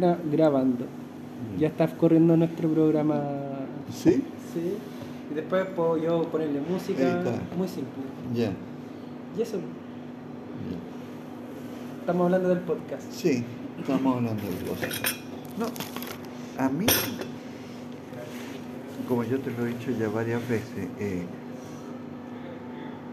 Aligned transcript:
Gra- 0.00 0.18
grabando. 0.30 0.86
Ya 1.58 1.68
está 1.68 1.86
corriendo 1.96 2.36
nuestro 2.36 2.68
programa. 2.68 3.20
¿Sí? 3.92 4.22
Sí. 4.54 4.74
Y 5.30 5.34
después 5.34 5.64
puedo 5.76 5.96
yo 5.96 6.22
ponerle 6.24 6.60
música. 6.60 7.22
Muy 7.56 7.68
simple. 7.68 8.02
Ya. 8.34 8.52
Y 9.38 9.42
eso, 9.42 9.58
ya. 9.58 9.62
estamos 12.00 12.24
hablando 12.24 12.48
del 12.48 12.58
podcast. 12.60 13.10
Sí, 13.12 13.44
estamos 13.78 14.16
hablando 14.16 14.42
de 14.42 14.66
cosas. 14.68 15.00
No, 15.58 15.66
a 16.64 16.68
mí, 16.68 16.86
como 19.08 19.24
yo 19.24 19.38
te 19.40 19.50
lo 19.52 19.66
he 19.66 19.68
dicho 19.70 19.90
ya 19.92 20.08
varias 20.08 20.46
veces, 20.48 20.88
eh, 20.98 21.24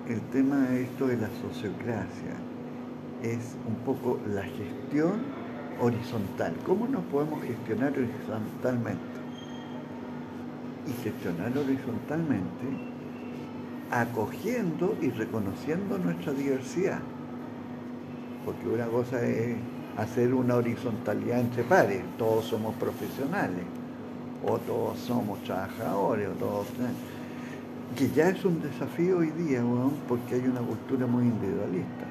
el 0.09 0.21
tema 0.31 0.57
de 0.69 0.83
esto 0.83 1.07
de 1.07 1.17
la 1.17 1.29
sociocracia 1.41 2.35
es 3.23 3.55
un 3.67 3.75
poco 3.85 4.19
la 4.33 4.43
gestión 4.43 5.21
horizontal. 5.79 6.53
¿Cómo 6.65 6.87
nos 6.87 7.03
podemos 7.05 7.41
gestionar 7.43 7.93
horizontalmente? 7.93 9.17
Y 10.87 11.03
gestionar 11.03 11.57
horizontalmente 11.57 12.97
acogiendo 13.91 14.97
y 15.01 15.09
reconociendo 15.11 15.97
nuestra 15.97 16.33
diversidad. 16.33 16.99
Porque 18.45 18.67
una 18.67 18.85
cosa 18.85 19.25
es 19.25 19.57
hacer 19.97 20.33
una 20.33 20.55
horizontalidad 20.55 21.39
entre 21.39 21.63
pares, 21.63 22.01
todos 22.17 22.45
somos 22.45 22.75
profesionales, 22.75 23.63
o 24.45 24.57
todos 24.59 24.99
somos 24.99 25.43
trabajadores, 25.43 26.29
o 26.29 26.31
todos... 26.33 26.67
Que 27.95 28.09
ya 28.09 28.29
es 28.29 28.43
un 28.43 28.61
desafío 28.61 29.19
hoy 29.19 29.31
día, 29.31 29.63
weón, 29.63 29.93
porque 30.07 30.35
hay 30.35 30.41
una 30.41 30.59
cultura 30.59 31.07
muy 31.07 31.23
individualista. 31.23 32.06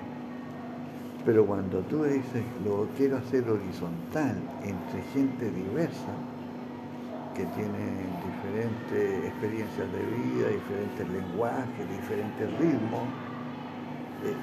Pero 1.27 1.45
cuando 1.45 1.79
tú 1.81 2.05
dices, 2.05 2.45
lo 2.65 2.87
quiero 2.97 3.17
hacer 3.17 3.51
horizontal 3.51 4.37
entre 4.63 5.03
gente 5.03 5.51
diversa, 5.51 6.13
que 7.35 7.45
tiene 7.47 8.07
diferentes 8.25 9.27
experiencias 9.27 9.93
de 9.93 10.05
vida, 10.05 10.49
diferentes 10.49 11.09
lenguajes, 11.11 11.91
diferentes 11.91 12.49
ritmos, 12.59 13.09
eh, 14.25 14.37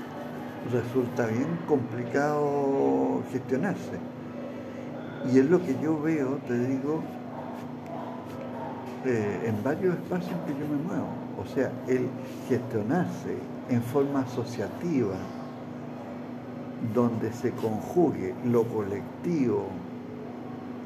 resulta 0.72 1.26
bien 1.28 1.58
complicado 1.66 3.24
gestionarse. 3.32 3.98
Y 5.34 5.40
es 5.40 5.50
lo 5.50 5.60
que 5.66 5.74
yo 5.82 6.02
veo, 6.02 6.36
te 6.46 6.60
digo, 6.68 7.02
eh, 9.06 9.46
en 9.48 9.64
varios 9.64 9.96
espacios 9.96 10.38
que 10.46 10.54
yo 10.54 10.68
me 10.68 10.78
muevo. 10.78 11.08
O 11.42 11.46
sea, 11.46 11.72
el 11.88 12.10
gestionarse 12.48 13.38
en 13.70 13.82
forma 13.82 14.20
asociativa, 14.22 15.16
donde 16.94 17.32
se 17.32 17.52
conjugue 17.52 18.34
lo 18.46 18.64
colectivo, 18.66 19.68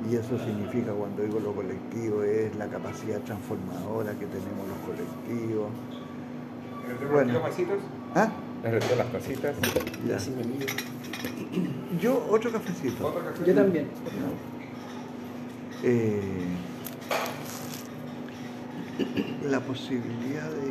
y 0.09 0.15
eso 0.15 0.37
significa 0.37 0.91
cuando 0.91 1.23
digo 1.23 1.39
lo 1.39 1.53
colectivo 1.53 2.21
es 2.23 2.55
la 2.55 2.67
capacidad 2.67 3.19
transformadora 3.21 4.11
que 4.11 4.25
tenemos 4.27 4.67
los 4.67 4.77
colectivos. 4.85 5.69
¿Le 6.85 6.93
retiro 6.93 7.11
Bueno. 7.11 7.33
los 7.33 7.43
vasitos? 7.43 7.77
¿Ah? 8.15 8.29
¿Le 8.63 8.71
retiro 8.71 8.95
las 8.95 9.11
tacitas? 9.11 9.55
Ya. 10.07 10.17
Yo 12.01 12.27
otro 12.29 12.51
cafecito. 12.51 13.13
Yo 13.45 13.55
también. 13.55 13.87
Eh, 15.83 16.21
la 19.49 19.59
posibilidad 19.59 20.49
de... 20.49 20.69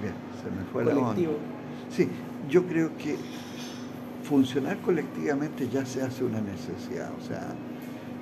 Bien, 0.00 0.14
se 0.42 0.50
me 0.50 0.64
fue 0.72 0.84
la 0.84 0.96
onda. 0.96 1.20
Sí, 1.90 2.08
yo 2.48 2.64
creo 2.66 2.96
que 2.96 3.16
funcionar 4.32 4.78
colectivamente 4.78 5.68
ya 5.68 5.84
se 5.84 6.00
hace 6.00 6.24
una 6.24 6.40
necesidad, 6.40 7.10
o 7.12 7.22
sea, 7.22 7.50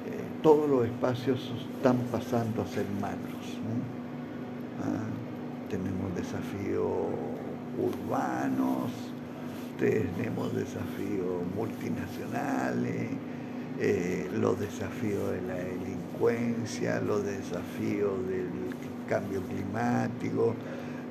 eh, 0.08 0.24
todos 0.42 0.68
los 0.68 0.84
espacios 0.84 1.52
están 1.76 1.98
pasando 2.10 2.62
a 2.62 2.66
ser 2.66 2.84
macros. 3.00 3.46
Ah, 4.82 5.06
tenemos 5.70 6.12
desafíos 6.16 6.90
urbanos, 7.78 8.90
tenemos 9.78 10.52
desafíos 10.52 11.44
multinacionales, 11.54 13.10
eh, 13.78 14.28
los 14.34 14.58
desafíos 14.58 15.30
de 15.30 15.42
la 15.42 15.54
delincuencia, 15.54 17.00
los 17.00 17.24
desafíos 17.24 18.26
del 18.26 18.48
cambio 19.08 19.42
climático, 19.42 20.56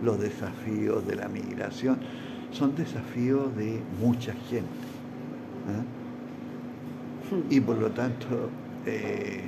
los 0.03 0.19
desafíos 0.19 1.07
de 1.07 1.15
la 1.15 1.29
migración, 1.29 1.99
son 2.51 2.75
desafíos 2.75 3.55
de 3.55 3.79
mucha 4.01 4.33
gente. 4.49 4.78
¿Ah? 5.67 5.83
Y 7.49 7.59
por 7.59 7.77
lo 7.77 7.89
tanto, 7.91 8.49
eh, 8.85 9.41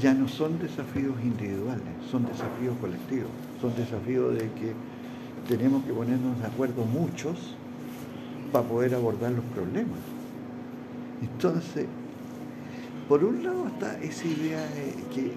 ya 0.00 0.14
no 0.14 0.28
son 0.28 0.58
desafíos 0.58 1.14
individuales, 1.22 1.82
son 2.10 2.24
desafíos 2.26 2.76
colectivos, 2.80 3.30
son 3.60 3.74
desafíos 3.76 4.34
de 4.34 4.40
que 4.52 4.72
tenemos 5.48 5.84
que 5.84 5.92
ponernos 5.92 6.38
de 6.40 6.46
acuerdo 6.46 6.84
muchos 6.84 7.56
para 8.52 8.64
poder 8.66 8.94
abordar 8.94 9.32
los 9.32 9.44
problemas. 9.46 9.98
Entonces, 11.22 11.86
por 13.08 13.24
un 13.24 13.42
lado 13.42 13.66
está 13.66 13.98
esa 14.00 14.26
idea 14.26 14.60
de 14.60 14.94
que 15.14 15.32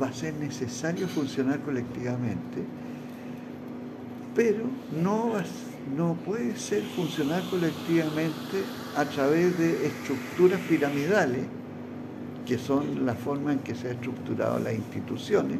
va 0.00 0.08
a 0.08 0.12
ser 0.12 0.34
necesario 0.34 1.06
funcionar 1.08 1.60
colectivamente, 1.60 2.64
pero 4.34 4.64
no, 5.02 5.30
va 5.30 5.40
a- 5.40 5.69
no 5.96 6.14
puede 6.14 6.56
ser 6.56 6.82
funcionar 6.82 7.42
colectivamente 7.50 8.64
a 8.96 9.04
través 9.04 9.58
de 9.58 9.86
estructuras 9.86 10.60
piramidales, 10.68 11.44
que 12.46 12.58
son 12.58 13.06
la 13.06 13.14
forma 13.14 13.52
en 13.52 13.60
que 13.60 13.74
se 13.74 13.88
han 13.88 13.96
estructurado 13.96 14.58
las 14.58 14.74
instituciones, 14.74 15.58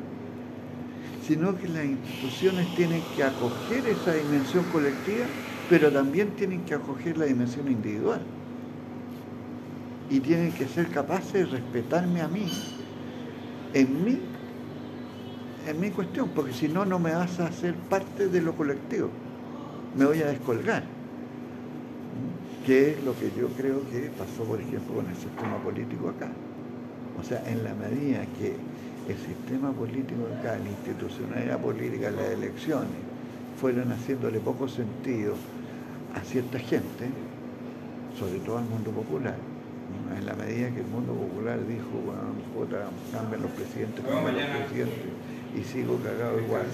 sino 1.27 1.57
que 1.57 1.69
las 1.69 1.85
instituciones 1.85 2.75
tienen 2.75 3.03
que 3.17 3.23
acoger 3.23 3.87
esa 3.87 4.15
dimensión 4.15 4.65
colectiva, 4.73 5.27
pero 5.69 5.91
también 5.91 6.31
tienen 6.31 6.63
que 6.65 6.75
acoger 6.75 7.17
la 7.19 7.27
dimensión 7.27 7.71
individual. 7.71 8.21
Y 10.11 10.19
tienen 10.19 10.53
que 10.53 10.67
ser 10.67 10.89
capaces 10.89 11.33
de 11.33 11.47
respetarme 11.47 12.21
a 12.21 12.27
mí, 12.27 12.49
en 13.75 14.05
mí, 14.05 14.19
en 15.69 15.81
mi 15.81 15.91
cuestión, 15.91 16.31
porque 16.35 16.53
si 16.53 16.67
no, 16.67 16.85
no 16.85 16.99
me 16.99 17.13
vas 17.13 17.39
a 17.39 17.47
hacer 17.47 17.75
parte 17.75 18.27
de 18.27 18.41
lo 18.41 18.57
colectivo. 18.57 19.11
Me 19.97 20.05
voy 20.05 20.23
a 20.23 20.27
descolgar. 20.27 20.85
Que 22.65 22.93
es 22.93 23.05
lo 23.05 23.19
que 23.19 23.31
yo 23.37 23.49
creo 23.57 23.81
que 23.91 24.11
pasó, 24.17 24.45
por 24.45 24.61
ejemplo, 24.61 24.95
con 24.97 25.07
el 25.07 25.17
sistema 25.17 25.57
político 25.63 26.11
acá. 26.11 26.31
O 27.19 27.25
sea, 27.25 27.43
en 27.47 27.65
la 27.65 27.75
medida 27.75 28.25
que 28.39 28.55
el 29.11 29.17
sistema 29.17 29.73
político 29.73 30.27
acá, 30.39 30.59
la 30.59 30.69
institucionalidad 30.69 31.59
política, 31.61 32.11
las 32.11 32.31
elecciones, 32.31 33.11
fueron 33.61 33.91
haciéndole 33.93 34.41
poco 34.41 34.69
sentido 34.69 35.35
a 36.15 36.21
cierta 36.21 36.59
gente, 36.59 37.07
sobre 38.19 38.39
todo 38.41 38.59
al 38.59 38.65
mundo 38.65 38.91
popular, 38.91 39.37
¿no? 39.37 40.17
en 40.17 40.27
la 40.27 40.35
medida 40.35 40.71
que 40.71 40.81
el 40.81 40.87
mundo 40.87 41.13
popular 41.13 41.59
dijo, 41.67 41.91
bueno, 42.05 42.33
puta, 42.55 42.89
cambian 43.13 43.43
los 43.43 43.51
presidentes, 43.53 44.05
cambian 44.05 44.37
los 44.37 44.45
presidentes, 44.45 44.99
y 45.59 45.65
sigo 45.65 45.99
cagado 46.03 46.41
igual. 46.41 46.67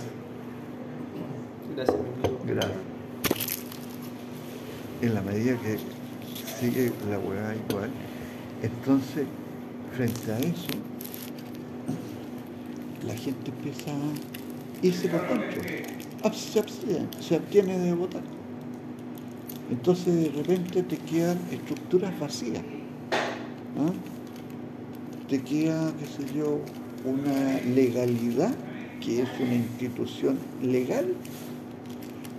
Gracias. 1.74 1.96
Gracias. 2.46 2.95
En 5.02 5.14
la 5.14 5.20
medida 5.22 5.56
que 5.60 5.76
sigue 6.60 6.90
la 7.10 7.18
hueá 7.18 7.54
igual, 7.68 7.90
entonces, 8.62 9.26
frente 9.94 10.32
a 10.32 10.38
eso, 10.38 10.68
la 13.06 13.14
gente 13.14 13.50
empieza 13.50 13.90
a 13.90 14.86
irse 14.86 15.08
por 15.08 15.28
dentro. 15.28 15.62
Abs- 16.24 16.34
Se 16.52 16.58
abstiene, 16.58 17.06
se 17.20 17.36
abstiene 17.36 17.78
de 17.78 17.92
votar. 17.94 18.22
Entonces, 19.70 20.14
de 20.14 20.30
repente 20.30 20.82
te 20.82 20.96
quedan 20.96 21.38
estructuras 21.52 22.18
vacías. 22.18 22.62
¿ah? 23.78 23.92
Te 25.28 25.42
queda, 25.42 25.92
qué 25.98 26.06
sé 26.06 26.34
yo, 26.38 26.60
una 27.04 27.60
legalidad, 27.74 28.54
que 29.00 29.22
es 29.22 29.28
una 29.40 29.54
institución 29.56 30.38
legal, 30.62 31.12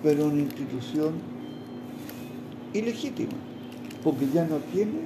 pero 0.03 0.25
una 0.27 0.41
institución 0.41 1.13
ilegítima, 2.73 3.31
porque 4.03 4.27
ya 4.33 4.45
no 4.45 4.57
tiene 4.73 4.99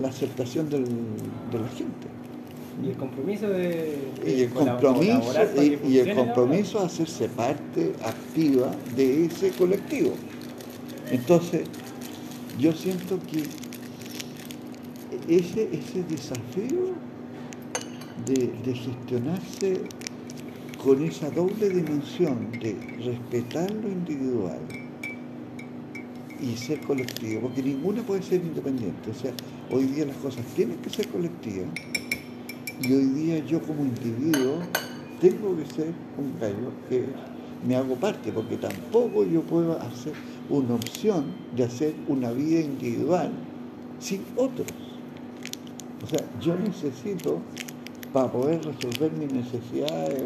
la 0.00 0.08
aceptación 0.08 0.68
del- 0.70 0.84
de 0.84 1.58
la 1.58 1.68
gente. 1.68 2.08
Y 2.82 2.88
el 2.90 2.96
compromiso 2.96 3.48
de. 3.48 3.98
Y 4.26 4.40
el 4.42 4.50
compromiso, 4.50 5.32
y, 5.62 5.78
y 5.92 5.98
el 5.98 6.06
compromiso 6.14 6.78
a 6.80 6.86
hacerse 6.86 7.28
parte 7.28 7.92
activa 8.04 8.70
de 8.96 9.26
ese 9.26 9.50
colectivo. 9.50 10.12
Entonces, 11.10 11.62
yo 12.58 12.72
siento 12.72 13.18
que 13.30 13.42
ese, 15.34 15.68
ese 15.72 16.02
desafío 16.08 16.94
de, 18.26 18.52
de 18.64 18.74
gestionarse 18.74 19.80
con 20.82 21.04
esa 21.04 21.30
doble 21.30 21.68
dimensión 21.68 22.50
de 22.52 22.76
respetar 23.04 23.70
lo 23.72 23.88
individual 23.88 24.58
y 26.42 26.56
ser 26.56 26.80
colectivo, 26.80 27.42
porque 27.42 27.62
ninguna 27.62 28.02
puede 28.02 28.22
ser 28.22 28.40
independiente. 28.40 29.10
O 29.10 29.14
sea, 29.14 29.32
Hoy 29.72 29.84
día 29.84 30.04
las 30.04 30.16
cosas 30.16 30.44
tienen 30.56 30.78
que 30.78 30.90
ser 30.90 31.06
colectivas 31.06 31.68
y 32.82 32.92
hoy 32.92 33.04
día 33.04 33.38
yo 33.46 33.62
como 33.62 33.84
individuo 33.84 34.58
tengo 35.20 35.56
que 35.56 35.64
ser 35.66 35.92
un 36.18 36.36
gallo 36.40 36.72
que 36.88 37.04
me 37.64 37.76
hago 37.76 37.94
parte, 37.94 38.32
porque 38.32 38.56
tampoco 38.56 39.24
yo 39.24 39.42
puedo 39.42 39.80
hacer 39.80 40.12
una 40.48 40.74
opción 40.74 41.26
de 41.54 41.62
hacer 41.62 41.94
una 42.08 42.32
vida 42.32 42.58
individual 42.62 43.30
sin 44.00 44.22
otros. 44.36 44.66
O 46.02 46.06
sea, 46.08 46.18
yo 46.40 46.56
necesito, 46.56 47.38
para 48.12 48.32
poder 48.32 48.60
resolver 48.64 49.12
mis 49.12 49.32
necesidades 49.32 50.24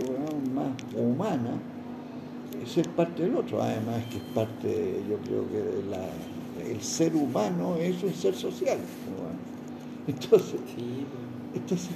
más 0.54 0.72
humanas, 0.96 1.58
ser 2.66 2.88
parte 2.90 3.22
del 3.22 3.36
otro. 3.36 3.62
Además 3.62 4.02
que 4.10 4.18
es 4.18 4.24
parte, 4.34 5.02
yo 5.08 5.16
creo 5.18 5.48
que 5.50 5.58
de 5.58 5.90
la 5.90 6.08
el 6.70 6.80
ser 6.80 7.14
humano 7.14 7.76
es 7.76 8.02
un 8.02 8.12
ser 8.14 8.34
social. 8.34 8.78
Entonces, 10.06 10.60
entonces, 11.54 11.90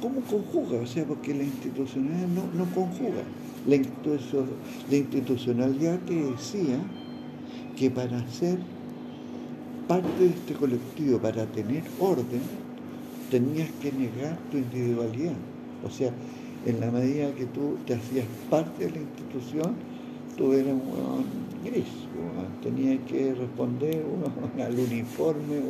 ¿cómo 0.00 0.20
conjuga? 0.22 0.80
O 0.80 0.86
sea, 0.86 1.04
porque 1.04 1.34
la 1.34 1.44
institucionalidad 1.44 2.26
no, 2.28 2.64
conjuga. 2.74 3.22
La, 3.66 3.76
la 3.76 4.96
institucionalidad 4.96 5.98
te 6.00 6.14
decía 6.14 6.78
que 7.76 7.90
para 7.90 8.26
ser 8.28 8.58
parte 9.86 10.08
de 10.18 10.30
este 10.30 10.54
colectivo, 10.54 11.18
para 11.18 11.46
tener 11.46 11.82
orden, 12.00 12.40
tenías 13.30 13.70
que 13.80 13.92
negar 13.92 14.36
tu 14.50 14.58
individualidad. 14.58 15.34
O 15.84 15.90
sea, 15.90 16.12
en 16.66 16.80
la 16.80 16.90
medida 16.90 17.32
que 17.34 17.46
tú 17.46 17.76
te 17.86 17.94
hacías 17.94 18.26
parte 18.48 18.86
de 18.86 18.90
la 18.90 18.98
institución, 18.98 19.74
tú 20.36 20.52
eras 20.52 20.74
un 20.74 21.24
gris, 21.64 21.84
tenía 22.62 22.98
que 23.06 23.34
responder 23.34 24.04
al 24.58 24.78
uniforme 24.78 25.60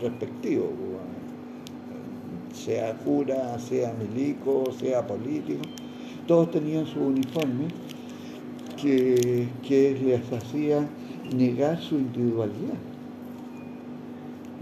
respectivo, 0.00 0.70
sea 2.52 2.94
cura, 2.98 3.58
sea 3.58 3.94
milico, 3.94 4.64
sea 4.78 5.06
político, 5.06 5.62
todos 6.26 6.50
tenían 6.50 6.86
su 6.86 7.00
uniforme 7.00 7.68
que, 8.82 9.48
les 10.04 10.32
hacía 10.32 10.86
negar 11.34 11.80
su 11.80 11.96
individualidad. 11.96 12.78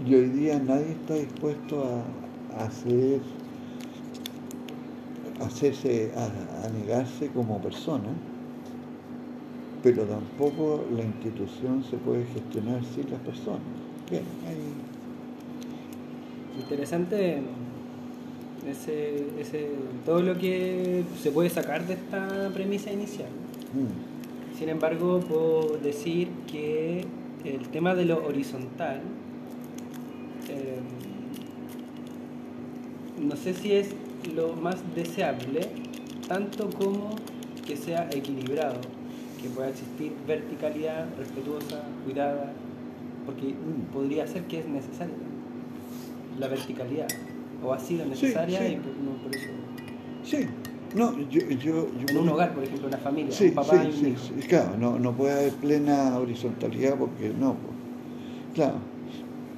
Y 0.07 0.15
hoy 0.15 0.29
día 0.29 0.59
nadie 0.59 0.91
está 0.91 1.15
dispuesto 1.15 1.83
a, 1.83 2.65
hacer, 2.65 3.19
hacerse, 5.45 6.11
a 6.15 6.69
negarse 6.69 7.27
como 7.29 7.61
persona 7.61 8.09
pero 9.85 10.01
tampoco 10.05 10.83
la 10.95 11.03
institución 11.03 11.83
se 11.87 11.97
puede 11.97 12.25
gestionar 12.33 12.81
sin 12.95 13.07
las 13.11 13.19
personas. 13.19 13.61
Bien, 14.09 14.23
Interesante 16.59 17.41
ese, 18.67 19.27
ese, 19.39 19.69
todo 20.03 20.23
lo 20.23 20.39
que 20.39 21.03
se 21.21 21.29
puede 21.29 21.51
sacar 21.51 21.85
de 21.85 21.93
esta 21.93 22.49
premisa 22.51 22.91
inicial. 22.91 23.29
Mm. 23.75 24.57
Sin 24.57 24.69
embargo, 24.69 25.19
puedo 25.19 25.77
decir 25.77 26.29
que 26.51 27.05
el 27.43 27.67
tema 27.67 27.93
de 27.93 28.05
lo 28.05 28.25
horizontal, 28.25 29.01
eh, 30.49 30.79
no 33.21 33.35
sé 33.35 33.53
si 33.53 33.73
es 33.73 33.89
lo 34.33 34.53
más 34.53 34.77
deseable, 34.95 35.61
tanto 36.27 36.69
como 36.69 37.15
que 37.65 37.75
sea 37.75 38.09
equilibrado 38.11 38.79
que 39.41 39.49
pueda 39.49 39.69
existir 39.69 40.13
verticalidad 40.27 41.05
respetuosa, 41.17 41.83
cuidada, 42.03 42.51
porque 43.25 43.53
podría 43.93 44.25
ser 44.27 44.43
que 44.43 44.59
es 44.59 44.67
necesaria 44.67 45.13
la 46.39 46.47
verticalidad, 46.47 47.07
o 47.63 47.73
ha 47.73 47.79
sido 47.79 48.05
necesaria 48.05 48.67
y 48.67 48.75
no 48.75 49.11
por 49.23 49.35
eso. 49.35 49.49
Sí, 50.23 50.47
no, 50.95 51.17
yo, 51.29 51.41
yo, 51.49 51.87
en 52.07 52.17
un 52.17 52.29
hogar, 52.29 52.53
por 52.53 52.63
ejemplo, 52.63 52.87
una 52.87 52.97
familia, 52.97 53.35
un 53.39 53.51
papá 53.51 53.83
y 53.83 53.87
un 53.87 54.07
hijo. 54.11 54.47
claro, 54.47 54.77
no, 54.77 54.97
no 54.97 55.11
puede 55.11 55.33
haber 55.33 55.53
plena 55.53 56.17
horizontalidad 56.17 56.97
porque 56.97 57.29
no, 57.29 57.55
claro, 58.53 58.75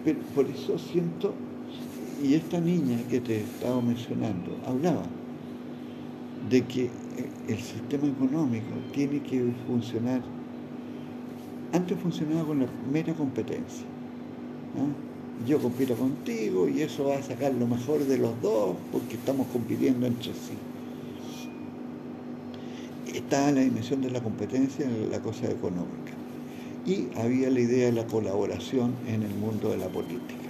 pero 0.04 0.20
por 0.36 0.46
eso 0.48 0.78
siento, 0.78 1.34
y 2.24 2.34
esta 2.34 2.60
niña 2.60 2.98
que 3.10 3.20
te 3.20 3.42
estaba 3.42 3.82
mencionando, 3.82 4.58
hablaba 4.66 5.04
de 6.50 6.64
que 6.66 6.90
el 7.48 7.60
sistema 7.60 8.08
económico 8.08 8.68
tiene 8.94 9.22
que 9.22 9.54
funcionar. 9.68 10.22
Antes 11.74 12.00
funcionaba 12.00 12.46
con 12.46 12.60
la 12.60 12.68
mera 12.92 13.14
competencia. 13.14 13.86
Yo 15.46 15.60
compito 15.60 15.96
contigo 15.96 16.68
y 16.68 16.82
eso 16.82 17.06
va 17.06 17.18
a 17.18 17.22
sacar 17.24 17.54
lo 17.54 17.68
mejor 17.68 18.06
de 18.06 18.18
los 18.18 18.42
dos 18.42 18.76
porque 18.92 19.16
estamos 19.16 19.48
compitiendo 19.48 20.08
entre 20.08 20.34
sí. 20.34 20.58
Estaba 23.14 23.52
la 23.52 23.62
dimensión 23.62 24.02
de 24.02 24.10
la 24.12 24.22
competencia 24.22 24.86
en 24.86 25.12
la 25.12 25.20
cosa 25.20 25.50
económica. 25.52 26.14
Y 26.86 27.08
había 27.20 27.50
la 27.50 27.60
idea 27.60 27.88
de 27.88 27.92
la 27.92 28.08
colaboración 28.08 28.94
en 29.08 29.24
el 29.24 29.34
mundo 29.36 29.70
de 29.70 29.78
la 29.78 29.88
política. 29.88 30.48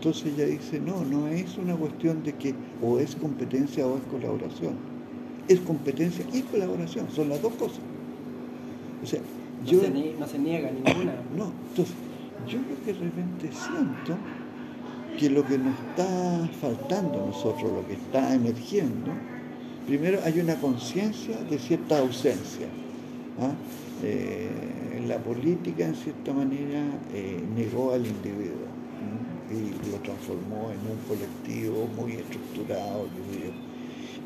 Entonces 0.00 0.32
ella 0.34 0.46
dice, 0.46 0.80
no, 0.80 1.04
no 1.04 1.28
es 1.28 1.58
una 1.58 1.76
cuestión 1.76 2.22
de 2.22 2.32
que 2.32 2.54
o 2.82 2.98
es 2.98 3.14
competencia 3.16 3.86
o 3.86 3.98
es 3.98 4.02
colaboración 4.04 4.90
es 5.50 5.58
competencia 5.60 6.24
y 6.32 6.42
colaboración, 6.42 7.08
son 7.10 7.28
las 7.28 7.42
dos 7.42 7.52
cosas. 7.54 7.80
O 9.02 9.06
sea, 9.06 9.18
no, 9.18 9.70
yo, 9.70 9.80
se, 9.80 9.90
no 9.90 10.26
se 10.26 10.38
niega 10.38 10.70
ninguna. 10.70 11.14
No, 11.36 11.52
entonces, 11.70 11.94
yo 12.46 12.58
lo 12.58 12.84
que 12.84 12.92
de 12.92 12.98
repente 13.00 13.50
siento 13.50 14.16
que 15.18 15.28
lo 15.28 15.44
que 15.44 15.58
nos 15.58 15.74
está 15.88 16.48
faltando 16.60 17.24
a 17.24 17.26
nosotros, 17.26 17.64
lo 17.64 17.84
que 17.86 17.94
está 17.94 18.32
emergiendo, 18.32 19.10
primero 19.88 20.20
hay 20.24 20.38
una 20.38 20.54
conciencia 20.54 21.36
de 21.42 21.58
cierta 21.58 21.98
ausencia. 21.98 22.68
¿ah? 23.40 23.52
Eh, 24.04 24.48
la 25.08 25.18
política, 25.18 25.84
en 25.84 25.96
cierta 25.96 26.32
manera, 26.32 26.84
eh, 27.12 27.42
negó 27.56 27.92
al 27.92 28.06
individuo 28.06 28.70
y 29.50 29.90
lo 29.90 29.98
transformó 29.98 30.70
en 30.70 30.78
un 30.90 30.98
colectivo 31.08 31.88
muy 31.96 32.12
estructurado, 32.12 33.06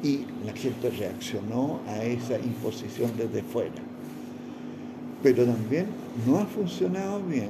y 0.03 0.27
la 0.45 0.53
gente 0.53 0.91
reaccionó 0.91 1.81
a 1.87 2.05
esa 2.05 2.39
imposición 2.39 3.13
desde 3.17 3.43
fuera. 3.43 3.73
Pero 5.23 5.47
también 5.47 5.87
no 6.27 6.39
ha 6.39 6.45
funcionado 6.45 7.23
bien 7.23 7.49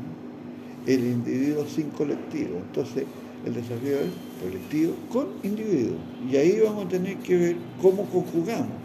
el 0.87 1.01
individuo 1.01 1.67
sin 1.67 1.91
colectivo. 1.91 2.59
Entonces, 2.59 3.05
el 3.45 3.55
desafío 3.55 3.99
es 3.99 4.11
colectivo 4.41 4.95
con 5.13 5.27
individuo. 5.43 5.97
Y 6.31 6.37
ahí 6.37 6.61
vamos 6.61 6.87
a 6.87 6.89
tener 6.89 7.17
que 7.17 7.37
ver 7.37 7.57
cómo 7.83 8.05
conjugamos. 8.05 8.79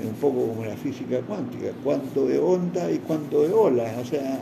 un 0.00 0.14
poco 0.14 0.46
como 0.48 0.64
la 0.64 0.76
física 0.76 1.20
cuántica, 1.20 1.72
cuánto 1.84 2.26
de 2.26 2.38
onda 2.38 2.90
y 2.90 2.98
cuánto 2.98 3.42
de 3.42 3.52
ola. 3.52 3.94
O 4.00 4.04
sea, 4.04 4.40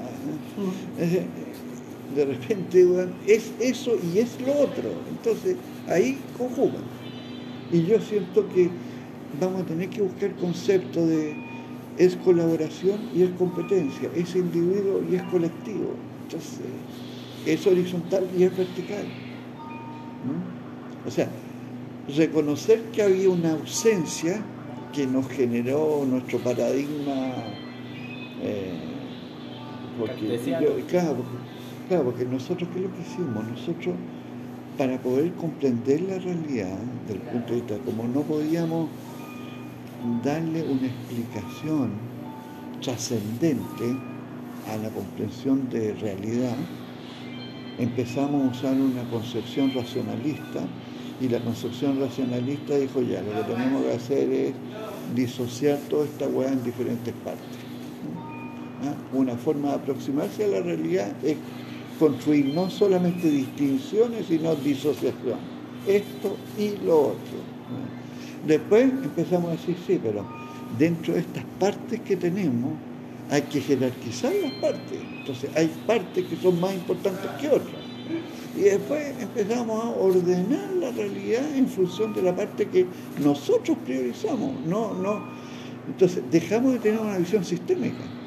de 2.14 2.24
repente 2.24 2.86
es 3.26 3.52
eso 3.60 3.92
y 4.12 4.18
es 4.18 4.40
lo 4.40 4.52
otro. 4.52 4.90
Entonces, 5.08 5.56
ahí 5.88 6.18
conjugan. 6.36 6.82
Y 7.72 7.84
yo 7.84 8.00
siento 8.00 8.48
que 8.48 8.70
vamos 9.40 9.62
a 9.62 9.66
tener 9.66 9.88
que 9.88 10.02
buscar 10.02 10.34
concepto 10.36 11.06
de 11.06 11.50
es 11.96 12.16
colaboración 12.16 12.98
y 13.14 13.22
es 13.22 13.30
competencia, 13.30 14.08
es 14.16 14.34
individuo 14.34 15.02
y 15.10 15.16
es 15.16 15.22
colectivo. 15.24 15.94
Entonces, 16.24 16.60
es 17.46 17.66
horizontal 17.66 18.26
y 18.36 18.44
es 18.44 18.56
vertical. 18.56 19.04
O 21.06 21.10
sea, 21.10 21.28
reconocer 22.16 22.80
que 22.92 23.02
había 23.02 23.28
una 23.28 23.52
ausencia 23.52 24.42
que 24.92 25.06
nos 25.06 25.28
generó 25.28 26.04
nuestro 26.06 26.38
paradigma, 26.38 27.32
eh, 28.42 28.78
porque, 29.98 30.84
claro, 30.88 31.16
claro, 31.90 32.04
porque 32.04 32.24
nosotros, 32.24 32.68
¿qué 32.72 32.78
es 32.78 32.84
lo 32.84 32.94
que 32.94 33.00
hicimos? 33.00 33.44
Nosotros 33.48 33.96
para 34.78 34.96
poder 34.98 35.32
comprender 35.32 36.00
la 36.02 36.20
realidad 36.20 36.78
del 37.08 37.18
punto 37.18 37.52
de 37.52 37.60
vista, 37.60 37.76
como 37.84 38.06
no 38.06 38.22
podíamos 38.22 38.88
darle 40.22 40.62
una 40.62 40.86
explicación 40.86 41.90
trascendente 42.80 43.96
a 44.68 44.76
la 44.76 44.88
comprensión 44.90 45.68
de 45.68 45.92
realidad, 45.94 46.54
empezamos 47.76 48.44
a 48.44 48.50
usar 48.58 48.74
una 48.74 49.02
concepción 49.10 49.72
racionalista 49.74 50.60
y 51.20 51.28
la 51.28 51.40
concepción 51.40 51.98
racionalista 51.98 52.76
dijo 52.76 53.02
ya, 53.02 53.20
lo 53.20 53.32
que 53.32 53.52
tenemos 53.52 53.82
que 53.82 53.92
hacer 53.92 54.30
es 54.30 54.54
disociar 55.16 55.78
toda 55.90 56.04
esta 56.04 56.28
hueá 56.28 56.52
en 56.52 56.62
diferentes 56.62 57.12
partes. 57.24 57.58
¿Ah? 58.84 58.94
Una 59.12 59.34
forma 59.34 59.70
de 59.70 59.74
aproximarse 59.74 60.44
a 60.44 60.48
la 60.48 60.60
realidad 60.60 61.12
es 61.24 61.36
construir 62.00 62.46
no 62.54 62.70
solamente 62.70 63.30
distinciones, 63.30 64.26
sino 64.26 64.56
disociación. 64.56 65.38
Esto 65.86 66.34
y 66.58 66.84
lo 66.84 67.00
otro. 67.00 67.38
Después 68.46 68.84
empezamos 68.84 69.48
a 69.48 69.52
decir, 69.52 69.76
sí, 69.86 70.00
pero 70.02 70.24
dentro 70.78 71.12
de 71.12 71.20
estas 71.20 71.44
partes 71.58 72.00
que 72.00 72.16
tenemos 72.16 72.72
hay 73.30 73.42
que 73.42 73.60
jerarquizar 73.60 74.32
las 74.42 74.52
partes. 74.54 74.98
Entonces 75.18 75.50
hay 75.54 75.70
partes 75.86 76.24
que 76.24 76.36
son 76.36 76.58
más 76.58 76.72
importantes 76.72 77.30
que 77.38 77.48
otras. 77.48 77.82
Y 78.56 78.62
después 78.62 79.14
empezamos 79.20 79.84
a 79.84 79.88
ordenar 79.90 80.70
la 80.80 80.90
realidad 80.90 81.54
en 81.54 81.68
función 81.68 82.14
de 82.14 82.22
la 82.22 82.34
parte 82.34 82.66
que 82.66 82.86
nosotros 83.22 83.76
priorizamos. 83.84 84.54
No, 84.66 84.94
no. 84.94 85.22
Entonces 85.86 86.22
dejamos 86.30 86.72
de 86.72 86.78
tener 86.78 86.98
una 86.98 87.18
visión 87.18 87.44
sistémica. 87.44 88.19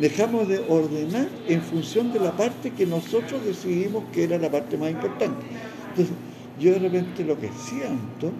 Dejamos 0.00 0.48
de 0.48 0.58
ordenar 0.68 1.28
en 1.48 1.60
función 1.60 2.12
de 2.12 2.20
la 2.20 2.32
parte 2.32 2.70
que 2.70 2.86
nosotros 2.86 3.44
decidimos 3.44 4.04
que 4.12 4.24
era 4.24 4.38
la 4.38 4.50
parte 4.50 4.76
más 4.76 4.90
importante. 4.90 5.44
Entonces, 5.90 6.14
yo 6.58 6.72
de 6.72 6.78
repente 6.78 7.24
lo 7.24 7.38
que 7.38 7.48
siento 7.48 8.32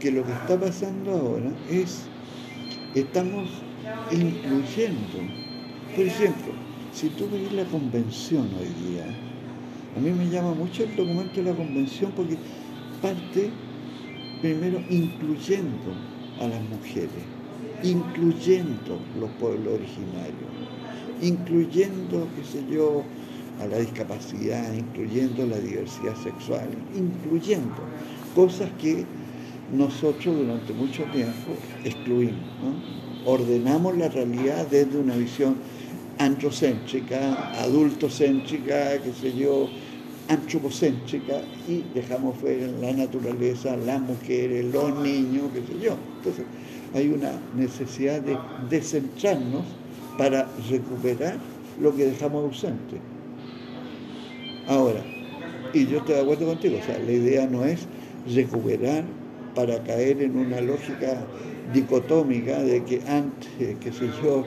que 0.00 0.10
lo 0.10 0.24
que 0.24 0.32
está 0.32 0.58
pasando 0.58 1.12
ahora 1.12 1.50
es, 1.70 2.02
estamos 2.94 3.48
incluyendo, 4.10 5.18
por 5.94 6.04
ejemplo, 6.04 6.52
si 6.92 7.08
tú 7.10 7.28
ves 7.30 7.52
la 7.52 7.64
convención 7.64 8.48
hoy 8.58 8.90
día, 8.90 9.04
a 9.96 10.00
mí 10.00 10.10
me 10.10 10.28
llama 10.28 10.54
mucho 10.54 10.84
el 10.84 10.96
documento 10.96 11.36
de 11.36 11.50
la 11.50 11.56
convención 11.56 12.12
porque 12.16 12.36
parte 13.00 13.50
primero 14.40 14.80
incluyendo 14.90 15.94
a 16.40 16.48
las 16.48 16.60
mujeres, 16.68 17.10
incluyendo 17.84 18.98
los 19.20 19.30
pueblos 19.32 19.74
originarios, 19.74 20.50
incluyendo, 21.20 22.26
qué 22.34 22.44
sé 22.44 22.64
yo, 22.68 23.02
a 23.60 23.66
la 23.66 23.78
discapacidad, 23.78 24.72
incluyendo 24.72 25.46
la 25.46 25.58
diversidad 25.58 26.16
sexual, 26.16 26.68
incluyendo 26.96 27.76
cosas 28.34 28.70
que 28.80 29.04
nosotros 29.72 30.36
durante 30.36 30.72
mucho 30.72 31.04
tiempo 31.12 31.52
excluimos. 31.84 32.38
Ordenamos 33.26 33.96
la 33.96 34.08
realidad 34.08 34.66
desde 34.70 34.98
una 34.98 35.16
visión 35.16 35.56
androcéntrica, 36.18 37.52
adultocéntrica, 37.60 38.98
qué 39.02 39.12
sé 39.12 39.36
yo, 39.36 39.68
antropocéntrica 40.28 41.42
y 41.68 41.84
dejamos 41.94 42.38
fuera 42.38 42.66
la 42.66 42.92
naturaleza, 42.92 43.76
las 43.76 44.00
mujeres, 44.00 44.64
los 44.72 44.98
niños, 45.00 45.44
qué 45.52 45.60
sé 45.60 45.78
yo. 45.80 45.96
Entonces, 46.18 46.44
hay 46.94 47.08
una 47.08 47.32
necesidad 47.56 48.20
de 48.20 48.38
descentrarnos 48.70 49.64
para 50.16 50.48
recuperar 50.70 51.36
lo 51.80 51.94
que 51.94 52.06
dejamos 52.06 52.44
ausente. 52.44 52.98
Ahora, 54.68 55.04
y 55.72 55.86
yo 55.86 55.98
estoy 55.98 56.14
de 56.14 56.20
acuerdo 56.20 56.46
contigo, 56.46 56.78
o 56.80 56.86
sea, 56.86 56.98
la 56.98 57.12
idea 57.12 57.46
no 57.46 57.64
es 57.64 57.86
recuperar 58.32 59.04
para 59.54 59.82
caer 59.82 60.22
en 60.22 60.36
una 60.36 60.60
lógica 60.60 61.26
dicotómica 61.72 62.62
de 62.62 62.84
que 62.84 63.02
antes, 63.08 63.76
qué 63.80 63.92
sé 63.92 64.08
yo, 64.22 64.44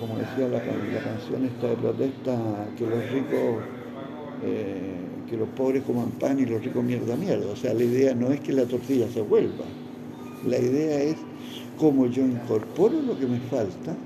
como 0.00 0.16
decía 0.16 0.48
la, 0.48 0.60
canción 0.62 1.44
esta 1.44 1.68
de 1.68 1.76
protesta, 1.76 2.38
que 2.76 2.86
los 2.86 3.10
ricos, 3.10 3.62
eh, 4.44 4.96
que 5.28 5.36
los 5.36 5.48
pobres 5.50 5.82
coman 5.84 6.10
pan 6.12 6.38
y 6.40 6.46
los 6.46 6.62
ricos 6.62 6.82
mierda 6.82 7.16
mierda. 7.16 7.50
O 7.52 7.56
sea, 7.56 7.72
la 7.72 7.84
idea 7.84 8.14
no 8.14 8.32
es 8.32 8.40
que 8.40 8.52
la 8.52 8.64
tortilla 8.64 9.08
se 9.08 9.20
vuelva, 9.20 9.64
la 10.46 10.58
idea 10.58 11.02
es 11.02 11.16
cómo 11.78 12.06
yo 12.06 12.24
incorporo 12.24 13.00
lo 13.02 13.18
que 13.18 13.26
me 13.26 13.40
falta 13.40 13.96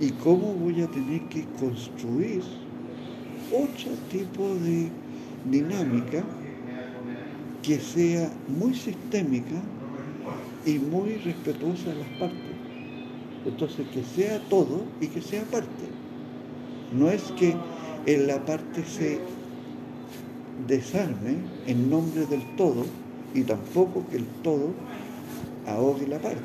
y 0.00 0.10
cómo 0.10 0.54
voy 0.54 0.82
a 0.82 0.86
tener 0.88 1.22
que 1.28 1.44
construir 1.58 2.42
otro 3.50 3.92
tipo 4.10 4.54
de 4.56 4.88
dinámica 5.50 6.24
que 7.62 7.78
sea 7.78 8.30
muy 8.48 8.74
sistémica 8.74 9.60
y 10.66 10.78
muy 10.78 11.16
respetuosa 11.16 11.90
de 11.90 11.96
las 11.96 12.08
partes. 12.18 12.52
Entonces, 13.44 13.86
que 13.88 14.02
sea 14.02 14.40
todo 14.48 14.84
y 15.00 15.06
que 15.08 15.20
sea 15.20 15.42
parte. 15.44 15.86
No 16.92 17.10
es 17.10 17.22
que 17.38 17.54
en 18.06 18.26
la 18.26 18.44
parte 18.44 18.84
se 18.84 19.20
desarme 20.66 21.36
en 21.66 21.90
nombre 21.90 22.26
del 22.26 22.42
todo 22.56 22.84
y 23.34 23.42
tampoco 23.42 24.04
que 24.10 24.16
el 24.16 24.26
todo 24.42 24.70
ahogue 25.66 26.06
la 26.06 26.18
parte. 26.18 26.40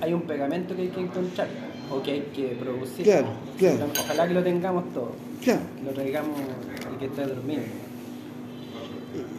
hay 0.00 0.12
un 0.12 0.22
pegamento 0.22 0.74
que 0.76 0.82
hay 0.82 0.88
que 0.88 1.00
encontrar 1.00 1.48
o 1.90 2.02
que 2.02 2.12
hay 2.12 2.20
que 2.34 2.56
producir. 2.60 3.04
Claro, 3.04 3.28
claro. 3.58 3.86
Ojalá 3.98 4.28
que 4.28 4.34
lo 4.34 4.42
tengamos 4.42 4.92
todo. 4.92 5.12
Claro. 5.42 5.60
Que 5.78 5.84
lo 5.84 5.92
traigamos 5.92 6.38
y 6.94 6.98
que 6.98 7.06
esté 7.06 7.26
dormido. 7.26 7.62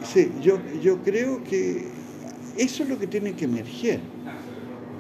Sí, 0.04 0.32
yo, 0.42 0.58
yo 0.82 0.98
creo 1.04 1.44
que 1.44 1.88
eso 2.58 2.84
es 2.84 2.90
lo 2.90 2.98
que 2.98 3.08
tiene 3.08 3.34
que 3.34 3.46
emerger. 3.46 4.00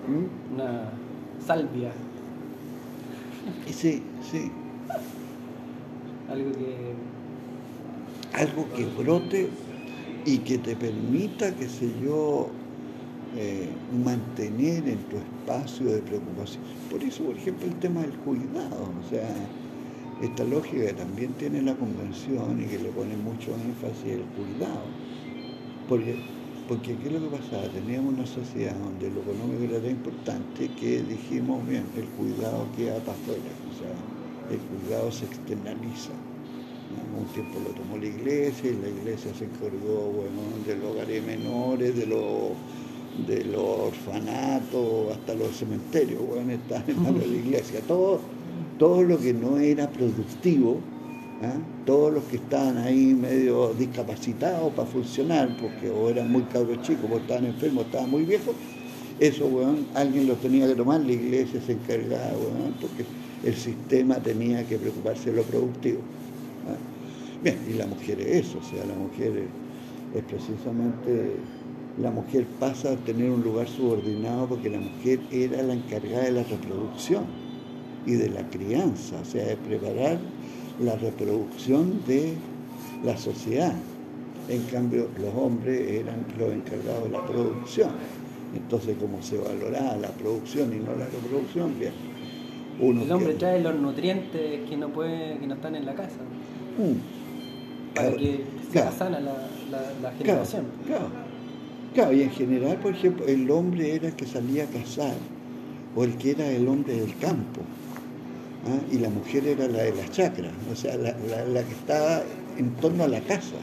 ¿Mm? 0.08 0.54
Una 0.56 0.92
salvia. 1.46 1.92
Sí, 3.72 4.04
sí. 4.32 4.52
Algo 6.30 6.52
que. 6.52 6.94
Algo 8.34 8.68
que 8.76 8.86
brote 8.86 9.50
y 10.26 10.38
que 10.40 10.60
te 10.60 10.76
permita, 10.76 11.56
qué 11.56 11.68
sé 11.68 11.90
yo, 12.04 12.50
eh, 13.38 13.70
mantener 14.04 14.88
en 14.88 14.98
tu 15.04 15.18
espacio 15.18 15.86
de 15.86 16.00
preocupación. 16.00 16.64
Por 16.90 17.04
eso, 17.04 17.24
por 17.26 17.38
ejemplo, 17.38 17.68
el 17.68 17.76
tema 17.76 18.02
del 18.02 18.14
cuidado, 18.14 18.90
o 19.06 19.10
sea, 19.10 19.30
esta 20.22 20.44
lógica 20.44 20.88
que 20.88 20.94
también 20.94 21.34
tiene 21.34 21.62
la 21.62 21.76
convención 21.76 22.60
y 22.62 22.66
que 22.66 22.80
le 22.80 22.90
pone 22.90 23.16
mucho 23.16 23.52
énfasis 23.54 24.14
el 24.14 24.24
cuidado. 24.34 24.82
Porque, 25.88 26.20
porque 26.68 26.96
¿qué 26.98 27.08
es 27.08 27.14
lo 27.14 27.30
que 27.30 27.38
pasaba? 27.38 27.70
Teníamos 27.70 28.16
una 28.16 28.26
sociedad 28.26 28.76
donde 28.76 29.10
lo 29.12 29.22
económico 29.22 29.64
era 29.64 29.80
tan 29.80 29.92
importante 29.92 30.68
que 30.80 31.04
dijimos, 31.04 31.68
bien, 31.68 31.86
el 31.96 32.06
cuidado 32.06 32.66
queda 32.76 32.98
para 33.00 33.14
afuera, 33.14 33.54
o 33.70 33.74
sea, 33.78 33.94
el 34.52 34.60
cuidado 34.60 35.12
se 35.12 35.26
externaliza. 35.26 36.12
Un 37.16 37.26
tiempo 37.28 37.60
lo 37.60 37.70
tomó 37.76 37.98
la 37.98 38.08
iglesia 38.08 38.72
y 38.72 38.82
la 38.82 38.90
iglesia 38.90 39.32
se 39.36 39.46
encargó 39.46 40.12
bueno, 40.12 40.42
de 40.66 40.76
los 40.76 40.96
hogares 40.96 41.24
menores, 41.24 41.96
de 41.96 42.08
los 42.08 42.54
de 43.28 43.44
los 43.46 43.64
orfanatos 43.64 45.12
hasta 45.12 45.34
los 45.36 45.56
cementerios, 45.56 46.22
bueno, 46.26 46.52
están 46.52 46.84
en 46.88 47.20
la 47.20 47.26
iglesia. 47.26 47.82
Todo, 47.88 48.20
todo 48.78 49.04
lo 49.04 49.18
que 49.18 49.34
no 49.34 49.58
era 49.58 49.90
productivo, 49.90 50.80
¿ah? 51.44 51.58
todos 51.86 52.14
los 52.14 52.24
que 52.26 52.38
estaban 52.38 52.78
ahí 52.78 53.14
medio 53.14 53.74
discapacitados 53.74 54.74
para 54.74 54.88
funcionar, 54.88 55.58
porque 55.60 55.90
o 55.90 56.10
eran 56.10 56.32
muy 56.32 56.44
cabros 56.44 56.82
chicos, 56.82 57.10
o 57.12 57.18
estaban 57.18 57.46
enfermos, 57.46 57.86
estaban 57.86 58.10
muy 58.10 58.24
viejos, 58.24 58.56
eso, 59.20 59.48
bueno, 59.50 59.76
alguien 59.96 60.28
los 60.28 60.40
tenía 60.40 60.68
que 60.68 60.76
tomar, 60.76 61.02
la 61.02 61.12
iglesia 61.12 61.62
se 61.62 61.74
encargaba, 61.74 62.32
bueno, 62.32 62.74
porque 62.80 63.04
el 63.44 63.56
sistema 63.56 64.16
tenía 64.16 64.66
que 64.66 64.78
preocuparse 64.78 65.32
de 65.32 65.38
lo 65.38 65.44
productivo. 65.44 66.00
¿ah? 66.68 67.44
Bien, 67.44 67.58
y 67.70 67.74
la 67.74 67.86
mujer 67.86 68.20
es 68.22 68.48
eso, 68.48 68.60
o 68.60 68.64
sea, 68.64 68.86
la 68.86 68.96
mujer 68.96 69.44
es 70.16 70.24
precisamente 70.24 71.36
la 72.02 72.12
mujer 72.12 72.46
pasa 72.60 72.94
a 72.94 72.96
tener 72.96 73.30
un 73.30 73.42
lugar 73.42 73.68
subordinado 73.68 74.48
porque 74.48 74.70
la 74.70 74.80
mujer 74.80 75.20
era 75.32 75.62
la 75.62 75.74
encargada 75.74 76.24
de 76.24 76.32
la 76.32 76.44
reproducción 76.44 77.26
y 78.06 78.14
de 78.14 78.30
la 78.30 78.48
crianza, 78.50 79.18
o 79.22 79.26
sea, 79.26 79.46
de 79.46 79.58
preparar 79.58 80.18
la 80.80 80.96
reproducción 80.96 82.02
de 82.08 82.36
la 83.04 83.18
sociedad. 83.18 83.74
En 84.48 84.64
cambio, 84.64 85.10
los 85.20 85.34
hombres 85.36 85.92
eran 85.92 86.26
los 86.38 86.54
encargados 86.54 87.04
de 87.04 87.10
la 87.10 87.26
producción. 87.26 87.90
Entonces, 88.56 88.98
como 89.00 89.22
se 89.22 89.38
valoraba 89.38 89.96
la 89.98 90.10
producción 90.10 90.74
y 90.74 90.78
no 90.78 90.96
la 90.96 91.06
reproducción, 91.06 91.78
bien. 91.78 91.94
Uno 92.80 93.04
el 93.04 93.12
hombre 93.12 93.34
trae 93.34 93.62
los 93.62 93.76
nutrientes 93.76 94.68
que 94.68 94.78
no 94.78 94.88
puede, 94.90 95.38
que 95.38 95.46
no 95.46 95.56
están 95.56 95.76
en 95.76 95.86
la 95.86 95.94
casa. 95.94 96.18
Mm. 96.78 97.94
Para 97.94 98.14
que 98.14 98.46
sea 98.72 98.92
sana 98.92 99.20
la, 99.20 100.12
generación. 100.18 100.66
Claro, 100.88 101.10
y 101.96 102.22
en 102.22 102.30
general, 102.32 102.78
por 102.78 102.94
ejemplo, 102.94 103.26
el 103.26 103.50
hombre 103.50 103.96
era 103.96 104.08
el 104.10 104.16
que 104.16 104.26
salía 104.26 104.66
a 104.66 104.68
cazar, 104.68 105.16
o 105.96 106.04
el 106.04 106.16
que 106.18 106.32
era 106.32 106.50
el 106.50 106.68
hombre 106.68 106.94
del 106.94 107.18
campo, 107.18 107.62
¿ah? 108.68 108.80
y 108.92 109.00
la 109.00 109.10
mujer 109.10 109.48
era 109.48 109.68
la 109.68 109.84
de 109.84 109.96
las 109.96 110.12
chacras, 110.12 110.52
o 110.72 110.76
sea, 110.76 110.96
la, 110.98 111.14
que 111.64 111.74
estaba 111.74 112.24
en 112.58 112.72
torno 112.76 113.04
a 113.04 113.08
la 113.08 113.20
casa. 113.22 113.56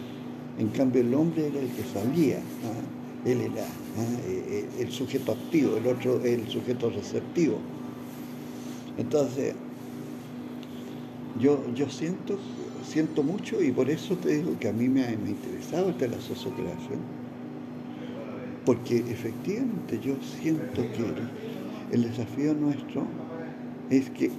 En 0.59 0.69
cambio, 0.69 1.03
el 1.03 1.15
hombre 1.15 1.47
era 1.47 1.61
el 1.61 1.69
que 1.69 1.83
salía, 1.85 2.39
¿ah? 2.39 3.29
él 3.29 3.41
era 3.43 3.65
¿ah? 3.65 4.29
e, 4.29 4.67
e, 4.79 4.83
el 4.83 4.91
sujeto 4.91 5.33
activo, 5.33 5.77
el 5.77 5.87
otro 5.87 6.21
el 6.25 6.49
sujeto 6.49 6.91
receptivo. 6.91 7.59
Entonces, 8.99 9.55
yo, 11.39 11.63
yo 11.75 11.89
siento, 11.91 12.39
siento 12.85 13.23
mucho 13.23 13.63
y 13.63 13.71
por 13.71 13.89
eso 13.91 14.17
te 14.17 14.37
digo 14.37 14.59
que 14.59 14.69
a 14.69 14.73
mí 14.73 14.89
me 14.89 15.05
ha, 15.05 15.13
interesado 15.13 15.91
esta 15.91 16.07
la 16.07 16.21
sociocracia 16.21 16.97
porque 18.67 18.99
efectivamente 19.09 20.01
yo 20.01 20.17
siento 20.41 20.83
que 20.93 21.95
el 21.95 22.03
desafío 22.03 22.53
nuestro 22.53 23.07
es 23.91 24.11
que 24.11 24.31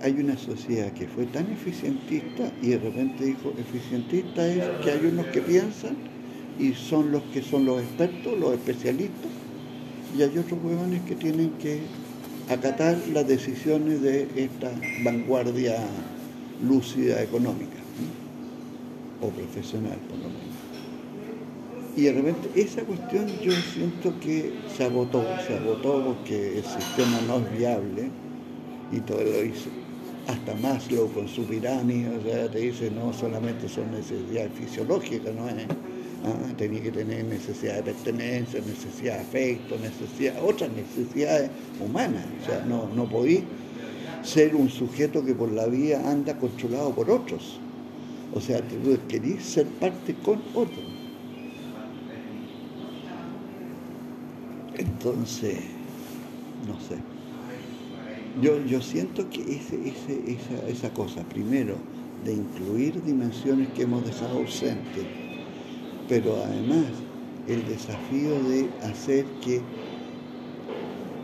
hay 0.00 0.12
una 0.20 0.38
sociedad 0.38 0.92
que 0.92 1.06
fue 1.08 1.26
tan 1.26 1.50
eficientista 1.50 2.50
y 2.62 2.68
de 2.68 2.78
repente 2.78 3.24
dijo, 3.24 3.52
eficientista 3.58 4.46
es 4.46 4.62
que 4.82 4.92
hay 4.92 5.06
unos 5.06 5.26
que 5.26 5.42
piensan 5.42 5.96
y 6.58 6.72
son 6.72 7.10
los 7.10 7.22
que 7.34 7.42
son 7.42 7.64
los 7.64 7.82
expertos, 7.82 8.38
los 8.38 8.54
especialistas, 8.54 9.30
y 10.16 10.22
hay 10.22 10.38
otros 10.38 10.60
huevones 10.62 11.02
que 11.02 11.16
tienen 11.16 11.50
que 11.60 11.80
acatar 12.48 12.96
las 13.12 13.26
decisiones 13.26 14.00
de 14.02 14.28
esta 14.36 14.72
vanguardia 15.02 15.76
lúcida 16.62 17.22
económica 17.22 17.78
o 19.20 19.28
profesional 19.28 19.98
por 20.08 20.18
lo 20.18 20.28
menos. 20.28 20.51
Y 21.94 22.02
de 22.02 22.12
repente 22.12 22.48
esa 22.54 22.82
cuestión 22.82 23.26
yo 23.42 23.52
siento 23.52 24.18
que 24.20 24.52
se 24.74 24.84
agotó, 24.84 25.24
se 25.46 25.58
agotó 25.58 26.02
porque 26.04 26.58
el 26.58 26.64
sistema 26.64 27.20
no 27.26 27.38
es 27.38 27.58
viable 27.58 28.08
y 28.90 29.00
todo 29.00 29.22
lo 29.22 29.44
hizo. 29.44 29.68
Hasta 30.26 30.54
Maslow 30.54 31.12
con 31.12 31.28
su 31.28 31.44
pirámide, 31.44 32.08
o 32.16 32.22
sea, 32.22 32.50
te 32.50 32.60
dice 32.60 32.90
no 32.90 33.12
solamente 33.12 33.68
son 33.68 33.90
necesidades 33.90 34.52
fisiológicas, 34.54 35.34
no 35.34 35.48
es. 35.48 35.66
Ah, 36.24 36.54
tenía 36.56 36.80
que 36.80 36.92
tener 36.92 37.24
necesidad 37.24 37.76
de 37.76 37.82
pertenencia, 37.82 38.60
necesidad 38.60 39.14
de 39.14 39.20
afecto, 39.20 39.76
necesidad, 39.78 40.34
otras 40.42 40.70
necesidades 40.70 41.50
humanas. 41.84 42.24
O 42.40 42.46
sea, 42.46 42.64
no, 42.64 42.88
no 42.94 43.08
podí 43.08 43.42
ser 44.22 44.54
un 44.54 44.70
sujeto 44.70 45.24
que 45.24 45.34
por 45.34 45.50
la 45.50 45.66
vida 45.66 46.08
anda 46.08 46.38
controlado 46.38 46.94
por 46.94 47.10
otros. 47.10 47.58
O 48.32 48.40
sea, 48.40 48.60
tú 48.62 48.76
querís 49.08 49.42
ser 49.42 49.66
parte 49.66 50.14
con 50.24 50.40
otros. 50.54 50.91
Entonces, 55.04 55.80
no 56.56 56.78
sé. 56.80 57.04
Yo, 58.34 58.60
yo 58.60 58.80
siento 58.82 59.28
que 59.30 59.54
ese, 59.56 59.88
ese, 59.88 60.32
esa, 60.32 60.66
esa 60.68 60.92
cosa, 60.94 61.28
primero, 61.28 61.86
de 62.16 62.32
incluir 62.34 63.02
dimensiones 63.02 63.72
que 63.72 63.82
hemos 63.82 64.04
dejado 64.04 64.36
ausentes, 64.38 65.10
pero 66.06 66.38
además 66.44 67.06
el 67.46 67.64
desafío 67.64 68.42
de 68.42 68.76
hacer 68.80 69.38
que 69.40 69.76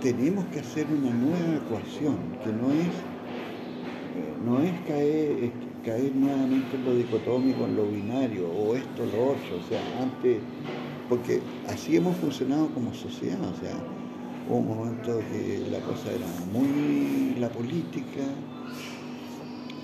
tenemos 0.01 0.49
que 0.49 0.59
hacer 0.59 0.91
una 0.91 1.13
nueva 1.13 1.55
ecuación, 1.55 2.33
que 2.41 2.53
no 2.53 2.73
es, 2.73 3.07
no 4.39 4.63
es 4.63 4.81
caer, 4.83 5.45
es 5.45 5.81
caer 5.83 6.15
nuevamente 6.15 6.77
en 6.77 6.85
lo 6.85 6.95
dicotómico, 6.95 7.67
en 7.67 7.75
lo 7.77 7.89
binario, 7.89 8.51
o 8.51 8.75
esto, 8.77 9.07
lo 9.07 9.23
otro, 9.25 9.59
o 9.59 9.61
sea, 9.63 10.01
antes, 10.01 10.49
porque 11.09 11.62
así 11.67 11.97
hemos 11.97 12.19
funcionado 12.19 12.73
como 12.75 12.93
sociedad, 12.95 13.43
o 13.43 13.55
sea, 13.57 13.91
hubo 14.47 14.59
un 14.59 14.69
momento 14.69 15.27
que 15.27 15.67
la 15.71 15.83
cosa 15.83 16.12
era 16.12 16.27
muy 16.53 17.35
la 17.38 17.50
política, 17.50 18.45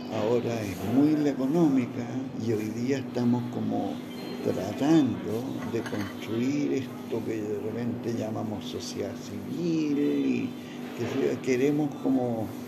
ahora 0.07 0.62
es 0.62 0.83
muy 0.83 1.16
la 1.16 1.31
económica, 1.31 2.07
y 2.37 2.52
hoy 2.52 2.71
día 2.71 2.99
estamos 2.99 3.50
como 3.50 4.07
tratando 4.43 5.62
de 5.73 5.87
construir 5.88 6.73
esto 6.75 7.25
que 7.25 7.40
de 7.40 7.59
repente 7.61 8.14
llamamos 8.14 8.66
sociedad 8.66 9.16
civil 9.16 9.99
y 9.99 10.57
que 10.95 11.40
queremos 11.40 11.95
como 12.02 12.59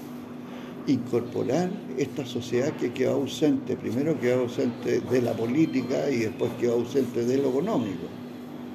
incorporar 0.87 1.71
esta 1.99 2.25
sociedad 2.25 2.77
que 2.77 2.93
quedó 2.95 3.15
ausente, 3.17 3.77
primero 3.77 4.19
quedó 4.19 4.41
ausente 4.43 5.01
de 5.03 5.21
la 5.23 5.37
política 5.37 6.11
y 6.11 6.19
después 6.21 6.55
quedó 6.55 6.75
ausente 6.75 7.25
de 7.25 7.39
lo 7.39 7.51
económico. 7.51 8.16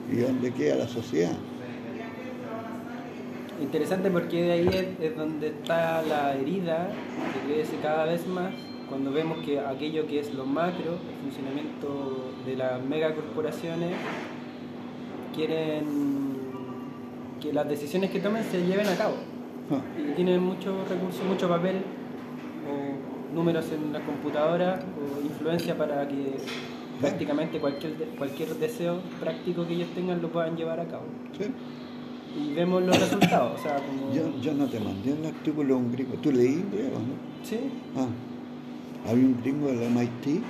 ¿Y 0.10 0.16
dónde 0.18 0.52
queda 0.52 0.76
la 0.76 0.88
sociedad? 0.88 1.38
Interesante 3.62 4.10
porque 4.10 4.42
de 4.42 4.52
ahí 4.54 4.68
es, 4.68 5.12
es 5.12 5.18
donde 5.18 5.48
está 5.48 6.02
la 6.02 6.34
herida 6.36 6.90
que 7.34 7.54
crece 7.54 7.78
cada 7.82 8.06
vez 8.06 8.26
más 8.26 8.54
cuando 8.92 9.10
vemos 9.14 9.38
que 9.46 9.58
aquello 9.58 10.06
que 10.06 10.20
es 10.20 10.34
lo 10.34 10.46
macro, 10.46 10.98
el 11.10 11.22
funcionamiento 11.24 12.34
de 12.46 12.58
las 12.58 12.84
megacorporaciones, 12.84 13.96
quieren 15.34 15.86
que 17.40 17.54
las 17.54 17.70
decisiones 17.70 18.12
que 18.12 18.20
tomen 18.20 18.44
se 18.44 18.66
lleven 18.66 18.86
a 18.88 18.96
cabo. 18.98 19.16
Ah, 19.72 19.80
Y 19.98 20.12
tienen 20.14 20.44
muchos 20.44 20.90
recursos, 20.90 21.24
mucho 21.24 21.48
papel, 21.48 21.78
o 22.68 23.34
números 23.34 23.66
en 23.72 23.94
la 23.94 24.02
computadora, 24.02 24.82
o 25.00 25.22
influencia 25.26 25.78
para 25.78 26.06
que 26.06 26.36
prácticamente 27.02 27.60
cualquier, 27.60 27.94
cualquier 28.18 28.56
deseo 28.56 29.00
práctico 29.20 29.68
que 29.68 29.74
ellos 29.74 29.90
tengan 29.96 30.22
lo 30.22 30.30
puedan 30.30 30.56
llevar 30.56 30.80
a 30.80 30.86
cabo. 30.86 31.04
¿sí? 31.38 31.46
Y 32.40 32.54
vemos 32.54 32.84
los 32.84 32.98
resultados, 32.98 33.60
o 33.60 33.64
sea, 33.64 33.76
como... 33.76 34.14
Yo, 34.14 34.40
yo 34.42 34.54
no 34.54 34.68
te 34.68 34.80
mandé 34.80 35.12
el 35.12 35.26
artículo 35.26 35.68
de 35.68 35.74
un 35.74 35.92
gringo. 35.92 36.14
¿Tú 36.16 36.32
leí 36.32 36.64
griego, 36.72 37.00
no? 37.00 37.44
Sí, 37.44 37.60
Ah, 37.98 38.08
había 39.10 39.26
un 39.26 39.42
gringo 39.42 39.68
del 39.68 39.90
MIT 39.92 40.42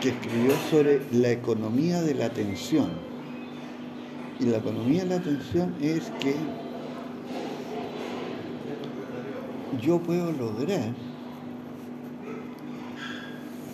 que 0.00 0.10
escribió 0.10 0.52
sobre 0.70 1.00
la 1.10 1.30
economía 1.30 2.00
de 2.02 2.14
la 2.14 2.26
atención. 2.26 2.90
Y 4.38 4.44
la 4.44 4.58
economía 4.58 5.02
de 5.02 5.08
la 5.08 5.16
atención 5.16 5.74
es 5.80 6.12
que 6.20 6.36
yo 9.82 9.98
puedo 9.98 10.30
lograr 10.32 10.92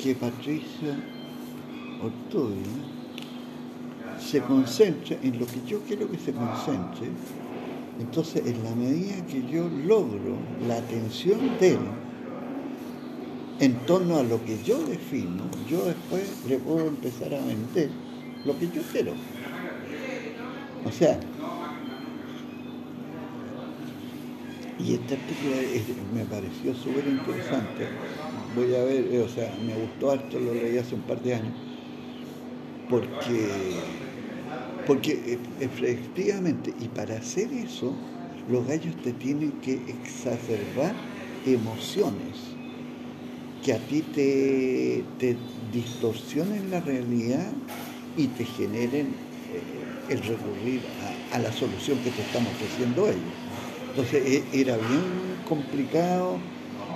que 0.03 0.15
Patricia 0.15 0.97
Ortubia 2.05 2.67
se 4.19 4.41
concentre 4.41 5.19
en 5.23 5.39
lo 5.39 5.47
que 5.47 5.61
yo 5.67 5.81
quiero 5.81 6.11
que 6.11 6.19
se 6.19 6.33
concentre. 6.33 7.09
Entonces, 8.01 8.47
en 8.47 8.65
la 8.65 8.75
medida 8.75 9.25
que 9.27 9.47
yo 9.47 9.69
logro 9.69 10.37
la 10.67 10.77
atención 10.77 11.39
de 11.61 11.73
él, 11.73 11.79
en 13.61 13.75
torno 13.87 14.17
a 14.19 14.23
lo 14.23 14.45
que 14.45 14.63
yo 14.65 14.83
defino, 14.85 15.45
yo 15.69 15.85
después 15.85 16.45
le 16.49 16.59
puedo 16.59 16.89
empezar 16.89 17.35
a 17.35 17.45
vender 17.45 17.91
lo 18.45 18.59
que 18.59 18.67
yo 18.67 18.83
quiero. 18.91 19.13
O 20.85 20.91
sea, 20.91 21.19
y 24.79 24.95
este 24.95 25.15
artículo 25.15 25.55
me 26.13 26.25
pareció 26.25 26.75
súper 26.75 27.07
interesante. 27.07 27.87
Voy 28.57 28.75
a 28.75 28.85
ver, 28.85 29.23
o 29.23 29.29
sea, 29.29 29.57
me 29.65 29.75
gustó 29.75 30.11
harto, 30.11 30.39
lo 30.39 30.53
leí 30.53 30.77
hace 30.79 30.95
un 30.95 31.03
par 31.03 31.23
de 31.23 31.35
años, 31.35 31.53
porque, 32.87 34.11
porque 34.85 35.13
eh, 35.35 35.43
efectivamente, 35.61 36.75
y 36.77 36.89
para 36.91 37.17
hacer 37.19 37.53
eso, 37.53 38.05
los 38.47 38.67
gallos 38.67 39.01
te 39.03 39.13
tienen 39.15 39.61
que 39.61 39.75
exacerbar 39.89 41.11
emociones 41.45 42.59
que 43.61 43.73
a 43.73 43.87
ti 43.87 44.03
te, 44.03 45.15
te 45.19 45.49
distorsionen 45.57 46.71
la 46.71 46.81
realidad 46.81 47.57
y 48.15 48.29
te 48.29 48.45
generen 48.45 49.29
eh, 49.31 50.05
el 50.09 50.23
recurrir 50.23 50.89
a, 50.99 51.27
a 51.31 51.39
la 51.39 51.53
solución 51.53 52.01
que 52.01 52.11
te 52.13 52.23
están 52.23 52.47
ofreciendo 52.47 53.09
ellos. 53.09 53.37
Entonces 53.89 54.23
e- 54.25 54.61
era 54.61 54.77
bien 54.79 55.43
complicado 55.45 56.53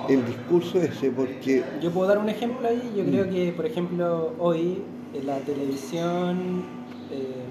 el 0.07 0.25
discurso 0.25 0.81
ese 0.81 1.11
porque 1.11 1.71
Yo 1.81 1.93
puedo 1.93 2.09
dar 2.09 2.19
un 2.19 2.29
ejemplo 2.29 2.69
ahí. 2.69 2.95
Yo 2.95 3.05
creo 3.05 3.29
que, 3.29 3.53
por 3.53 3.67
ejemplo, 3.67 4.37
hoy 4.39 4.98
en 5.15 5.27
la 5.27 5.39
televisión 5.39 6.63
eh, 7.11 7.45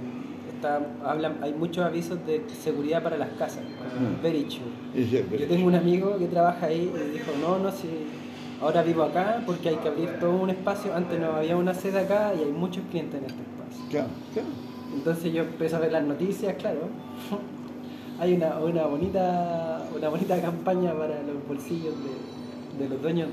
está, 0.55 0.79
hablan, 1.03 1.37
hay 1.41 1.53
muchos 1.53 1.83
avisos 1.85 2.19
de 2.25 2.43
seguridad 2.49 3.01
para 3.03 3.17
las 3.17 3.29
casas, 3.29 3.63
Mm. 3.63 4.21
very 4.21 4.45
sure. 4.49 5.07
Yo 5.39 5.47
tengo 5.47 5.67
un 5.67 5.75
amigo 5.75 6.17
que 6.19 6.27
trabaja 6.27 6.67
ahí 6.67 6.91
y 6.93 7.11
dijo, 7.13 7.31
no, 7.41 7.57
no, 7.59 7.71
si 7.71 7.87
ahora 8.61 8.83
vivo 8.83 9.03
acá 9.03 9.41
porque 9.45 9.69
hay 9.69 9.75
que 9.77 9.87
abrir 9.87 10.19
todo 10.19 10.31
un 10.35 10.49
espacio. 10.49 10.93
Antes 10.95 11.19
no 11.19 11.31
había 11.33 11.55
una 11.57 11.73
sede 11.73 11.99
acá 11.99 12.33
y 12.39 12.43
hay 12.43 12.51
muchos 12.51 12.83
clientes 12.91 13.19
en 13.19 13.25
este 13.25 13.41
espacio. 13.41 13.85
claro, 13.89 14.07
claro. 14.33 14.47
Entonces 14.95 15.33
yo 15.33 15.43
empecé 15.43 15.75
a 15.75 15.79
ver 15.79 15.91
las 15.91 16.03
noticias, 16.03 16.55
claro. 16.57 16.81
Hay 18.19 18.33
una, 18.33 18.57
una 18.59 18.83
bonita 18.87 19.83
una 19.95 20.09
bonita 20.09 20.41
campaña 20.41 20.91
para 20.93 21.21
los 21.21 21.47
bolsillos 21.47 21.93
de, 22.77 22.83
de 22.83 22.89
los 22.89 22.99
dueños 23.01 23.29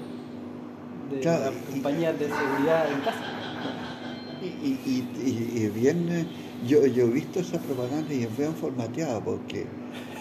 de 1.11 1.21
Claro, 1.21 1.45
las 1.47 1.55
compañías 1.71 2.19
de 2.19 2.27
seguridad 2.27 2.91
en 2.93 3.01
casa. 3.01 3.21
Y, 4.45 4.73
y- 4.85 5.11
y- 5.17 5.65
y 5.65 5.69
bien, 5.71 6.09
eh, 6.11 6.29
yo, 6.61 6.87
yo 6.87 7.07
he 7.07 7.11
visto 7.11 7.41
esa 7.41 7.61
propaganda 7.61 8.13
y 8.15 8.23
es 8.23 8.37
bien 8.37 8.55
formateada 8.57 9.23
porque 9.25 9.69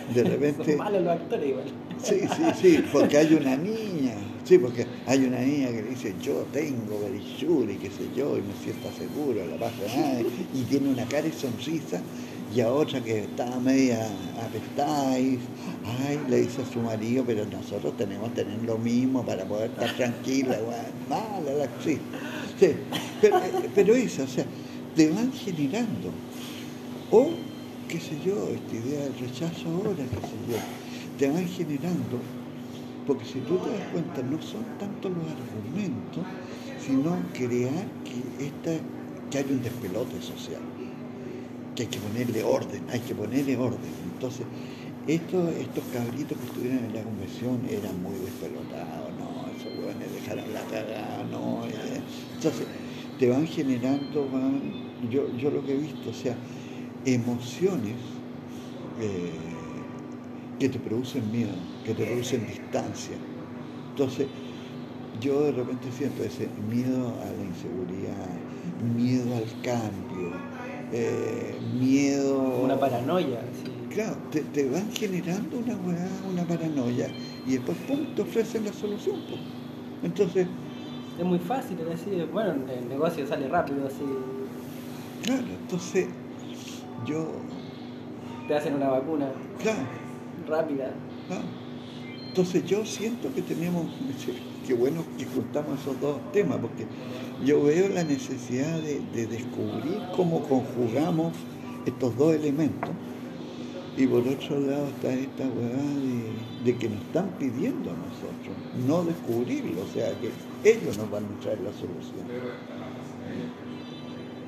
de 0.08 0.24
repente... 0.32 0.64
Son 0.66 0.78
malos 0.78 1.02
los 1.04 1.14
actores 1.14 1.50
igual. 1.50 1.74
Sí, 1.98 2.28
sí, 2.28 2.54
sí, 2.54 2.84
porque 2.92 3.18
hay 3.18 3.34
una 3.34 3.56
niña, 3.56 4.18
sí, 4.44 4.58
porque 4.58 4.88
hay 5.06 5.24
una 5.26 5.40
niña 5.40 5.70
que 5.72 5.82
dice 5.84 6.18
yo 6.20 6.48
tengo 6.48 7.00
Berisur 7.00 7.70
y 7.72 7.78
qué 7.78 7.90
sé 7.92 8.12
yo, 8.12 8.38
y 8.38 8.42
me 8.42 8.56
siento 8.56 8.92
seguro, 8.92 9.46
la 9.48 9.58
pasa 9.58 9.88
nada, 9.88 10.22
y 10.52 10.66
tiene 10.66 10.90
una 10.90 11.08
cara 11.08 11.28
y 11.28 11.32
sonrisa, 11.32 12.06
y 12.48 12.60
a 12.60 12.74
otra 12.74 13.02
que 13.02 13.20
está 13.20 13.58
media 13.62 14.34
apestada 14.44 15.18
y, 15.20 15.54
ay, 15.84 16.26
le 16.26 16.38
dice 16.38 16.64
a 16.64 16.66
su 16.66 16.82
marido, 16.82 17.26
pero 17.26 17.46
nosotros 17.46 17.96
tenemos 17.96 18.30
que 18.34 18.44
tener 18.44 18.62
lo 18.64 18.78
mismo 18.80 19.24
para 19.24 19.48
poder 19.48 19.72
estar 19.72 19.94
tranquila, 19.96 20.60
mala 21.08 21.54
la 21.54 21.64
actriz. 21.66 22.02
Pero, 23.22 23.40
pero 23.76 23.96
eso, 23.96 24.24
o 24.24 24.28
sea, 24.28 24.46
te 24.96 25.10
van 25.10 25.32
generando. 25.34 26.12
O, 27.12 27.30
qué 27.90 28.00
sé 28.00 28.18
yo, 28.26 28.50
esta 28.50 28.76
idea 28.76 29.04
del 29.04 29.18
rechazo 29.20 29.70
ahora, 29.70 29.98
qué 29.98 30.28
sé 30.28 30.38
yo, 30.50 30.58
te 31.18 31.30
van 31.30 31.48
generando, 31.48 32.20
porque 33.06 33.26
si 33.26 33.40
tú 33.40 33.58
te 33.58 33.70
das 33.70 33.88
cuenta, 33.92 34.22
no 34.24 34.42
son 34.42 34.64
tanto 34.80 35.10
los 35.10 35.26
argumentos, 35.28 36.24
sino 36.86 37.18
crear 37.34 37.86
que, 38.04 38.46
esta, 38.46 38.72
que 39.30 39.38
hay 39.38 39.46
un 39.50 39.62
despelote 39.62 40.22
social, 40.22 40.62
que 41.76 41.84
hay 41.84 41.90
que 41.90 42.00
ponerle 42.00 42.44
orden, 42.44 42.84
hay 42.90 43.00
que 43.02 43.14
ponerle 43.14 43.58
orden. 43.58 43.94
Entonces, 44.14 44.46
estos, 45.08 45.50
estos 45.56 45.84
cabritos 45.92 46.38
que 46.38 46.46
estuvieron 46.46 46.86
en 46.86 46.94
la 46.94 47.04
convención 47.04 47.60
eran 47.70 48.02
muy 48.02 48.16
despelotados, 48.20 49.12
no, 49.20 49.43
hueones 49.84 50.12
dejaron 50.14 50.54
la 50.54 50.68
cagada, 50.68 51.24
no. 51.26 51.68
eh. 51.68 52.06
Entonces, 52.34 52.70
te 53.18 53.30
van 53.30 53.48
generando, 53.48 54.30
van, 54.30 54.94
yo, 55.00 55.32
yo 55.36 55.52
lo 55.52 55.64
que 55.64 55.74
he 55.74 55.78
visto, 55.78 56.10
o 56.12 56.14
sea, 56.14 56.42
emociones 57.04 58.02
eh, 58.96 59.98
que 60.58 60.70
te 60.70 60.80
producen 60.80 61.32
miedo, 61.32 61.58
que 61.84 61.94
te 61.96 62.06
producen 62.06 62.46
distancia. 62.46 63.22
Entonces, 63.90 64.30
yo 65.14 65.44
de 65.44 65.52
repente 65.52 65.92
siento 65.92 66.24
ese 66.24 66.50
miedo 66.58 67.20
a 67.22 67.32
la 67.34 67.44
inseguridad, 67.44 68.44
miedo 68.80 69.36
al 69.36 69.62
cambio, 69.62 70.46
eh, 70.90 71.60
miedo... 71.64 72.62
Una 72.62 72.80
paranoia. 72.80 73.52
sí. 73.54 73.72
Claro, 73.90 74.24
te, 74.30 74.42
te 74.46 74.68
van 74.70 74.92
generando 74.92 75.60
una 75.60 75.78
una 76.26 76.48
paranoia, 76.48 77.16
y 77.46 77.54
después, 77.54 77.78
pum, 77.80 78.14
te 78.16 78.22
ofrecen 78.24 78.66
la 78.66 78.74
solución. 78.74 79.26
po. 79.28 79.40
Entonces, 80.04 80.48
Es 81.20 81.26
muy 81.26 81.40
fácil 81.40 81.78
decir, 81.78 82.28
bueno, 82.32 82.54
el 82.70 82.90
negocio 82.90 83.26
sale 83.28 83.48
rápido, 83.48 83.86
así. 83.88 84.04
claro, 85.24 85.44
entonces 85.62 86.08
yo, 87.06 87.28
Te 88.48 88.56
hacen 88.56 88.74
una 88.76 88.90
vacuna 88.90 89.28
claro, 89.62 89.80
rápida. 90.48 90.92
claro. 91.28 91.44
Entonces 92.30 92.66
yo 92.66 92.84
siento 92.86 93.32
que 93.34 93.42
tenemos, 93.44 93.86
qué 94.68 94.74
bueno 94.74 95.04
que 95.18 95.26
juntamos 95.26 95.80
esos 95.80 96.00
dos 96.02 96.18
temas, 96.32 96.58
porque 96.58 96.86
yo 97.46 97.64
veo 97.64 97.90
la 97.90 98.04
necesidad 98.04 98.80
de, 98.80 99.02
de 99.14 99.28
descubrir 99.28 100.00
cómo 100.16 100.42
conjugamos 100.42 101.34
estos 101.86 102.18
dos 102.18 102.34
elementos. 102.34 102.90
Y 103.96 104.08
por 104.08 104.28
otro 104.28 104.60
lado 104.60 104.88
está 104.88 105.14
esta 105.14 105.44
weá 105.44 105.84
de, 106.64 106.76
que 106.78 106.90
nos 106.90 107.00
están 107.02 107.30
pidiendo 107.38 107.92
a 107.92 107.94
nosotros 107.94 108.56
no 108.88 109.04
descubrirlo, 109.04 109.84
o 109.84 109.94
sea, 109.94 110.12
que 110.20 110.32
ellos 110.68 110.98
nos 110.98 111.12
van 111.12 111.26
a 111.26 111.40
traer 111.42 111.62
la 111.62 111.72
solución. 111.74 112.26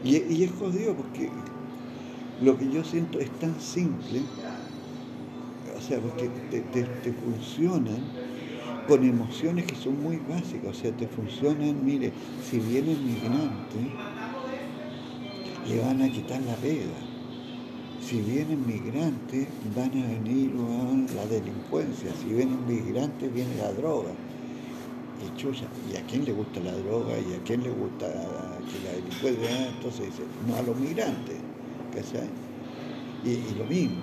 Y, 0.04 0.44
es 0.44 0.52
jodido 0.52 0.96
porque 0.96 1.30
lo 2.42 2.58
que 2.58 2.72
yo 2.72 2.84
siento 2.84 3.20
es 3.20 3.30
tan 3.40 3.60
simple, 3.60 4.22
o 5.78 5.82
sea, 5.82 6.00
porque 6.00 6.28
te 6.30 7.14
funcionan 7.14 8.02
con 8.88 9.04
emociones 9.04 9.66
que 9.66 9.76
son 9.76 10.02
muy 10.02 10.18
básicas, 10.18 10.70
o 10.70 10.74
sea, 10.74 10.92
te 10.92 11.08
funcionan, 11.08 11.84
mire, 11.84 12.12
si 12.50 12.60
vienen 12.60 13.04
migrantes, 13.06 13.92
le 15.68 15.80
van 15.82 16.02
a 16.02 16.10
quitar 16.10 16.42
la 16.42 16.56
pega. 16.56 17.05
Si 18.06 18.22
vienen 18.22 18.65
migrantes, 18.68 19.48
van 19.76 19.89
a 19.89 20.08
venir 20.08 20.52
la 21.15 21.26
delincuencia. 21.26 22.12
Si 22.22 22.34
vienen 22.34 22.60
migrantes, 22.68 23.34
viene 23.34 23.56
la 23.58 23.72
droga. 23.74 24.12
Y 25.24 25.38
chucha, 25.39 25.65
¿y 25.91 25.98
a 25.98 26.02
quién 26.06 26.24
le 26.26 26.34
gusta 26.34 26.60
la 26.60 26.74
droga? 26.74 27.13
¿Y 27.18 27.34
a 27.34 27.44
quién 27.44 27.63
le 27.63 27.70
gusta 27.72 28.06
que 28.08 28.78
la 28.86 28.91
delincuencia? 28.94 29.70
Entonces 29.70 30.06
dice, 30.08 30.24
no 30.48 30.56
a 30.56 30.62
los 30.62 30.78
migrantes. 30.78 31.38
Y, 33.26 33.30
y 33.30 33.56
lo 33.58 33.65
mismo. 33.65 33.96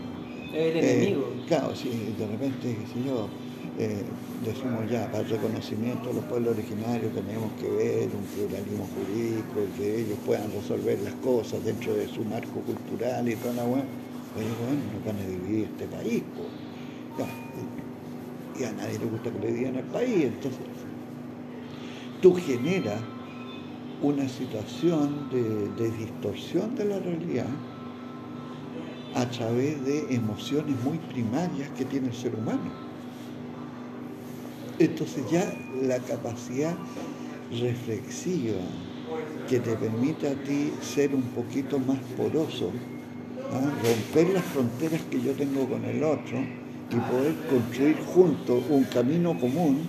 El 0.53 0.77
Eh, 0.77 1.03
enemigo. 1.05 1.27
claro, 1.47 1.77
si 1.77 1.89
de 1.91 2.27
repente, 2.27 2.77
qué 2.77 2.87
sé 3.01 3.07
yo, 3.07 3.29
eh, 3.75 4.15
decimos 4.41 4.89
ya, 4.91 5.11
para 5.11 5.25
el 5.25 5.31
reconocimiento 5.31 6.11
de 6.11 6.17
los 6.17 6.25
pueblos 6.27 6.53
originarios 6.55 7.13
tenemos 7.13 7.55
que 7.55 7.71
ver 7.71 8.15
un 8.15 8.27
pluralismo 8.27 8.87
jurídico, 8.89 9.67
y 9.67 9.73
que 9.73 10.01
ellos 10.01 10.19
puedan 10.25 10.51
resolver 10.53 11.01
las 11.01 11.15
cosas 11.17 11.65
dentro 11.65 11.95
de 11.95 12.07
su 12.09 12.25
marco 12.25 12.63
cultural 12.65 13.29
y 13.29 13.37
toda 13.37 13.55
la 13.55 13.67
weá. 13.67 13.89
Oye, 14.35 14.53
bueno, 14.55 14.87
nos 14.93 15.03
van 15.05 15.19
a 15.19 15.25
dividir 15.27 15.69
este 15.69 15.87
país, 15.89 16.25
y- 18.55 18.65
a 18.65 18.73
nadie 18.73 18.99
le 18.99 19.07
gusta 19.07 19.33
que 19.33 19.39
le 19.39 19.53
digan 19.53 19.77
al 19.77 19.91
país, 19.91 20.25
entonces 20.25 20.67
tú 22.21 22.35
generas 22.35 23.03
una 24.01 24.29
situación 24.29 25.29
de 25.29 25.91
distorsión 25.91 26.75
de 26.75 26.85
la 26.85 26.99
realidad 27.01 27.49
a 29.15 29.29
través 29.31 29.85
de 29.85 30.15
emociones 30.15 30.77
muy 30.79 30.99
primarias 30.99 31.71
que 31.71 31.85
tiene 31.85 32.09
el 32.09 32.15
ser 32.15 32.35
humano. 32.35 32.92
Entonces 34.83 35.23
ya 35.31 35.55
la 35.81 35.99
capacidad 36.01 36.75
reflexiva 37.53 38.59
que 39.49 39.61
te 39.61 39.77
permita 39.77 40.33
a 40.33 40.35
ti 40.35 40.73
ser 40.81 41.15
un 41.15 41.23
poquito 41.23 41.79
más 41.79 41.99
poroso, 42.17 42.73
¿ah? 43.53 43.71
romper 43.81 44.35
las 44.35 44.45
fronteras 44.47 45.01
que 45.09 45.23
yo 45.23 45.35
tengo 45.35 45.69
con 45.69 45.85
el 45.85 46.03
otro 46.03 46.39
y 46.91 46.97
poder 46.97 47.35
construir 47.49 47.97
juntos 48.13 48.65
un 48.69 48.83
camino 48.85 49.39
común, 49.39 49.83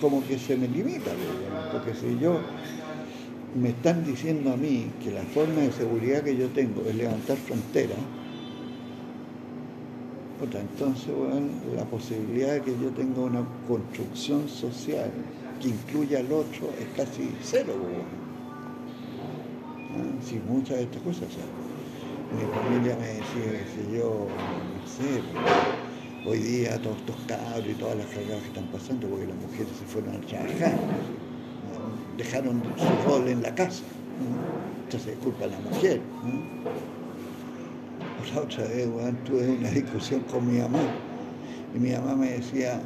como 0.00 0.26
que 0.26 0.36
se 0.36 0.56
me 0.56 0.66
limita, 0.66 1.12
porque 1.70 1.94
si 1.94 2.18
yo 2.18 2.40
me 3.54 3.68
están 3.68 4.04
diciendo 4.04 4.52
a 4.52 4.56
mí 4.56 4.86
que 5.04 5.12
la 5.12 5.22
forma 5.22 5.60
de 5.60 5.70
seguridad 5.70 6.24
que 6.24 6.36
yo 6.36 6.48
tengo 6.48 6.82
es 6.88 6.96
levantar 6.96 7.36
fronteras, 7.36 7.98
entonces 10.50 11.08
weón, 11.08 11.50
la 11.76 11.84
posibilidad 11.84 12.54
de 12.54 12.62
que 12.62 12.72
yo 12.72 12.90
tenga 12.90 13.20
una 13.20 13.44
construcción 13.68 14.48
social 14.48 15.10
que 15.60 15.68
incluya 15.68 16.18
al 16.18 16.32
otro 16.32 16.68
es 16.80 16.86
casi 16.96 17.30
cero. 17.42 17.72
weón. 17.78 18.22
Ah, 19.94 20.22
Si 20.26 20.40
muchas 20.40 20.78
de 20.78 20.82
estas 20.84 21.02
cosas, 21.02 21.28
mi 22.36 22.44
familia 22.60 22.96
me 22.96 23.06
decía 23.06 23.64
que 23.74 23.96
yo, 23.96 24.26
no 24.74 24.86
sé, 24.86 25.22
hoy 26.28 26.38
día 26.38 26.76
todos 26.82 26.96
estos 26.96 27.16
cabros 27.26 27.68
y 27.68 27.74
todas 27.74 27.96
las 27.96 28.06
cagadas 28.06 28.40
que 28.42 28.48
están 28.48 28.66
pasando 28.72 29.06
porque 29.08 29.26
las 29.26 29.36
mujeres 29.36 29.68
se 29.78 29.84
fueron 29.86 30.14
a 30.16 30.20
trabajar, 30.20 30.78
dejaron 32.18 32.62
su 32.76 33.08
rol 33.08 33.28
en 33.28 33.42
la 33.42 33.54
casa. 33.54 33.82
Entonces 34.84 35.14
es 35.14 35.18
culpa 35.18 35.44
de 35.46 35.50
la 35.52 35.58
mujer. 35.60 36.00
La 38.30 38.40
otra 38.40 38.64
vez, 38.64 38.88
tuve 39.24 39.50
una 39.58 39.68
discusión 39.70 40.20
con 40.30 40.46
mi 40.46 40.58
mamá 40.58 40.78
y 41.74 41.78
mi 41.78 41.90
mamá 41.90 42.14
me 42.14 42.30
decía, 42.30 42.80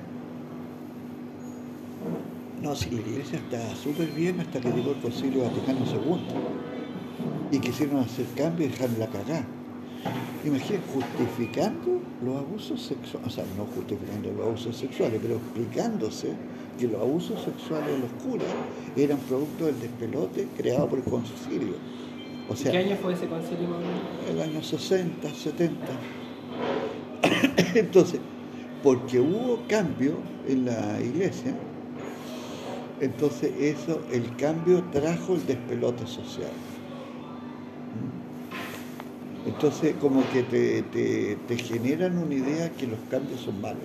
no, 2.63 2.75
si 2.75 2.91
la 2.91 3.01
iglesia 3.03 3.39
está 3.39 3.77
súper 3.77 4.09
bien 4.09 4.41
hasta 4.41 4.61
que 4.61 4.71
llegó 4.71 4.93
el 4.93 5.01
Concilio 5.01 5.43
Vaticano 5.43 5.81
II 5.85 6.21
y 7.53 7.59
quisieron 7.61 7.99
hacer 7.99 8.25
cambios 8.35 8.71
y 8.71 8.73
dejar 8.73 8.91
la 8.99 9.07
cagada. 9.09 9.45
Imagínate, 10.45 10.85
justificando 10.93 12.01
los 12.25 12.37
abusos 12.39 12.81
sexuales, 12.83 13.29
o 13.29 13.31
sea, 13.31 13.45
no 13.59 13.67
justificando 13.67 14.33
los 14.33 14.47
abusos 14.47 14.77
sexuales, 14.77 15.21
pero 15.23 15.37
explicándose 15.37 16.29
que 16.79 16.89
los 16.89 17.01
abusos 17.01 17.43
sexuales 17.43 17.89
de 17.89 17.99
los 17.99 18.11
curas 18.25 18.49
eran 18.97 19.19
producto 19.19 19.67
del 19.67 19.79
despelote 19.81 20.49
creado 20.57 20.89
por 20.89 20.99
el 20.99 21.05
concilio. 21.05 21.75
O 22.49 22.55
sea, 22.55 22.71
¿Qué 22.73 22.79
año 22.79 22.97
fue 22.97 23.15
ese 23.15 23.27
concilio? 23.27 23.69
el 24.31 24.41
año 24.41 24.63
60, 24.63 25.29
70. 25.29 25.87
Entonces, 27.75 28.21
porque 28.83 29.19
hubo 29.19 29.63
cambio 29.69 30.15
en 30.47 30.67
la 30.67 31.01
iglesia, 31.01 31.55
entonces 33.01 33.53
eso, 33.59 34.01
el 34.13 34.37
cambio 34.37 34.83
trajo 34.93 35.35
el 35.35 35.45
despelote 35.45 36.07
social. 36.07 36.53
¿Mm? 39.45 39.49
Entonces, 39.49 39.95
como 40.01 40.23
que 40.31 40.43
te, 40.45 40.83
te, 40.83 41.37
te 41.47 41.57
generan 41.59 42.17
una 42.17 42.35
idea 42.35 42.71
que 42.71 42.87
los 42.87 42.99
cambios 43.11 43.41
son 43.41 43.61
malos. 43.61 43.83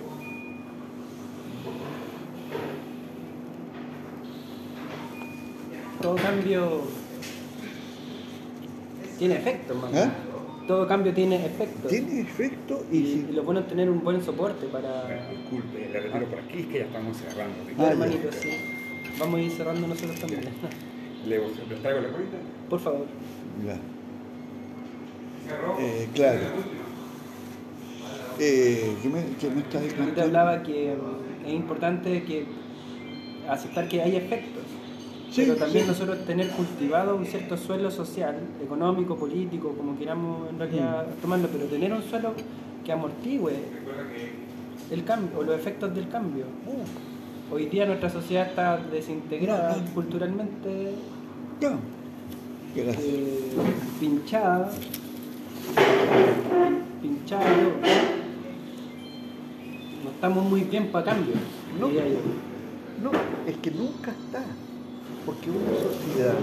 Todo 6.00 6.16
cambio 6.16 6.82
tiene 9.18 9.36
efecto, 9.36 9.74
mamá. 9.74 9.88
¿Ah? 9.94 10.12
Todo 10.66 10.86
cambio 10.86 11.12
tiene 11.12 11.44
efecto. 11.44 11.88
Tiene 11.88 12.20
efecto 12.20 12.84
y, 12.90 12.96
Y, 12.98 13.04
si- 13.04 13.26
y 13.30 13.32
lo 13.34 13.42
bueno 13.42 13.60
es 13.60 13.66
tener 13.68 13.90
un 13.90 14.02
buen 14.04 14.22
soporte 14.22 14.66
para. 14.66 15.02
Bueno, 15.04 15.22
disculpe, 15.30 15.88
le 15.92 16.00
retiro 16.00 16.26
por 16.26 16.38
aquí, 16.38 16.58
es 16.60 16.66
que 16.66 16.78
ya 16.78 16.84
estamos 16.84 17.16
cerrando. 17.16 17.54
Ah, 17.68 17.72
ya. 17.78 17.90
hermanito, 17.90 18.28
sí. 18.32 18.50
Vamos 19.18 19.40
a 19.40 19.42
ir 19.42 19.50
cerrando 19.50 19.86
nosotros 19.88 20.18
también. 20.20 20.42
¿Le, 21.26 21.38
¿Les 21.38 21.80
traigo 21.82 22.00
la 22.00 22.08
cuenta? 22.08 22.36
Por 22.70 22.80
favor. 22.80 23.06
Ya. 23.66 23.76
Eh, 25.80 26.08
claro. 26.14 26.40
Eh, 28.38 28.96
¿qué, 29.02 29.08
me, 29.08 29.20
qué 29.40 29.50
me 29.50 29.60
estás 29.60 29.82
Yo 30.06 30.12
te 30.14 30.20
hablaba 30.22 30.62
que 30.62 30.92
es 31.46 31.52
importante 31.52 32.22
que 32.24 32.46
aceptar 33.48 33.88
que 33.88 34.00
hay 34.02 34.16
efectos. 34.16 34.61
Sí, 35.32 35.42
pero 35.46 35.56
también 35.56 35.84
sí. 35.84 35.90
nosotros 35.90 36.18
tener 36.26 36.48
cultivado 36.50 37.16
un 37.16 37.24
cierto 37.24 37.56
suelo 37.56 37.90
social, 37.90 38.36
económico, 38.62 39.16
político, 39.16 39.72
como 39.76 39.98
queramos 39.98 40.50
en 40.50 40.58
realidad 40.58 41.06
Mm. 41.06 41.20
tomarlo, 41.22 41.48
pero 41.50 41.64
tener 41.66 41.92
un 41.92 42.02
suelo 42.02 42.34
que 42.84 42.92
amortigüe 42.92 43.54
el 44.90 45.04
cambio 45.04 45.38
o 45.38 45.42
los 45.42 45.54
efectos 45.56 45.94
del 45.94 46.08
cambio. 46.08 46.44
Uh, 46.66 47.54
Hoy 47.54 47.66
día 47.66 47.84
nuestra 47.84 48.08
sociedad 48.08 48.46
está 48.46 48.78
desintegrada 48.78 49.76
No, 49.76 49.82
no. 49.82 49.90
culturalmente. 49.94 50.94
Gracias. 52.74 52.98
eh, 53.04 53.50
pinchada, 54.00 54.70
pinchada. 57.02 57.44
estamos 60.14 60.44
muy 60.44 60.60
bien 60.62 60.86
para 60.90 61.04
cambio. 61.04 61.34
No. 61.78 61.88
No, 61.88 63.10
es 63.46 63.56
que 63.58 63.70
nunca 63.70 64.12
está. 64.12 64.42
Porque 65.26 65.50
una 65.50 65.70
sociedad, 65.80 66.34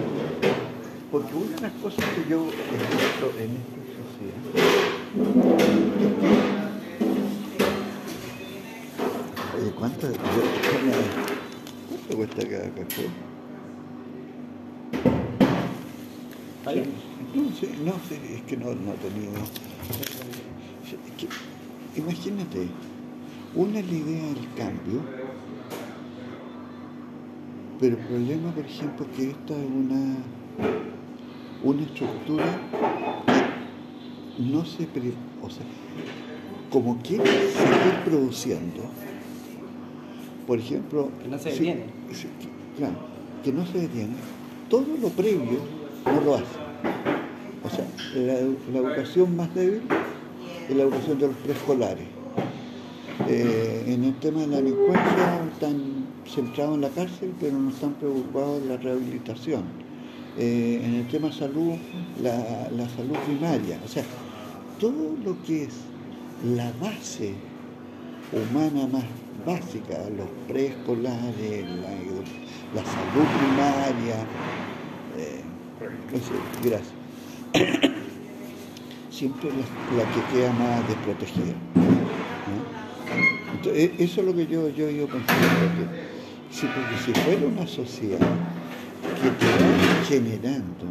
porque 1.11 1.33
una 1.35 1.55
de 1.55 1.61
las 1.61 1.71
cosas 1.73 2.05
que 2.15 2.29
yo 2.29 2.45
encuentro 2.47 3.31
en 3.39 3.57
esta 3.57 3.79
sociedad. 3.99 5.49
Oye, 9.61 9.71
¿cuánto, 9.77 10.07
yo- 10.11 10.17
¿cuánto 11.89 12.15
cuesta 12.17 12.47
cada 12.47 12.69
café? 12.69 13.05
¿Está 16.59 16.71
bien? 16.71 16.91
No 17.35 17.91
es 17.91 18.41
que 18.43 18.57
no, 18.57 18.65
no 18.75 18.93
he 18.93 18.97
tenido. 18.97 19.33
Es 20.91 21.13
que, 21.17 21.27
imagínate, 21.99 22.67
una 23.55 23.79
es 23.79 23.87
la 23.87 23.97
idea 23.97 24.23
del 24.27 24.47
cambio, 24.55 25.01
pero 27.79 27.95
el 27.97 28.03
problema, 28.05 28.51
por 28.51 28.65
ejemplo, 28.65 29.05
es 29.11 29.17
que 29.17 29.29
esta 29.31 29.53
es 29.53 29.65
una, 29.69 30.15
una 31.63 31.81
estructura 31.83 32.45
que 34.37 34.43
no 34.43 34.65
se. 34.65 34.83
O 35.41 35.49
sea, 35.49 35.63
como 36.69 36.97
quiere 37.01 37.23
seguir 37.25 38.03
produciendo, 38.05 38.83
por 40.45 40.59
ejemplo. 40.59 41.09
Que 41.21 41.27
no 41.29 41.37
se 41.39 41.51
si- 41.51 41.57
detiene. 41.59 41.83
si- 42.11 42.27
claro, 42.77 42.95
que 43.43 43.51
no 43.53 43.65
se 43.65 43.79
detiene, 43.79 44.13
todo 44.69 44.85
lo 45.01 45.09
previo 45.09 45.59
no 46.05 46.21
lo 46.21 46.35
hace. 46.35 46.45
O 47.63 47.69
sea, 47.69 47.85
la, 48.15 48.33
la 48.73 48.79
educación 48.87 49.35
más 49.35 49.53
débil 49.55 49.81
es 50.69 50.75
la 50.75 50.83
educación 50.83 51.19
de 51.19 51.27
los 51.27 51.35
preescolares. 51.37 52.07
Eh, 53.27 53.83
en 53.87 54.03
el 54.05 54.15
tema 54.19 54.41
de 54.41 54.47
la 54.47 54.57
delincuencia 54.57 55.43
están 55.53 56.05
centrados 56.25 56.75
en 56.75 56.81
la 56.81 56.89
cárcel, 56.89 57.33
pero 57.39 57.57
no 57.57 57.69
están 57.69 57.93
preocupados 57.95 58.61
en 58.61 58.69
la 58.69 58.77
rehabilitación. 58.77 59.63
Eh, 60.37 60.81
en 60.83 60.95
el 60.95 61.07
tema 61.07 61.31
salud, 61.31 61.75
la, 62.21 62.69
la 62.71 62.87
salud 62.89 63.17
primaria. 63.25 63.79
O 63.83 63.87
sea, 63.87 64.03
todo 64.79 65.15
lo 65.23 65.41
que 65.43 65.63
es 65.63 65.73
la 66.55 66.71
base 66.79 67.33
humana 68.31 68.87
más 68.87 69.03
básica, 69.45 69.97
los 70.15 70.27
preescolares, 70.47 71.65
la, 72.73 72.83
salud 72.85 73.25
primaria, 73.37 74.15
eh, 75.17 75.43
no 75.81 76.69
gracias. 76.69 76.93
Siempre 79.09 79.49
la, 79.49 80.03
la 80.03 80.09
que 80.13 80.37
queda 80.37 80.51
más 80.53 80.87
desprotegida. 80.87 81.55
Entonces, 83.59 83.91
e- 83.99 84.03
eso 84.03 84.21
es 84.21 84.27
lo 84.27 84.33
que 84.33 84.47
yo, 84.47 84.69
yo, 84.69 84.89
yo 84.89 85.05
pensando, 85.05 85.43
que 85.75 86.55
si, 86.55 86.65
porque 86.65 86.97
si 87.05 87.11
fuera 87.21 87.45
una 87.45 87.67
sociedad 87.67 88.19
que 89.21 89.29
te 89.31 89.45
va 89.45 90.03
generando 90.07 90.85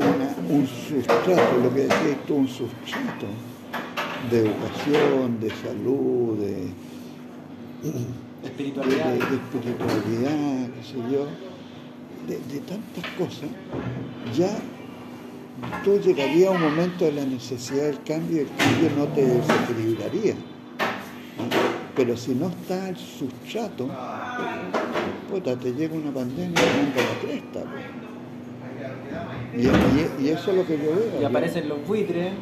una- 0.00 0.56
un 0.58 0.66
sustrato, 0.66 1.58
lo 1.62 1.72
que 1.72 1.82
decías 1.82 2.16
tú, 2.26 2.34
un 2.34 2.48
sustrato 2.48 3.26
de 4.32 4.38
educación, 4.40 5.38
de 5.40 5.50
salud, 5.50 6.38
de, 6.38 6.50
de, 7.88 8.48
Espiritualidad. 8.48 9.12
de 9.12 9.18
espiritualidad, 9.36 10.68
qué 10.74 10.82
sé 10.82 10.96
yo, 11.12 11.26
de 12.26 12.60
tantas 12.60 13.06
cosas, 13.16 13.48
ya 14.36 14.58
tú 15.84 15.98
llegarías 16.00 16.48
a 16.48 16.52
un 16.52 16.60
momento 16.62 17.04
de 17.04 17.12
la 17.12 17.24
necesidad 17.24 17.84
del 17.84 18.02
cambio 18.02 18.38
y 18.38 18.40
el 18.40 18.48
cambio 18.56 18.90
no 18.96 19.04
te 19.08 19.24
desequilibraría. 19.24 20.34
Pero 21.96 22.16
si 22.16 22.34
no 22.34 22.48
está 22.48 22.88
el 22.88 22.96
sustrato, 22.96 23.88
puta, 25.30 25.56
te 25.56 25.72
llega 25.74 25.94
una 25.94 26.12
pandemia 26.12 26.48
y 26.60 26.82
manda 26.82 27.02
la 27.02 27.20
cresta. 27.20 27.60
Y, 29.56 29.66
y- 29.66 30.26
y 30.26 30.28
eso 30.30 30.50
es 30.52 30.56
lo 30.56 30.66
que 30.66 30.78
yo 30.78 30.90
veo. 30.94 31.20
Y 31.20 31.24
aparecen 31.24 31.68
los 31.68 31.86
buitres 31.86 32.32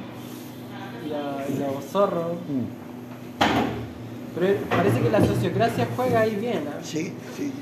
y, 1.05 1.09
la- 1.09 1.45
los 1.73 1.85
zorros. 1.87 2.33
Mm. 2.49 4.39
Pero 4.39 4.61
parece 4.69 5.01
que 5.01 5.11
la 5.11 5.25
sociocracia 5.25 5.89
juega 5.97 6.21
ahí 6.21 6.37
bien. 6.37 6.63
¿ah? 6.69 6.79
Sí, 6.83 7.13
sí. 7.37 7.53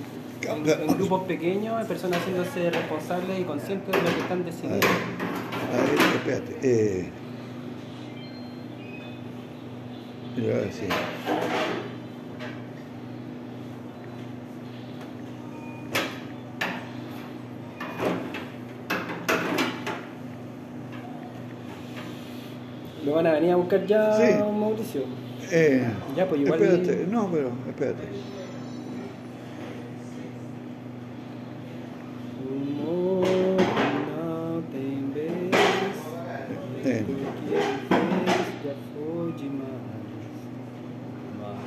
En, 0.42 0.68
en 0.68 0.96
grupos 0.98 1.22
pequeños, 1.22 1.74
hay 1.76 1.86
personas 1.86 2.20
haciéndose 2.20 2.70
responsables 2.70 3.40
y 3.40 3.44
conscientes 3.44 3.92
de 3.94 4.02
lo 4.02 4.14
que 4.14 4.20
están 4.20 4.44
decidiendo. 4.44 4.86
Espérate. 5.84 6.56
Eh, 6.62 7.08
yo 10.36 10.42
voy 10.44 10.52
a 10.52 10.56
decir. 10.58 10.88
Lo 23.04 23.12
van 23.14 23.26
a 23.26 23.32
venir 23.32 23.52
a 23.52 23.56
buscar 23.56 23.86
ya, 23.86 24.16
Sí. 24.16 24.34
Mauricio. 24.58 25.02
Eh, 25.52 25.84
Ya, 26.16 26.28
pues, 26.28 26.40
igual- 26.40 26.60
Espérate, 26.60 27.06
no, 27.08 27.30
pero 27.30 27.50
espérate. 27.68 28.02
tempo. 36.86 37.12
Já 38.64 38.74
foi 38.94 39.32
demais. 39.32 39.86
Mas... 41.40 41.66